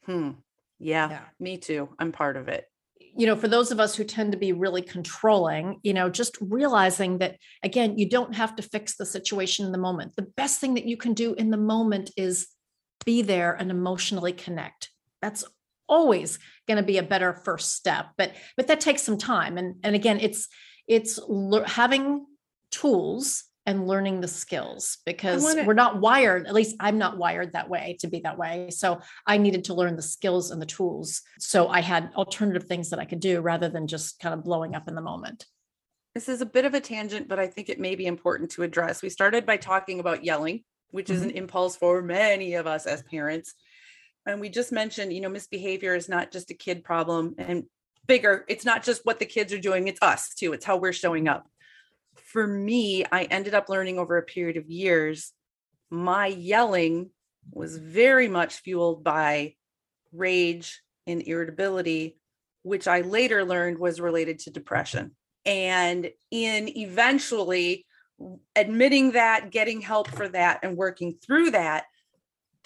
hmm, 0.05 0.31
yeah, 0.79 1.07
Yeah. 1.09 1.29
me 1.39 1.57
too. 1.57 1.95
I'm 1.99 2.11
part 2.11 2.37
of 2.37 2.47
it. 2.47 2.70
You 3.17 3.27
know, 3.27 3.35
for 3.35 3.47
those 3.47 3.71
of 3.71 3.79
us 3.79 3.95
who 3.95 4.03
tend 4.03 4.31
to 4.31 4.37
be 4.37 4.53
really 4.53 4.81
controlling, 4.81 5.79
you 5.83 5.93
know, 5.93 6.09
just 6.09 6.37
realizing 6.39 7.17
that 7.17 7.37
again, 7.63 7.97
you 7.97 8.09
don't 8.09 8.35
have 8.35 8.55
to 8.55 8.63
fix 8.63 8.95
the 8.95 9.05
situation 9.05 9.65
in 9.65 9.71
the 9.71 9.77
moment. 9.77 10.15
The 10.15 10.31
best 10.37 10.59
thing 10.59 10.75
that 10.75 10.85
you 10.85 10.97
can 10.97 11.13
do 11.13 11.33
in 11.33 11.51
the 11.51 11.57
moment 11.57 12.11
is 12.15 12.47
be 13.05 13.21
there 13.21 13.53
and 13.53 13.71
emotionally 13.71 14.33
connect. 14.33 14.89
That's 15.21 15.43
always 15.87 16.39
going 16.67 16.77
to 16.77 16.83
be 16.83 16.97
a 16.97 17.03
better 17.03 17.33
first 17.33 17.75
step, 17.75 18.07
but 18.17 18.31
but 18.55 18.67
that 18.67 18.81
takes 18.81 19.03
some 19.03 19.17
time. 19.17 19.57
And 19.57 19.75
and 19.83 19.95
again, 19.95 20.19
it's 20.19 20.47
it's 20.87 21.19
having 21.65 22.25
tools 22.71 23.43
and 23.65 23.87
learning 23.87 24.21
the 24.21 24.27
skills 24.27 24.97
because 25.05 25.43
wanna- 25.43 25.65
we're 25.65 25.73
not 25.73 25.99
wired 25.99 26.47
at 26.47 26.53
least 26.53 26.75
i'm 26.79 26.97
not 26.97 27.17
wired 27.17 27.53
that 27.53 27.69
way 27.69 27.95
to 27.99 28.07
be 28.07 28.19
that 28.19 28.37
way 28.37 28.69
so 28.71 28.99
i 29.27 29.37
needed 29.37 29.63
to 29.65 29.73
learn 29.73 29.95
the 29.95 30.01
skills 30.01 30.51
and 30.51 30.61
the 30.61 30.65
tools 30.65 31.21
so 31.39 31.67
i 31.67 31.79
had 31.79 32.11
alternative 32.15 32.63
things 32.63 32.89
that 32.89 32.99
i 32.99 33.05
could 33.05 33.19
do 33.19 33.39
rather 33.41 33.69
than 33.69 33.87
just 33.87 34.19
kind 34.19 34.33
of 34.33 34.43
blowing 34.43 34.75
up 34.75 34.87
in 34.87 34.95
the 34.95 35.01
moment 35.01 35.45
This 36.13 36.27
is 36.27 36.41
a 36.41 36.45
bit 36.45 36.65
of 36.65 36.73
a 36.73 36.81
tangent, 36.81 37.29
but 37.29 37.39
I 37.39 37.47
think 37.47 37.69
it 37.69 37.79
may 37.79 37.95
be 37.95 38.05
important 38.05 38.51
to 38.51 38.63
address. 38.63 39.01
We 39.01 39.09
started 39.09 39.45
by 39.45 39.55
talking 39.57 40.01
about 40.01 40.25
yelling, 40.25 40.63
which 40.89 41.09
is 41.09 41.21
an 41.21 41.29
mm-hmm. 41.29 41.37
impulse 41.37 41.77
for 41.77 42.01
many 42.01 42.55
of 42.55 42.67
us 42.67 42.85
as 42.85 43.01
parents. 43.03 43.53
And 44.25 44.41
we 44.41 44.49
just 44.49 44.71
mentioned, 44.71 45.13
you 45.13 45.21
know, 45.21 45.29
misbehavior 45.29 45.95
is 45.95 46.09
not 46.09 46.31
just 46.31 46.51
a 46.51 46.53
kid 46.53 46.83
problem 46.83 47.35
and 47.37 47.63
bigger. 48.07 48.45
It's 48.47 48.65
not 48.65 48.83
just 48.83 49.05
what 49.05 49.19
the 49.19 49.25
kids 49.25 49.53
are 49.53 49.59
doing, 49.59 49.87
it's 49.87 50.01
us 50.01 50.33
too. 50.35 50.53
It's 50.53 50.65
how 50.65 50.77
we're 50.77 50.93
showing 50.93 51.27
up. 51.27 51.47
For 52.31 52.47
me, 52.47 53.03
I 53.11 53.23
ended 53.23 53.53
up 53.53 53.67
learning 53.67 53.99
over 53.99 54.17
a 54.17 54.23
period 54.23 54.55
of 54.55 54.69
years, 54.69 55.33
my 55.89 56.27
yelling 56.27 57.09
was 57.51 57.75
very 57.77 58.29
much 58.29 58.59
fueled 58.59 59.03
by 59.03 59.55
rage 60.13 60.81
and 61.05 61.21
irritability, 61.27 62.17
which 62.63 62.87
I 62.87 63.01
later 63.01 63.43
learned 63.43 63.79
was 63.79 63.99
related 63.99 64.39
to 64.39 64.51
depression. 64.51 65.11
And 65.45 66.09
in 66.29 66.69
eventually 66.77 67.85
admitting 68.55 69.11
that 69.11 69.51
getting 69.51 69.81
help 69.81 70.07
for 70.07 70.29
that 70.29 70.59
and 70.63 70.77
working 70.77 71.15
through 71.15 71.51
that 71.51 71.85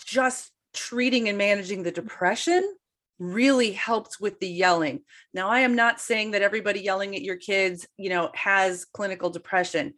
just 0.06 0.52
treating 0.74 1.28
and 1.28 1.38
managing 1.38 1.82
the 1.82 1.92
depression 1.92 2.76
really 3.20 3.72
helped 3.72 4.18
with 4.20 4.40
the 4.40 4.48
yelling. 4.48 5.02
Now 5.34 5.50
i 5.50 5.62
am 5.62 5.76
not 5.76 6.02
saying 6.02 6.32
that 6.32 6.42
everybody 6.42 6.82
yelling 6.82 7.16
at 7.16 7.22
your 7.22 7.38
kids 7.38 7.88
you 7.98 8.10
know 8.10 8.30
has 8.34 8.86
clinical 8.86 9.30
depression 9.30 9.94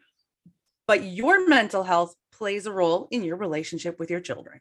but 0.87 1.03
your 1.03 1.47
mental 1.47 1.83
health 1.83 2.15
plays 2.31 2.65
a 2.65 2.71
role 2.71 3.07
in 3.11 3.23
your 3.23 3.35
relationship 3.35 3.99
with 3.99 4.09
your 4.09 4.19
children. 4.21 4.59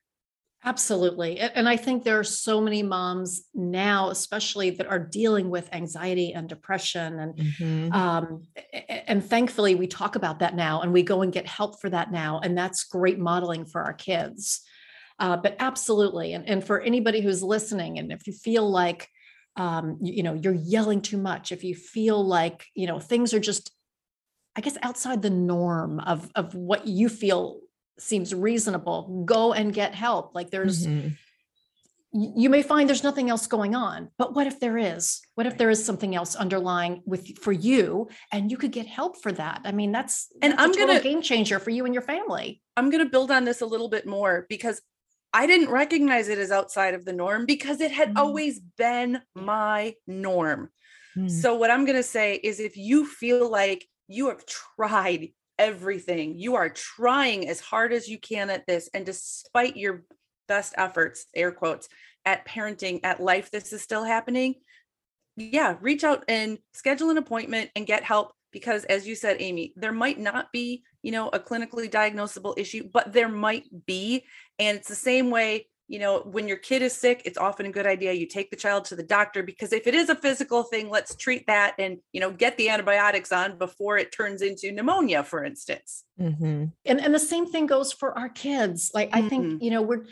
Absolutely 0.65 1.39
and 1.39 1.69
i 1.69 1.77
think 1.77 2.03
there 2.03 2.19
are 2.19 2.25
so 2.25 2.61
many 2.61 2.83
moms 2.83 3.43
now 3.55 4.09
especially 4.11 4.71
that 4.71 4.87
are 4.87 4.99
dealing 4.99 5.51
with 5.51 5.69
anxiety 5.73 6.33
and 6.33 6.49
depression 6.49 7.19
and 7.21 7.37
Mhm. 7.37 7.93
um, 7.95 8.43
a- 8.57 8.63
a- 8.75 9.11
and 9.11 9.23
thankfully 9.25 9.75
we 9.77 9.87
talk 9.87 10.17
about 10.17 10.39
that 10.41 10.57
now 10.57 10.81
and 10.81 10.93
we 10.93 11.03
go 11.03 11.23
and 11.23 11.33
get 11.33 11.47
help 11.47 11.81
for 11.81 11.91
that 11.91 12.11
now 12.11 12.41
and 12.43 12.57
that's 12.59 12.83
great 12.85 13.19
modeling 13.19 13.65
for 13.67 13.83
our 13.83 13.93
kids 13.93 14.63
uh, 15.19 15.37
but 15.37 15.57
absolutely 15.59 16.33
and, 16.35 16.49
and 16.49 16.65
for 16.65 16.81
anybody 16.81 17.21
who's 17.21 17.43
listening 17.43 17.99
and 17.99 18.13
if 18.13 18.27
you 18.27 18.33
feel 18.33 18.69
like 18.71 19.09
um, 19.57 19.99
you, 20.03 20.15
you 20.15 20.23
know 20.23 20.35
you're 20.35 20.53
yelling 20.55 21.01
too 21.01 21.17
much 21.17 21.53
if 21.53 21.65
you 21.65 21.75
feel 21.75 22.23
like 22.25 22.67
you 22.75 22.87
know 22.87 23.01
things 23.01 23.33
are 23.33 23.41
just 23.41 23.71
i 24.57 24.61
guess 24.61 24.77
outside 24.83 25.23
the 25.23 25.31
norm 25.31 26.01
of 26.01 26.31
of 26.35 26.55
what 26.55 26.87
you 26.87 27.09
feel 27.09 27.61
seems 27.99 28.35
reasonable 28.35 29.23
go 29.25 29.55
and 29.55 29.73
get 29.73 29.95
help. 29.95 30.35
Like 30.35 30.51
there's 30.51 30.87
Mhm. 30.87 31.17
you 32.13 32.49
may 32.49 32.63
find 32.63 32.89
there's 32.89 33.03
nothing 33.03 33.29
else 33.31 33.47
going 33.47 33.75
on 33.75 34.11
but 34.19 34.35
what 34.35 34.47
if 34.47 34.61
there 34.61 34.79
is? 34.79 35.21
What 35.35 35.47
if 35.47 35.57
there 35.59 35.71
is 35.71 35.85
something 35.85 36.15
else 36.15 36.35
underlying 36.35 37.03
with 37.07 37.39
for 37.39 37.53
you 37.53 38.09
and 38.33 38.51
you 38.51 38.57
could 38.57 38.73
get 38.73 38.87
help 38.87 39.21
for 39.23 39.33
that? 39.33 39.63
I 39.65 39.73
mean 39.73 39.93
that's 39.93 40.29
And 40.43 40.53
that's 40.53 40.63
I'm 40.63 40.73
gonna- 40.73 41.01
game 41.01 41.23
changer 41.23 41.59
for 41.59 41.71
you 41.71 41.85
and 41.87 41.95
your 41.95 42.03
family. 42.03 42.61
I'm 42.77 42.91
going 42.91 43.03
to 43.03 43.11
build 43.11 43.31
on 43.31 43.45
this 43.45 43.63
a 43.63 43.67
little 43.67 43.89
bit 43.89 44.07
more 44.07 44.45
because 44.51 44.83
I 45.33 45.47
didn't 45.47 45.71
recognize 45.71 46.29
it 46.29 46.39
as 46.39 46.51
outside 46.51 46.95
of 46.95 47.05
the 47.05 47.13
norm 47.13 47.47
because 47.47 47.81
it 47.81 47.91
had 47.91 48.15
Mm. 48.15 48.19
always 48.19 48.61
been 48.61 49.21
my 49.35 49.95
norm. 50.07 50.71
Mm. 51.17 51.31
So, 51.31 51.55
what 51.57 51.71
I'm 51.71 51.85
going 51.85 51.97
to 51.97 52.03
say 52.03 52.37
is 52.37 52.61
if 52.61 52.77
you 52.77 53.07
feel 53.07 53.51
like 53.51 53.87
you 54.09 54.29
have 54.29 54.45
tried 54.47 55.33
everything, 55.59 56.39
you 56.39 56.55
are 56.55 56.69
trying 56.69 57.49
as 57.49 57.61
hard 57.61 57.93
as 57.93 58.09
you 58.09 58.19
can 58.19 58.51
at 58.51 58.67
this, 58.67 58.89
and 58.95 59.05
despite 59.07 59.77
your 59.77 60.05
best 60.49 60.75
efforts, 60.77 61.27
air 61.35 61.53
quotes, 61.53 61.89
at 62.25 62.47
parenting, 62.47 63.01
at 63.05 63.21
life, 63.21 63.51
this 63.51 63.73
is 63.73 63.83
still 63.83 64.05
happening. 64.05 64.57
Yeah, 65.37 65.77
reach 65.81 66.03
out 66.05 66.25
and 66.29 66.59
schedule 66.73 67.11
an 67.11 67.19
appointment 67.19 67.71
and 67.77 67.87
get 67.87 68.03
help 68.05 68.33
because, 68.53 68.85
as 68.85 69.07
you 69.07 69.15
said, 69.15 69.37
Amy, 69.41 69.73
there 69.77 69.93
might 69.93 70.19
not 70.19 70.51
be, 70.53 70.83
you 71.03 71.13
know, 71.13 71.29
a 71.29 71.39
clinically 71.39 71.91
diagnosable 71.91 72.55
issue, 72.59 72.89
but 72.93 73.13
there 73.13 73.29
might 73.29 73.65
be. 73.87 74.25
And 74.59 74.79
it's 74.79 74.89
the 74.89 74.95
same 74.95 75.31
way 75.31 75.69
you 75.89 76.01
know, 76.01 76.19
when 76.23 76.49
your 76.49 76.57
kid 76.57 76.83
is 76.83 76.93
sick, 76.93 77.23
it's 77.25 77.39
often 77.39 77.65
a 77.65 77.71
good 77.71 77.87
idea 77.87 78.13
you 78.13 78.27
take 78.27 78.51
the 78.51 78.57
child 78.57 78.85
to 78.87 78.97
the 78.97 79.05
doctor 79.05 79.41
because 79.45 79.73
if 79.73 79.87
it 79.87 79.95
is 79.95 80.09
a 80.09 80.17
physical 80.17 80.65
thing, 80.65 80.91
let's 80.91 81.15
treat 81.15 81.47
that 81.47 81.77
and, 81.79 81.99
you 82.11 82.21
know, 82.21 82.33
get 82.33 82.57
the 82.57 82.69
antibiotics 82.69 83.31
on 83.31 83.57
before 83.57 83.97
it 83.97 84.11
turns 84.11 84.43
into 84.43 84.73
pneumonia, 84.73 85.23
for 85.23 85.45
instance. 85.45 86.03
Mhm. 86.21 86.73
and 86.85 87.01
and 87.01 87.15
the 87.15 87.21
same 87.21 87.47
thing 87.47 87.67
goes 87.67 87.93
for 87.93 88.19
our 88.19 88.29
kids 88.31 88.91
like 88.95 89.11
i 89.13 89.21
think 89.29 89.63
you 89.63 89.71
know 89.71 89.83
we're 89.83 90.07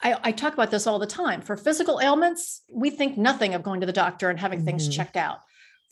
I, 0.00 0.16
I 0.28 0.32
talk 0.32 0.54
about 0.54 0.70
this 0.70 0.86
all 0.86 0.98
the 1.00 1.06
time 1.06 1.42
for 1.42 1.56
physical 1.56 2.00
ailments 2.00 2.62
we 2.70 2.88
think 2.90 3.18
nothing 3.18 3.52
of 3.54 3.62
going 3.64 3.80
to 3.80 3.86
the 3.86 3.92
doctor 3.92 4.30
and 4.30 4.38
having 4.40 4.64
things 4.64 4.88
Mhm. 4.88 4.92
checked 4.92 5.16
out 5.16 5.40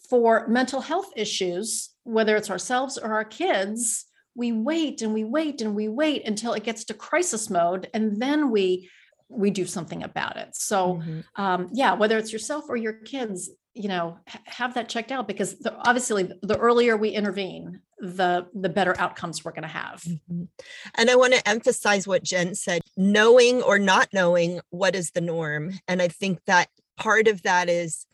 for 0.08 0.46
mental 0.48 0.80
health 0.80 1.12
issues 1.16 1.90
whether 2.04 2.36
it's 2.36 2.48
ourselves 2.48 2.96
or 2.96 3.12
our 3.12 3.24
kids 3.24 4.06
we 4.40 4.52
wait 4.52 5.02
and 5.02 5.12
we 5.12 5.22
wait 5.22 5.60
and 5.60 5.74
we 5.74 5.86
wait 6.02 6.26
until 6.26 6.54
it 6.54 6.64
gets 6.64 6.82
to 6.86 6.94
crisis 6.94 7.50
mode 7.50 7.82
and 7.94 8.04
then 8.22 8.50
we 8.50 8.88
we 9.28 9.50
do 9.50 9.66
something 9.66 10.02
about 10.02 10.36
it 10.42 10.56
so 10.56 10.78
Mhm. 10.94 11.24
um, 11.36 11.68
yeah, 11.72 11.92
whether 12.00 12.16
it's 12.18 12.32
yourself 12.32 12.64
or 12.68 12.76
your 12.76 12.94
kids, 13.12 13.50
you 13.74 13.88
know, 13.92 14.18
ha- 14.26 14.42
have 14.46 14.72
that 14.74 14.88
checked 14.88 15.12
out 15.12 15.28
because 15.28 15.50
the, 15.64 15.72
obviously 15.88 16.22
the 16.50 16.58
earlier 16.58 16.96
we 16.96 17.10
intervene, 17.10 17.80
the 18.18 18.46
the 18.64 18.68
better 18.78 18.94
outcomes 19.04 19.44
we're 19.44 19.52
going 19.58 19.70
to 19.72 19.78
have. 19.82 19.98
Mhm. 20.02 20.48
And 20.98 21.10
I 21.10 21.14
want 21.22 21.34
to 21.34 21.48
emphasize 21.48 22.08
what 22.08 22.24
Jen 22.30 22.54
said 22.56 22.80
knowing 22.96 23.62
or 23.62 23.78
not 23.78 24.08
knowing 24.18 24.60
what 24.70 24.94
is 25.00 25.10
the 25.12 25.20
norm. 25.34 25.64
And 25.86 26.00
I 26.02 26.08
think 26.08 26.34
that 26.46 26.66
part 26.96 27.28
of 27.28 27.42
that 27.42 27.68
is 27.68 28.06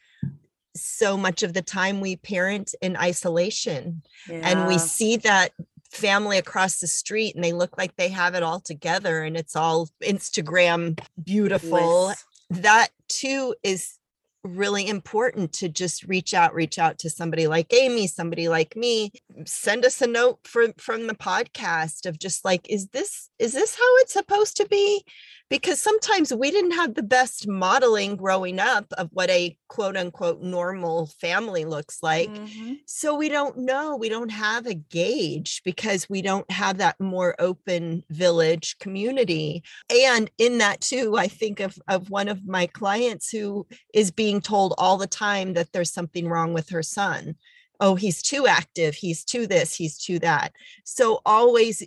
so 0.75 1.17
much 1.17 1.43
of 1.43 1.55
the 1.55 1.63
time 1.63 2.01
we 2.03 2.17
parent 2.17 2.75
in 2.83 2.95
isolation 3.11 4.03
and 4.29 4.67
we 4.69 4.77
see 4.79 5.17
that 5.31 5.53
family 5.93 6.39
across 6.39 6.79
the 6.79 6.87
street 6.87 7.35
and 7.35 7.45
they 7.45 7.53
look 7.53 7.77
like 7.79 7.97
they 7.97 8.09
have 8.09 8.35
it 8.35 8.43
all 8.43 8.61
together 8.61 9.23
and 9.23 9.37
it's 9.37 9.57
all 9.57 9.89
Instagram 10.03 11.01
beautiful. 11.23 12.13
That 12.51 12.89
too 13.09 13.55
is 13.63 13.99
really 14.47 14.87
important 14.87 15.53
to 15.53 15.69
just 15.69 16.05
reach 16.05 16.33
out 16.33 16.55
reach 16.55 16.79
out 16.79 16.99
to 16.99 17.11
somebody 17.11 17.49
like 17.49 17.73
Amy 17.73 18.07
somebody 18.07 18.49
like 18.49 18.77
me. 18.77 19.11
Send 19.45 19.85
us 19.85 20.01
a 20.01 20.07
note 20.07 20.39
from 20.45 20.73
from 20.79 21.07
the 21.07 21.15
podcast 21.15 22.07
of 22.07 22.19
just 22.19 22.45
like 22.45 22.69
is 22.71 22.89
this 22.89 23.29
is 23.39 23.53
this 23.53 23.75
how 23.75 23.97
it's 23.99 24.13
supposed 24.13 24.57
to 24.59 24.67
be 24.69 25.05
because 25.49 25.81
sometimes 25.81 26.33
we 26.35 26.51
didn't 26.51 26.73
have 26.73 26.95
the 26.95 27.03
best 27.03 27.47
modeling 27.47 28.17
growing 28.17 28.59
up 28.59 28.87
of 28.99 29.09
what 29.13 29.31
a 29.31 29.57
quote 29.69 29.97
unquote 29.97 30.41
normal 30.43 31.07
family 31.21 31.65
looks 31.65 31.99
like. 32.03 32.31
Mhm. 32.31 32.79
so 32.87 33.15
we 33.15 33.29
don't 33.29 33.57
know 33.59 33.97
we 33.97 34.09
don't 34.09 34.31
have 34.31 34.67
a 34.67 34.75
gauge 34.75 35.63
because 35.65 36.09
we 36.09 36.23
don't 36.23 36.51
have 36.51 36.79
that 36.79 36.99
more 37.01 37.35
open 37.39 38.03
village 38.11 38.77
community. 38.79 39.63
And 39.91 40.31
in 40.39 40.59
that 40.59 40.81
too 40.81 41.17
i 41.17 41.29
think 41.29 41.61
of 41.61 41.79
of 41.89 42.11
one 42.11 42.29
of 42.29 42.47
my 42.47 42.67
clients 42.67 43.31
who 43.31 43.67
is 43.95 44.11
being 44.11 44.41
told 44.41 44.75
all 44.79 44.97
the 44.97 45.07
time 45.07 45.55
that 45.55 45.73
there's 45.73 45.93
something 45.93 46.29
wrong 46.29 46.53
with 46.55 46.69
her 46.71 46.83
son. 46.83 47.37
Oh 47.81 47.95
he's 47.95 48.23
too 48.23 48.47
active 48.47 48.95
he's 48.95 49.25
too 49.25 49.47
this 49.47 49.75
he's 49.75 49.99
too 49.99 50.19
that. 50.21 50.53
So 50.85 51.21
always 51.27 51.83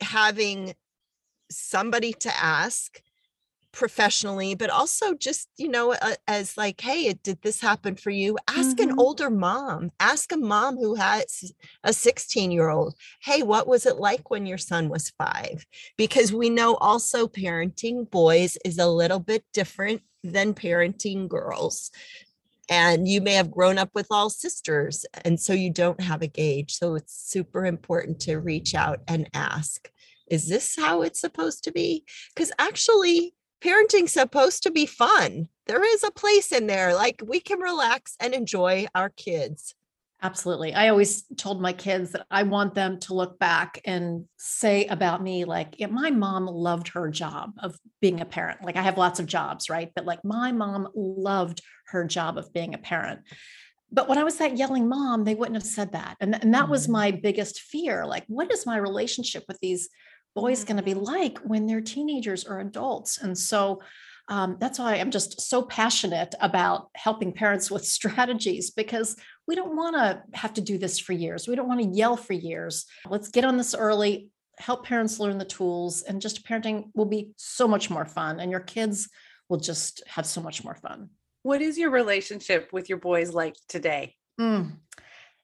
having 0.00 0.74
somebody 1.50 2.12
to 2.12 2.36
ask 2.36 3.00
professionally 3.72 4.54
but 4.54 4.70
also 4.70 5.14
just 5.14 5.48
you 5.56 5.68
know 5.68 5.92
uh, 5.94 6.14
as 6.28 6.56
like 6.56 6.80
hey 6.80 7.12
did 7.12 7.40
this 7.42 7.60
happen 7.60 7.96
for 7.96 8.10
you? 8.10 8.36
Ask 8.48 8.80
an 8.80 8.90
Mhm. 8.90 8.98
older 8.98 9.30
mom. 9.30 9.90
Ask 9.98 10.30
a 10.32 10.36
mom 10.36 10.76
who 10.76 10.94
has 10.94 11.52
a 11.82 11.92
16 11.92 12.52
year 12.52 12.68
old 12.68 12.94
hey 13.22 13.42
what 13.42 13.66
was 13.66 13.84
it 13.86 13.96
like 13.96 14.30
when 14.30 14.46
your 14.46 14.58
son 14.58 14.88
was 14.88 15.10
5 15.18 15.66
because 15.96 16.32
we 16.32 16.50
know 16.50 16.76
also 16.76 17.26
parenting 17.26 18.08
boys 18.10 18.56
is 18.64 18.78
a 18.78 18.86
little 18.86 19.18
bit 19.18 19.44
different 19.52 20.02
than 20.22 20.54
parenting 20.54 21.28
girls 21.28 21.90
and 22.70 23.06
you 23.06 23.20
may 23.20 23.34
have 23.34 23.50
grown 23.50 23.76
up 23.78 23.90
with 23.94 24.06
all 24.10 24.30
sisters 24.30 25.04
and 25.24 25.38
so 25.40 25.52
you 25.52 25.70
don't 25.70 26.00
have 26.00 26.22
a 26.22 26.26
gauge 26.26 26.74
so 26.74 26.94
it's 26.94 27.14
super 27.14 27.66
important 27.66 28.20
to 28.20 28.36
reach 28.38 28.74
out 28.74 29.00
and 29.06 29.28
ask 29.34 29.90
is 30.28 30.48
this 30.48 30.76
how 30.76 31.02
it's 31.02 31.20
supposed 31.20 31.64
to 31.64 31.72
be 31.72 32.04
because 32.34 32.52
actually 32.58 33.34
parenting's 33.60 34.12
supposed 34.12 34.62
to 34.62 34.70
be 34.70 34.86
fun 34.86 35.48
there 35.66 35.84
is 35.84 36.04
a 36.04 36.10
place 36.10 36.52
in 36.52 36.66
there 36.66 36.94
like 36.94 37.22
we 37.26 37.40
can 37.40 37.58
relax 37.58 38.16
and 38.20 38.34
enjoy 38.34 38.86
our 38.94 39.08
kids 39.10 39.74
Absolutely. 40.24 40.72
I 40.72 40.88
always 40.88 41.24
told 41.36 41.60
my 41.60 41.74
kids 41.74 42.12
that 42.12 42.24
I 42.30 42.44
want 42.44 42.74
them 42.74 42.98
to 43.00 43.12
look 43.14 43.38
back 43.38 43.78
and 43.84 44.24
say 44.38 44.86
about 44.86 45.22
me, 45.22 45.44
like, 45.44 45.74
yeah, 45.78 45.88
my 45.88 46.10
mom 46.10 46.46
loved 46.46 46.88
her 46.88 47.10
job 47.10 47.52
of 47.58 47.76
being 48.00 48.22
a 48.22 48.24
parent. 48.24 48.64
Like, 48.64 48.76
I 48.76 48.82
have 48.82 48.96
lots 48.96 49.20
of 49.20 49.26
jobs, 49.26 49.68
right? 49.68 49.90
But 49.94 50.06
like, 50.06 50.24
my 50.24 50.50
mom 50.50 50.88
loved 50.94 51.60
her 51.88 52.06
job 52.06 52.38
of 52.38 52.54
being 52.54 52.72
a 52.72 52.78
parent. 52.78 53.20
But 53.92 54.08
when 54.08 54.16
I 54.16 54.24
was 54.24 54.38
that 54.38 54.56
yelling 54.56 54.88
mom, 54.88 55.24
they 55.24 55.34
wouldn't 55.34 55.56
have 55.56 55.62
said 55.62 55.92
that. 55.92 56.16
And, 56.20 56.42
and 56.42 56.54
that 56.54 56.70
was 56.70 56.84
mm-hmm. 56.84 56.92
my 56.92 57.10
biggest 57.10 57.60
fear. 57.60 58.06
Like, 58.06 58.24
what 58.26 58.50
is 58.50 58.64
my 58.64 58.78
relationship 58.78 59.44
with 59.46 59.58
these 59.60 59.90
boys 60.34 60.64
going 60.64 60.76
to 60.76 60.82
be 60.82 60.94
mm-hmm. 60.94 61.04
like 61.04 61.38
when 61.38 61.66
they're 61.66 61.80
teenagers 61.80 62.44
or 62.44 62.60
adults? 62.60 63.18
And 63.18 63.36
so, 63.36 63.80
um, 64.28 64.56
that's 64.58 64.78
why 64.78 64.94
I'm 64.94 65.10
just 65.10 65.42
so 65.42 65.62
passionate 65.62 66.34
about 66.40 66.88
helping 66.94 67.32
parents 67.32 67.70
with 67.70 67.84
strategies 67.98 68.70
because 68.70 69.16
we 69.46 69.54
don't 69.54 69.76
want 69.76 69.96
to 69.96 70.22
have 70.32 70.54
to 70.54 70.60
do 70.60 70.78
this 70.78 70.98
for 70.98 71.12
years. 71.12 71.46
We 71.46 71.56
don't 71.56 71.68
want 71.68 71.82
to 71.82 71.96
yell 71.96 72.16
for 72.16 72.32
years. 72.32 72.86
Let's 73.06 73.28
get 73.28 73.44
on 73.44 73.56
this 73.58 73.74
early, 73.74 74.30
help 74.58 74.86
parents 74.86 75.20
learn 75.20 75.38
the 75.38 75.44
tools, 75.44 76.02
and 76.02 76.22
just 76.22 76.46
parenting 76.46 76.90
will 76.94 77.04
be 77.04 77.32
so 77.36 77.68
much 77.68 77.90
more 77.90 78.06
fun. 78.06 78.40
And 78.40 78.50
your 78.50 78.60
kids 78.60 79.10
will 79.48 79.58
just 79.58 80.02
have 80.06 80.24
so 80.24 80.40
much 80.40 80.64
more 80.64 80.74
fun. 80.74 81.10
What 81.42 81.60
is 81.60 81.76
your 81.76 81.90
relationship 81.90 82.70
with 82.72 82.88
your 82.88 82.98
boys 82.98 83.34
like 83.34 83.56
today? 83.68 84.14
Mm, 84.40 84.78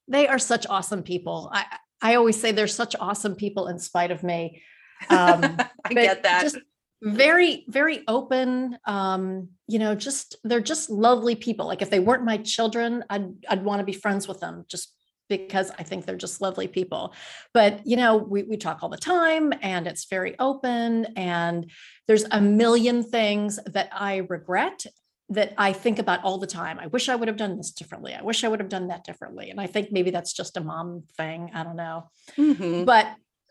they 0.09 0.26
are 0.26 0.38
such 0.38 0.66
awesome 0.68 1.03
people. 1.03 1.51
I, 1.53 1.66
I 2.01 2.14
always 2.14 2.41
say 2.41 2.53
they're 2.53 2.66
such 2.66 2.97
awesome 2.99 3.34
people 3.34 3.68
in 3.68 3.78
spite 3.78 4.11
of 4.11 4.22
me. 4.22 4.62
Um, 5.09 5.59
I 5.84 5.94
get 5.94 6.22
that. 6.22 6.42
Just, 6.42 6.59
very 7.03 7.64
very 7.68 8.03
open 8.09 8.76
um 8.84 9.48
you 9.66 9.78
know 9.78 9.94
just 9.94 10.36
they're 10.44 10.61
just 10.61 10.90
lovely 10.90 11.34
people. 11.34 11.66
Like 11.66 11.82
if 11.82 11.90
they 11.90 12.01
weren't 12.01 12.24
my 12.24 12.36
children 12.36 13.05
i'd 13.09 13.32
i'd 13.48 13.64
want 13.64 13.80
to 13.80 13.84
be 13.84 13.92
friends 13.92 14.28
with 14.28 14.40
them 14.40 14.64
just 14.68 14.94
because 15.28 15.70
i 15.78 15.82
think 15.82 16.05
they're 16.05 16.16
just 16.16 16.40
lovely 16.40 16.68
people. 16.68 17.14
But 17.55 17.86
you 17.86 17.96
know 17.96 18.18
we, 18.18 18.42
we 18.42 18.57
talk 18.57 18.82
all 18.82 18.90
the 18.90 18.98
time 18.98 19.53
and 19.62 19.86
it's 19.86 20.07
very 20.07 20.38
open 20.38 21.07
and 21.16 21.70
there's 22.07 22.24
a 22.30 22.40
million 22.40 23.03
things 23.03 23.59
that 23.66 23.88
i 23.92 24.18
regret 24.28 24.84
that 25.30 25.55
i 25.57 25.72
think 25.72 25.98
about 25.98 26.22
all 26.22 26.36
the 26.36 26.46
time. 26.46 26.78
I 26.78 26.88
wish 26.88 27.09
i 27.09 27.16
would 27.16 27.28
have 27.28 27.38
done 27.38 27.57
this 27.57 27.70
differently. 27.70 28.14
I 28.14 28.22
wish 28.22 28.44
i 28.44 28.48
would 28.48 28.61
have 28.61 28.68
done 28.68 28.88
that 28.88 29.05
differently. 29.05 29.48
And 29.48 29.59
i 29.59 29.66
think 29.66 29.90
maybe 29.90 30.11
that's 30.11 30.34
just 30.34 30.59
a 30.59 30.61
mom 30.61 31.05
thing. 31.16 31.51
I 31.55 31.62
don't 31.64 31.76
know. 31.76 32.11
Mm-hmm. 32.36 32.84
but 32.84 33.07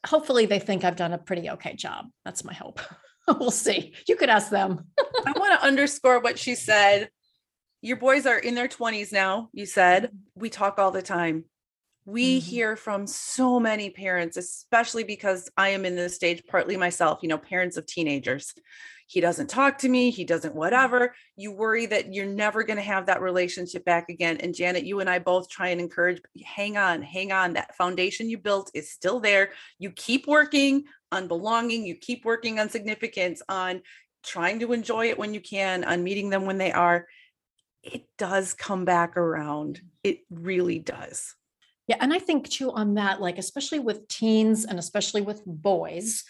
hopefully 0.05 0.45
they 0.45 0.59
think 0.59 0.83
i've 0.83 0.95
done 0.95 1.13
a 1.13 1.17
pretty 1.17 1.49
okay 1.49 1.75
job 1.75 2.05
that's 2.23 2.43
my 2.43 2.53
hope 2.53 2.79
we'll 3.39 3.51
see. 3.51 3.93
You 4.07 4.15
could 4.15 4.29
ask 4.29 4.49
them. 4.49 4.85
I 4.99 5.33
want 5.37 5.59
to 5.59 5.65
underscore 5.65 6.19
what 6.19 6.39
she 6.39 6.55
said. 6.55 7.09
Your 7.81 7.97
boys 7.97 8.25
are 8.25 8.37
in 8.37 8.55
their 8.55 8.67
20s 8.67 9.11
now, 9.11 9.49
you 9.53 9.65
said. 9.65 10.05
Mm-hmm. 10.05 10.15
We 10.35 10.49
talk 10.49 10.79
all 10.79 10.91
the 10.91 11.01
time. 11.01 11.45
We 12.05 12.39
mm-hmm. 12.39 12.49
hear 12.49 12.75
from 12.75 13.07
so 13.07 13.59
many 13.59 13.89
parents, 13.89 14.37
especially 14.37 15.03
because 15.03 15.49
I 15.57 15.69
am 15.69 15.85
in 15.85 15.95
this 15.95 16.15
stage 16.15 16.43
partly 16.47 16.77
myself, 16.77 17.19
you 17.21 17.29
know, 17.29 17.37
parents 17.37 17.77
of 17.77 17.85
teenagers. 17.85 18.53
He 19.09 19.21
doesn't 19.21 19.47
talk 19.47 19.79
to 19.79 19.89
me, 19.89 20.11
he 20.11 20.23
doesn't 20.23 20.53
whatever. 20.53 21.15
You 21.35 21.51
worry 21.51 21.87
that 21.87 22.13
you're 22.13 22.27
never 22.27 22.63
going 22.63 22.77
to 22.77 22.83
have 22.83 23.07
that 23.07 23.23
relationship 23.23 23.83
back 23.83 24.07
again. 24.09 24.37
And 24.37 24.53
Janet, 24.53 24.85
you 24.85 24.99
and 24.99 25.09
I 25.09 25.17
both 25.17 25.49
try 25.49 25.69
and 25.69 25.81
encourage 25.81 26.21
hang 26.45 26.77
on, 26.77 27.01
hang 27.01 27.31
on. 27.31 27.53
That 27.53 27.75
foundation 27.75 28.29
you 28.29 28.37
built 28.37 28.69
is 28.75 28.91
still 28.91 29.19
there. 29.19 29.49
You 29.79 29.91
keep 29.91 30.27
working 30.27 30.83
on 31.11 31.27
belonging, 31.27 31.87
you 31.87 31.95
keep 31.95 32.23
working 32.23 32.59
on 32.59 32.69
significance, 32.69 33.41
on 33.49 33.81
trying 34.23 34.59
to 34.59 34.73
enjoy 34.73 35.09
it 35.09 35.17
when 35.17 35.33
you 35.33 35.41
can, 35.41 35.83
on 35.83 36.03
meeting 36.03 36.29
them 36.29 36.45
when 36.45 36.59
they 36.59 36.71
are. 36.71 37.07
It 37.81 38.03
does 38.17 38.53
come 38.53 38.85
back 38.85 39.17
around. 39.17 39.81
It 40.03 40.19
really 40.29 40.77
does. 40.77 41.35
Yeah. 41.89 41.97
And 41.99 42.13
I 42.13 42.19
think 42.19 42.47
too 42.47 42.71
on 42.71 42.93
that, 42.93 43.19
like, 43.19 43.39
especially 43.39 43.79
with 43.79 44.07
teens 44.07 44.63
and 44.63 44.77
especially 44.77 45.21
with 45.21 45.41
boys, 45.43 46.23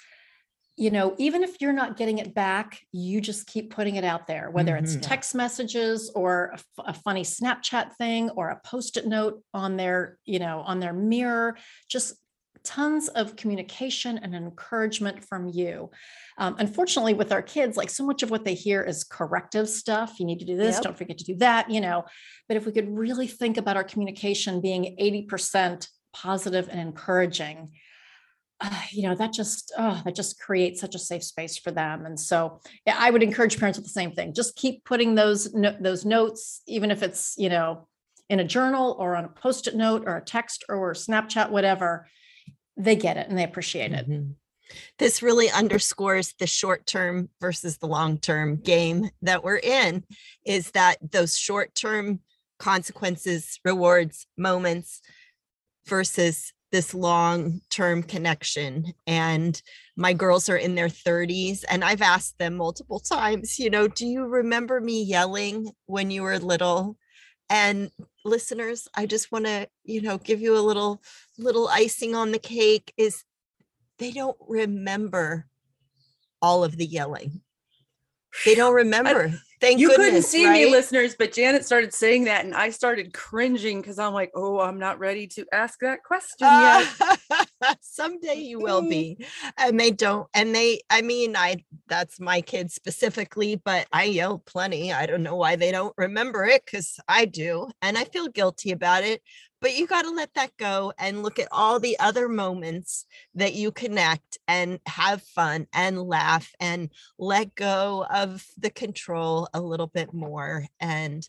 you 0.78 0.90
know, 0.90 1.14
even 1.18 1.44
if 1.44 1.58
you're 1.60 1.74
not 1.74 1.98
getting 1.98 2.20
it 2.20 2.34
back, 2.34 2.80
you 2.94 3.20
just 3.20 3.46
keep 3.46 3.70
putting 3.70 3.98
it 3.98 4.06
out 4.06 4.26
there, 4.26 4.50
whether 4.50 4.72
mm-hmm. 4.72 4.86
it's 4.86 5.06
text 5.06 5.36
messages 5.36 6.10
or 6.16 6.56
a, 6.78 6.84
a 6.84 6.94
funny 6.94 7.24
Snapchat 7.24 7.98
thing 7.98 8.30
or 8.30 8.48
a 8.48 8.62
post 8.64 8.96
it 8.96 9.06
note 9.06 9.44
on 9.54 9.76
their, 9.76 10.18
you 10.24 10.40
know, 10.40 10.62
on 10.62 10.80
their 10.80 10.94
mirror. 10.94 11.58
Just 11.90 12.16
tons 12.64 13.08
of 13.10 13.36
communication 13.36 14.18
and 14.18 14.36
encouragement 14.36 15.24
from 15.24 15.50
you. 15.50 15.90
Um, 16.38 16.56
unfortunately, 16.60 17.14
with 17.14 17.32
our 17.32 17.42
kids, 17.42 17.78
like 17.78 17.90
so 17.90 18.06
much 18.06 18.24
of 18.24 18.32
what 18.32 18.46
they 18.46 18.54
hear 18.54 18.82
is 18.82 19.04
corrective 19.04 19.70
stuff. 19.70 20.20
You 20.20 20.26
need 20.26 20.40
to 20.40 20.46
do 20.46 20.58
this, 20.58 20.76
yep. 20.76 20.84
don't 20.84 20.98
forget 20.98 21.18
to 21.18 21.26
do 21.26 21.36
that, 21.38 21.70
you 21.70 21.82
know. 21.82 22.06
But 22.48 22.58
if 22.58 22.66
we 22.66 22.72
could 22.72 22.90
really 22.90 23.28
think 23.28 23.58
about 23.58 23.78
our 23.78 23.84
communication 23.84 24.62
being 24.62 24.96
80% 25.00 25.88
positive 26.14 26.70
and 26.70 26.80
encouraging, 26.80 27.72
uh, 28.62 28.82
you 28.92 29.04
know 29.04 29.16
that 29.16 29.32
just 29.32 29.72
oh, 29.78 30.02
that 30.04 30.16
just 30.16 30.40
creates 30.40 30.82
such 30.82 30.96
a 30.96 31.00
safe 31.00 31.24
space 31.24 31.58
for 31.58 31.72
them 31.72 32.06
and 32.06 32.20
so 32.20 32.60
yeah, 32.86 32.98
i 33.00 33.10
would 33.10 33.24
encourage 33.24 33.58
parents 33.58 33.78
with 33.78 33.86
the 33.86 33.94
same 33.94 34.12
thing 34.12 34.34
just 34.34 34.56
keep 34.58 34.84
putting 34.84 35.16
those 35.16 35.54
no, 35.54 35.74
those 35.80 36.04
notes 36.04 36.62
even 36.68 36.92
if 36.92 37.02
it's 37.02 37.36
you 37.38 37.48
know 37.48 37.88
in 38.30 38.42
a 38.42 38.44
journal 38.44 38.98
or 39.00 39.16
on 39.16 39.24
a 39.24 39.30
post-it 39.30 39.76
note 39.76 40.04
or 40.06 40.18
a 40.18 40.22
text 40.22 40.66
or 40.68 40.94
snapchat 40.94 41.50
whatever 41.50 42.06
they 42.80 42.96
get 42.96 43.18
it 43.18 43.28
and 43.28 43.38
they 43.38 43.44
appreciate 43.44 43.92
it. 43.92 44.10
Mm-hmm. 44.10 44.32
This 44.98 45.22
really 45.22 45.50
underscores 45.50 46.34
the 46.40 46.48
short 46.48 46.86
term 46.86 47.30
versus 47.42 47.78
the 47.78 47.88
long 47.88 48.18
term 48.18 48.58
game 48.58 49.10
that 49.22 49.44
we're 49.44 49.58
in 49.58 50.04
is 50.46 50.72
that 50.72 50.98
those 51.12 51.38
short 51.38 51.76
term 51.76 52.22
consequences, 52.60 53.60
rewards, 53.66 54.28
moments 54.38 55.02
versus 55.88 56.54
this 56.72 56.94
long 56.94 57.62
term 57.70 58.04
connection. 58.04 58.94
And 59.08 59.60
my 59.98 60.14
girls 60.14 60.50
are 60.50 60.58
in 60.58 60.76
their 60.76 60.88
30s, 60.88 61.64
and 61.70 61.84
I've 61.84 62.04
asked 62.04 62.38
them 62.38 62.56
multiple 62.56 63.00
times, 63.00 63.60
you 63.60 63.70
know, 63.70 63.88
do 63.88 64.06
you 64.06 64.26
remember 64.26 64.80
me 64.80 65.04
yelling 65.04 65.72
when 65.88 66.12
you 66.12 66.22
were 66.22 66.38
little? 66.38 66.96
and 67.50 67.90
listeners 68.26 68.88
i 68.96 69.06
just 69.06 69.32
want 69.32 69.46
to 69.46 69.68
you 69.84 70.02
know 70.02 70.18
give 70.18 70.42
you 70.42 70.58
a 70.58 70.60
little 70.60 71.02
little 71.38 71.68
icing 71.70 72.16
on 72.16 72.32
the 72.32 72.40
cake 72.40 72.94
is 72.98 73.24
they 74.00 74.12
don't 74.12 74.38
remember 74.48 75.46
all 76.42 76.64
of 76.64 76.78
the 76.78 76.86
yelling. 76.86 77.42
They 78.46 78.56
don't 78.56 78.74
remember 78.74 79.34
Thank 79.62 79.80
you 79.80 79.90
goodness, 79.90 80.08
couldn't 80.08 80.24
see 80.24 80.46
right? 80.46 80.66
me, 80.66 80.72
listeners, 80.72 81.16
but 81.18 81.34
Janet 81.34 81.66
started 81.66 81.94
saying 81.94 82.26
that, 82.26 82.46
and 82.46 82.56
I 82.56 82.70
started 82.70 83.14
cringing 83.14 83.82
because 83.82 84.00
I'm 84.00 84.14
like, 84.14 84.32
"Oh, 84.34 84.60
I'm 84.60 84.80
not 84.80 85.00
ready 85.00 85.28
to 85.28 85.46
ask 85.52 85.80
that 85.82 86.04
question 86.04 86.48
yet." 86.48 86.88
Uh, 87.62 87.76
someday 87.82 88.36
you 88.36 88.60
will 88.60 88.82
be, 88.82 89.18
and 89.58 89.78
they 89.78 89.92
don't. 89.92 90.28
And 90.34 90.56
they, 90.56 90.82
I 90.90 91.02
mean, 91.02 91.36
I 91.36 91.64
that's 91.88 92.20
my 92.22 92.40
kids 92.40 92.74
specifically, 92.74 93.58
but 93.58 93.86
I 93.92 94.06
yell 94.06 94.40
plenty. 94.40 94.94
I 94.94 95.06
don't 95.06 95.24
know 95.24 95.36
why 95.36 95.58
they 95.58 95.72
don't 95.72 95.94
remember 95.98 96.46
it 96.46 96.64
because 96.66 96.98
I 97.10 97.26
do, 97.26 97.70
and 97.82 97.98
I 97.98 98.06
feel 98.06 98.30
guilty 98.30 98.72
about 98.72 99.04
it 99.04 99.22
but 99.62 99.78
you 99.78 99.88
got 99.88 100.04
to 100.04 100.12
let 100.12 100.34
that 100.36 100.56
go 100.58 100.94
and 100.98 101.24
look 101.24 101.40
at 101.40 101.48
all 101.52 101.80
the 101.80 101.98
other 102.00 102.30
moments 102.30 103.06
that 103.36 103.54
you 103.54 103.72
connect 103.72 104.38
and 104.48 104.80
have 104.86 105.22
fun 105.22 105.68
and 105.74 106.02
laugh 106.02 106.52
and 106.60 106.90
let 107.18 107.56
go 107.56 108.06
of 108.10 108.46
the 108.58 108.70
control 108.70 109.48
a 109.54 109.62
little 109.62 109.88
bit 109.88 110.14
more 110.14 110.66
and 110.80 111.28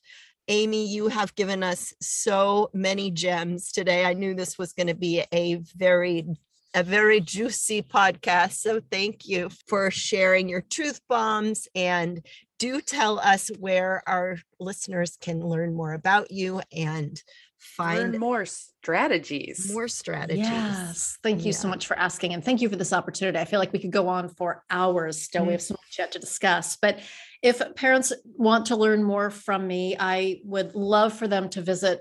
Amy, 0.48 0.84
you 0.88 1.06
have 1.06 1.36
given 1.36 1.62
us 1.62 1.94
so 2.00 2.70
many 2.74 3.12
gems 3.12 3.70
today. 3.70 4.04
I 4.04 4.14
knew 4.14 4.34
this 4.34 4.58
was 4.58 4.72
going 4.72 4.88
to 4.88 4.96
be 4.96 5.22
a 5.32 5.60
very 5.76 6.26
a 6.74 6.82
very 6.82 7.20
juicy 7.20 7.82
podcast. 7.82 8.52
So 8.52 8.80
thank 8.90 9.26
you 9.26 9.50
for 9.68 9.90
sharing 9.90 10.48
your 10.48 10.60
truth 10.60 11.00
bombs 11.08 11.68
and 11.74 12.24
do 12.58 12.80
tell 12.80 13.18
us 13.18 13.50
where 13.58 14.02
our 14.06 14.38
listeners 14.60 15.16
can 15.20 15.40
learn 15.40 15.74
more 15.74 15.94
about 15.94 16.30
you 16.30 16.60
and 16.72 17.20
find 17.60 18.12
Learn 18.12 18.20
more 18.20 18.46
strategies. 18.46 19.70
More 19.72 19.88
strategies. 19.88 20.46
Yes. 20.46 21.18
Thank 21.22 21.40
you 21.40 21.52
yeah. 21.52 21.58
so 21.58 21.68
much 21.68 21.86
for 21.86 21.98
asking. 21.98 22.34
And 22.34 22.44
thank 22.44 22.60
you 22.60 22.68
for 22.68 22.76
this 22.76 22.92
opportunity. 22.92 23.38
I 23.38 23.44
feel 23.44 23.58
like 23.58 23.72
we 23.72 23.78
could 23.78 23.92
go 23.92 24.08
on 24.08 24.28
for 24.28 24.64
hours 24.70 25.20
still. 25.20 25.42
Mm-hmm. 25.42 25.48
We 25.48 25.52
have 25.52 25.62
so 25.62 25.74
much 25.74 25.98
yet 25.98 26.12
to 26.12 26.18
discuss. 26.18 26.76
But 26.76 27.00
if 27.42 27.62
parents 27.76 28.12
want 28.24 28.66
to 28.66 28.76
learn 28.76 29.02
more 29.02 29.30
from 29.30 29.66
me, 29.66 29.96
I 29.98 30.40
would 30.44 30.74
love 30.74 31.12
for 31.12 31.28
them 31.28 31.48
to 31.50 31.62
visit 31.62 32.00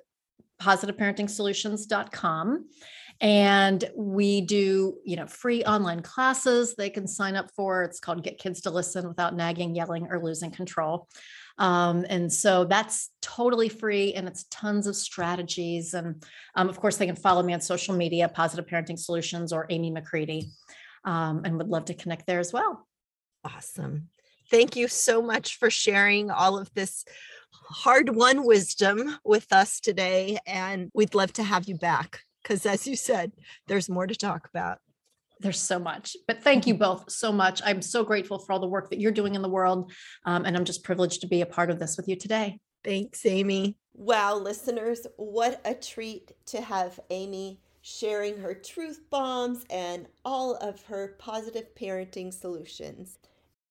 positiveparentingsolutions.com 0.61 2.65
and 3.21 3.89
we 3.95 4.41
do 4.41 4.97
you 5.03 5.15
know 5.15 5.27
free 5.27 5.63
online 5.65 6.01
classes 6.01 6.75
they 6.75 6.89
can 6.89 7.07
sign 7.07 7.35
up 7.35 7.51
for 7.51 7.83
it's 7.83 7.99
called 7.99 8.23
get 8.23 8.37
kids 8.37 8.61
to 8.61 8.69
listen 8.69 9.07
without 9.07 9.35
nagging 9.35 9.75
yelling 9.75 10.07
or 10.09 10.23
losing 10.23 10.51
control 10.51 11.07
Um, 11.59 12.05
and 12.09 12.31
so 12.31 12.63
that's 12.63 13.09
totally 13.21 13.67
free 13.67 14.13
and 14.13 14.27
it's 14.27 14.45
tons 14.45 14.87
of 14.87 14.95
strategies. 14.95 15.93
And 15.93 16.23
um, 16.55 16.69
of 16.69 16.79
course, 16.79 16.97
they 16.97 17.05
can 17.05 17.17
follow 17.17 17.43
me 17.43 17.53
on 17.53 17.61
social 17.61 17.95
media, 17.95 18.29
Positive 18.29 18.65
Parenting 18.65 18.97
Solutions 18.97 19.51
or 19.51 19.67
Amy 19.69 19.91
McCready, 19.91 20.49
um, 21.03 21.41
and 21.43 21.57
would 21.57 21.67
love 21.67 21.85
to 21.85 21.93
connect 21.93 22.25
there 22.25 22.39
as 22.39 22.53
well. 22.53 22.87
Awesome. 23.43 24.07
Thank 24.49 24.75
you 24.75 24.87
so 24.87 25.21
much 25.21 25.57
for 25.57 25.69
sharing 25.69 26.31
all 26.31 26.57
of 26.57 26.73
this 26.73 27.05
hard 27.51 28.15
won 28.15 28.45
wisdom 28.45 29.17
with 29.23 29.51
us 29.51 29.79
today. 29.79 30.39
And 30.47 30.89
we'd 30.93 31.13
love 31.13 31.33
to 31.33 31.43
have 31.43 31.67
you 31.67 31.77
back 31.77 32.21
because, 32.41 32.65
as 32.65 32.87
you 32.87 32.95
said, 32.95 33.33
there's 33.67 33.89
more 33.89 34.07
to 34.07 34.15
talk 34.15 34.47
about. 34.47 34.79
There's 35.39 35.59
so 35.59 35.79
much, 35.79 36.17
but 36.27 36.43
thank 36.43 36.67
you 36.67 36.73
both 36.73 37.09
so 37.09 37.31
much. 37.31 37.61
I'm 37.63 37.81
so 37.81 38.03
grateful 38.03 38.39
for 38.39 38.51
all 38.51 38.59
the 38.59 38.67
work 38.67 38.89
that 38.89 38.99
you're 38.99 39.11
doing 39.11 39.35
in 39.35 39.41
the 39.41 39.49
world. 39.49 39.91
Um, 40.25 40.45
and 40.45 40.57
I'm 40.57 40.65
just 40.65 40.83
privileged 40.83 41.21
to 41.21 41.27
be 41.27 41.41
a 41.41 41.45
part 41.45 41.69
of 41.69 41.79
this 41.79 41.95
with 41.95 42.09
you 42.09 42.17
today. 42.17 42.59
Thanks, 42.83 43.25
Amy. 43.25 43.77
Wow, 43.93 44.37
listeners, 44.37 45.07
what 45.15 45.61
a 45.65 45.73
treat 45.73 46.31
to 46.47 46.61
have 46.61 46.99
Amy 47.09 47.59
sharing 47.81 48.37
her 48.37 48.53
truth 48.53 49.01
bombs 49.09 49.65
and 49.69 50.07
all 50.25 50.55
of 50.55 50.81
her 50.83 51.15
positive 51.19 51.73
parenting 51.75 52.33
solutions. 52.33 53.17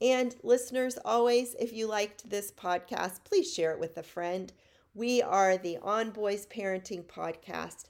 And 0.00 0.34
listeners, 0.42 0.98
always, 1.04 1.54
if 1.58 1.72
you 1.72 1.86
liked 1.86 2.28
this 2.28 2.50
podcast, 2.50 3.24
please 3.24 3.52
share 3.52 3.72
it 3.72 3.80
with 3.80 3.98
a 3.98 4.02
friend. 4.02 4.52
We 4.94 5.20
are 5.20 5.58
the 5.58 5.78
On 5.78 6.10
Boys 6.10 6.46
Parenting 6.46 7.04
Podcast. 7.04 7.84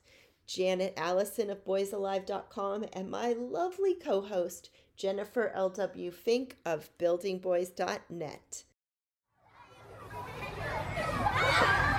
Janet 0.46 0.94
Allison 0.96 1.48
of 1.48 1.64
BoysAlive.com 1.64 2.86
and 2.92 3.08
my 3.08 3.34
lovely 3.34 3.94
co 3.94 4.20
host, 4.20 4.70
Jennifer 4.96 5.52
L.W. 5.54 6.10
Fink 6.10 6.56
of 6.66 6.90
BuildingBoys.net. 6.98 8.64